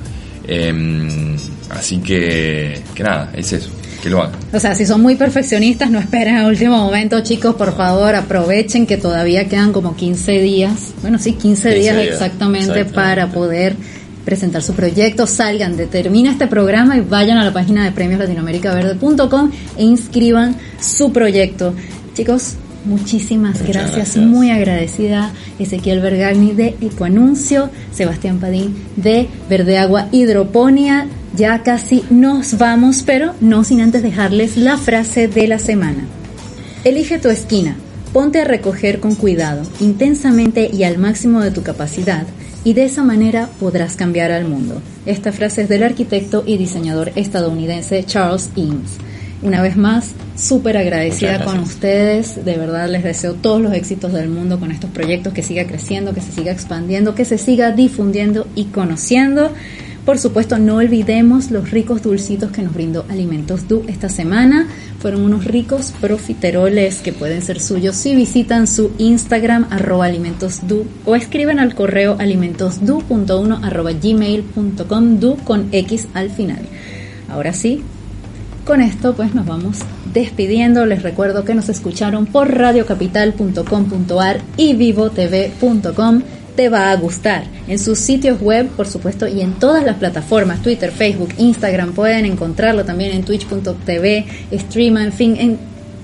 Em, 0.48 1.36
así 1.70 2.00
que, 2.00 2.82
que 2.96 3.04
nada, 3.04 3.32
es 3.36 3.54
eso, 3.54 3.70
que 4.02 4.10
lo 4.10 4.22
hagan. 4.22 4.39
O 4.54 4.60
sea, 4.60 4.76
si 4.76 4.86
son 4.86 5.02
muy 5.02 5.16
perfeccionistas, 5.16 5.89
no 5.89 6.00
esperen 6.00 6.36
al 6.36 6.47
último 6.47 6.78
momento, 6.78 7.22
chicos, 7.22 7.56
por 7.56 7.76
favor, 7.76 8.16
aprovechen 8.16 8.86
que 8.88 8.97
todavía 8.97 9.47
quedan 9.47 9.72
como 9.72 9.95
15 9.95 10.39
días, 10.39 10.93
bueno, 11.02 11.20
sí, 11.20 11.34
15, 11.34 11.70
15 11.70 11.70
días, 11.70 11.95
días, 11.95 12.14
exactamente, 12.14 12.82
exactamente. 12.82 12.93
para 12.93 13.28
poder 13.28 13.76
presentar 14.26 14.62
su 14.62 14.74
proyecto, 14.74 15.26
salgan, 15.26 15.76
determina 15.76 16.32
este 16.32 16.47
programa 16.47 16.97
y 16.97 17.02
vayan 17.02 17.38
a 17.38 17.43
la 17.43 17.52
página 17.52 17.84
de 17.84 17.91
premioslatinoamericaverde.com 17.91 19.52
e 19.78 19.84
inscriban 19.84 20.56
su 20.80 21.12
proyecto. 21.12 21.74
Chicos, 22.14 22.54
muchísimas 22.86 23.62
gracias. 23.64 23.95
gracias. 23.95 24.18
muy 24.18 24.52
agradecida 24.52 25.32
Ezequiel 25.58 26.00
Bergagni 26.00 26.54
de 26.54 26.76
Ecoanuncio, 26.82 27.70
Sebastián 27.91 28.39
Padín 28.39 28.76
de 28.97 29.28
Verde 29.50 29.78
Agua 29.78 30.10
Hidroponía. 30.12 31.08
Ya 31.36 31.62
casi 31.64 32.04
nos 32.10 32.58
vamos, 32.58 33.04
pero 33.06 33.34
no 33.40 33.64
sin 33.64 33.82
antes 33.82 34.02
dejarles 34.02 34.58
la 34.58 34.78
frase 34.78 35.28
de 35.28 35.48
la 35.48 35.60
semana. 35.60 36.06
Elige 36.84 37.20
tu 37.20 37.30
esquina, 37.30 37.76
ponte 38.14 38.42
a 38.42 38.46
recoger 38.46 39.00
con 39.00 39.16
cuidado, 39.16 39.62
intensamente 39.80 40.70
y 40.74 40.84
al 40.84 40.98
máximo 40.98 41.42
de 41.42 41.52
tu 41.52 41.62
capacidad, 41.62 42.26
y 42.64 42.74
de 42.74 42.86
esa 42.86 43.04
manera 43.04 43.50
podrás 43.60 43.96
cambiar 43.96 44.32
al 44.32 44.46
mundo. 44.46 44.82
Esta 45.06 45.32
frase 45.32 45.64
es 45.64 45.70
del 45.70 45.84
arquitecto 45.84 46.44
y 46.46 46.58
diseñador 46.58 47.12
estadounidense 47.16 48.04
Charles 48.04 48.50
Eames. 48.56 48.98
Una 49.42 49.62
vez 49.62 49.78
más, 49.78 50.12
súper 50.36 50.76
agradecida 50.76 51.46
con 51.46 51.60
ustedes, 51.60 52.44
de 52.44 52.58
verdad 52.58 52.90
les 52.90 53.04
deseo 53.04 53.36
todos 53.36 53.62
los 53.62 53.74
éxitos 53.74 54.12
del 54.12 54.28
mundo 54.28 54.60
con 54.60 54.72
estos 54.72 54.90
proyectos, 54.90 55.32
que 55.32 55.44
siga 55.44 55.66
creciendo, 55.66 56.14
que 56.14 56.20
se 56.20 56.34
siga 56.34 56.52
expandiendo, 56.52 57.16
que 57.16 57.24
se 57.24 57.38
siga 57.38 57.72
difundiendo 57.72 58.48
y 58.56 58.66
conociendo. 58.66 59.54
Por 60.10 60.18
supuesto, 60.18 60.57
no 60.57 60.78
olvidemos 60.78 61.51
los 61.51 61.70
ricos 61.70 62.01
dulcitos 62.01 62.49
que 62.51 62.64
nos 62.64 62.74
brindó 62.74 63.05
Alimentos 63.10 63.68
Du 63.68 63.84
esta 63.88 64.10
semana. 64.10 64.68
Fueron 64.97 65.22
unos 65.22 65.45
ricos 65.45 65.93
profiteroles 66.01 67.01
que 67.01 67.14
pueden 67.14 67.43
ser 67.43 67.60
suyos 67.60 67.95
si 67.95 68.16
visitan 68.16 68.66
su 68.66 68.91
Instagram 68.97 69.68
arroba 69.70 70.07
alimentosdu 70.07 70.88
o 71.05 71.16
escriben 71.16 71.60
al 71.60 71.76
correo 71.76 72.16
alimentosdu.1 72.18 73.64
arroba 73.64 73.91
gmail.com 73.91 75.20
du 75.20 75.38
con 75.43 75.70
X 75.72 76.07
al 76.16 76.32
final. 76.32 76.62
Ahora 77.30 77.53
sí, 77.53 77.84
con 78.66 78.82
esto 78.82 79.14
pues 79.14 79.36
nos 79.36 79.45
vamos 79.45 79.78
despidiendo. 80.12 80.88
Les 80.88 81.03
recuerdo 81.03 81.45
que 81.45 81.53
nos 81.53 81.70
escucharon 81.70 82.26
por 82.26 82.51
radiocapital.com.ar 82.51 84.41
y 84.57 84.74
vivotv.com. 84.74 86.24
Te 86.60 86.68
va 86.68 86.91
a 86.91 86.95
gustar. 86.97 87.45
En 87.70 87.80
sus 87.80 87.99
sitios 87.99 88.41
web, 88.41 88.68
por 88.68 88.86
supuesto, 88.86 89.30
y 89.30 89.39
en 89.39 89.53
todas 89.53 89.82
las 89.82 89.95
plataformas, 89.95 90.62
Twitter, 90.62 90.91
Facebook, 90.91 91.30
Instagram, 91.38 91.93
pueden 91.93 92.26
encontrarlo 92.26 92.84
también 92.84 93.14
en 93.14 93.24
twitch.tv, 93.24 94.26
streama, 94.51 95.05
en 95.05 95.14
fin, 95.14 95.38
en 95.39 95.57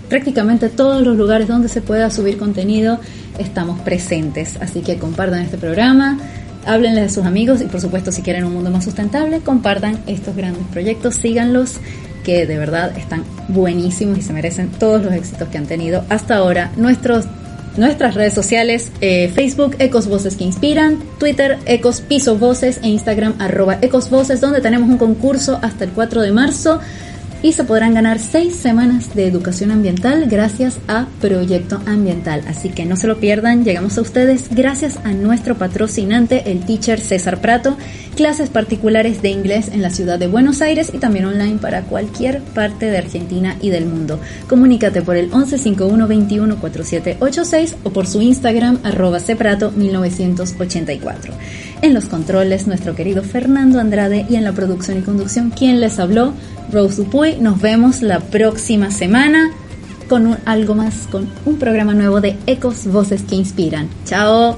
prácticamente 0.07 0.69
todos 0.69 1.05
los 1.05 1.17
lugares 1.17 1.49
donde 1.49 1.67
se 1.67 1.81
pueda 1.81 2.09
subir 2.09 2.37
contenido, 2.37 3.01
estamos 3.37 3.81
presentes. 3.81 4.55
Así 4.61 4.79
que 4.79 4.97
compartan 4.97 5.41
este 5.41 5.57
programa, 5.57 6.19
háblenle 6.65 7.01
a 7.01 7.09
sus 7.09 7.25
amigos 7.25 7.59
y 7.59 7.65
por 7.65 7.81
supuesto 7.81 8.13
si 8.13 8.21
quieren 8.21 8.45
un 8.45 8.53
mundo 8.53 8.71
más 8.71 8.85
sustentable, 8.85 9.41
compartan 9.41 9.99
estos 10.07 10.37
grandes 10.37 10.63
proyectos, 10.71 11.15
síganlos 11.15 11.81
que 12.23 12.47
de 12.47 12.57
verdad 12.57 12.97
están 12.97 13.25
buenísimos 13.49 14.19
y 14.19 14.21
se 14.21 14.31
merecen 14.31 14.69
todos 14.69 15.03
los 15.03 15.11
éxitos 15.11 15.49
que 15.49 15.57
han 15.57 15.65
tenido 15.65 16.05
hasta 16.07 16.37
ahora. 16.37 16.71
Nuestros, 16.77 17.25
nuestras 17.77 18.15
redes 18.15 18.33
sociales, 18.33 18.91
eh, 19.01 19.31
Facebook, 19.33 19.75
Ecos 19.79 20.07
Voces 20.07 20.35
que 20.35 20.43
Inspiran, 20.43 20.99
Twitter, 21.19 21.57
Ecos 21.65 22.01
Piso 22.01 22.37
Voces 22.37 22.79
e 22.83 22.87
Instagram, 22.87 23.35
arroba 23.39 23.77
Ecos 23.81 24.09
Voces, 24.09 24.41
donde 24.41 24.61
tenemos 24.61 24.89
un 24.89 24.97
concurso 24.97 25.59
hasta 25.61 25.83
el 25.83 25.91
4 25.91 26.21
de 26.21 26.31
marzo 26.31 26.79
y 27.45 27.51
se 27.51 27.63
podrán 27.63 27.93
ganar 27.93 28.17
seis 28.17 28.55
semanas 28.55 29.13
de 29.13 29.27
educación 29.27 29.69
ambiental 29.69 30.25
gracias 30.27 30.79
a 30.87 31.05
Proyecto 31.21 31.79
Ambiental. 31.85 32.41
Así 32.47 32.69
que 32.69 32.85
no 32.85 32.95
se 32.95 33.05
lo 33.05 33.19
pierdan, 33.19 33.63
llegamos 33.63 33.99
a 33.99 34.01
ustedes 34.01 34.49
gracias 34.49 34.97
a 35.03 35.13
nuestro 35.13 35.53
patrocinante, 35.53 36.51
el 36.51 36.65
teacher 36.65 36.99
César 36.99 37.41
Prato, 37.41 37.77
clases 38.15 38.49
particulares 38.49 39.21
de 39.21 39.29
inglés 39.29 39.67
en 39.71 39.83
la 39.83 39.91
ciudad 39.91 40.17
de 40.17 40.25
Buenos 40.25 40.63
Aires 40.63 40.89
y 40.91 40.97
también 40.97 41.25
online 41.25 41.59
para 41.59 41.83
cualquier 41.83 42.41
parte 42.41 42.87
de 42.87 42.97
Argentina 42.97 43.57
y 43.61 43.69
del 43.69 43.85
mundo. 43.85 44.19
Comunícate 44.49 45.03
por 45.03 45.15
el 45.15 45.27
1151 45.27 46.07
21 46.07 46.55
4786 46.59 47.75
o 47.83 47.91
por 47.91 48.07
su 48.07 48.23
Instagram 48.23 48.79
arroba 48.81 49.19
ceprato 49.19 49.69
1984. 49.69 51.31
En 51.83 51.93
los 51.93 52.05
controles, 52.05 52.65
nuestro 52.65 52.95
querido 52.95 53.21
Fernando 53.21 53.79
Andrade 53.79 54.25
y 54.27 54.35
en 54.35 54.45
la 54.45 54.53
producción 54.53 54.97
y 54.97 55.01
conducción, 55.01 55.51
quien 55.51 55.79
les 55.79 55.99
habló, 55.99 56.33
Rose 56.71 56.97
Dupuy. 57.03 57.34
Nos 57.39 57.61
vemos 57.61 58.01
la 58.01 58.19
próxima 58.19 58.91
semana 58.91 59.51
con 60.09 60.27
un- 60.27 60.37
algo 60.45 60.75
más, 60.75 61.07
con 61.11 61.27
un 61.45 61.57
programa 61.57 61.93
nuevo 61.93 62.21
de 62.21 62.37
Ecos 62.47 62.85
Voces 62.87 63.23
que 63.23 63.35
Inspiran. 63.35 63.87
Chao. 64.05 64.57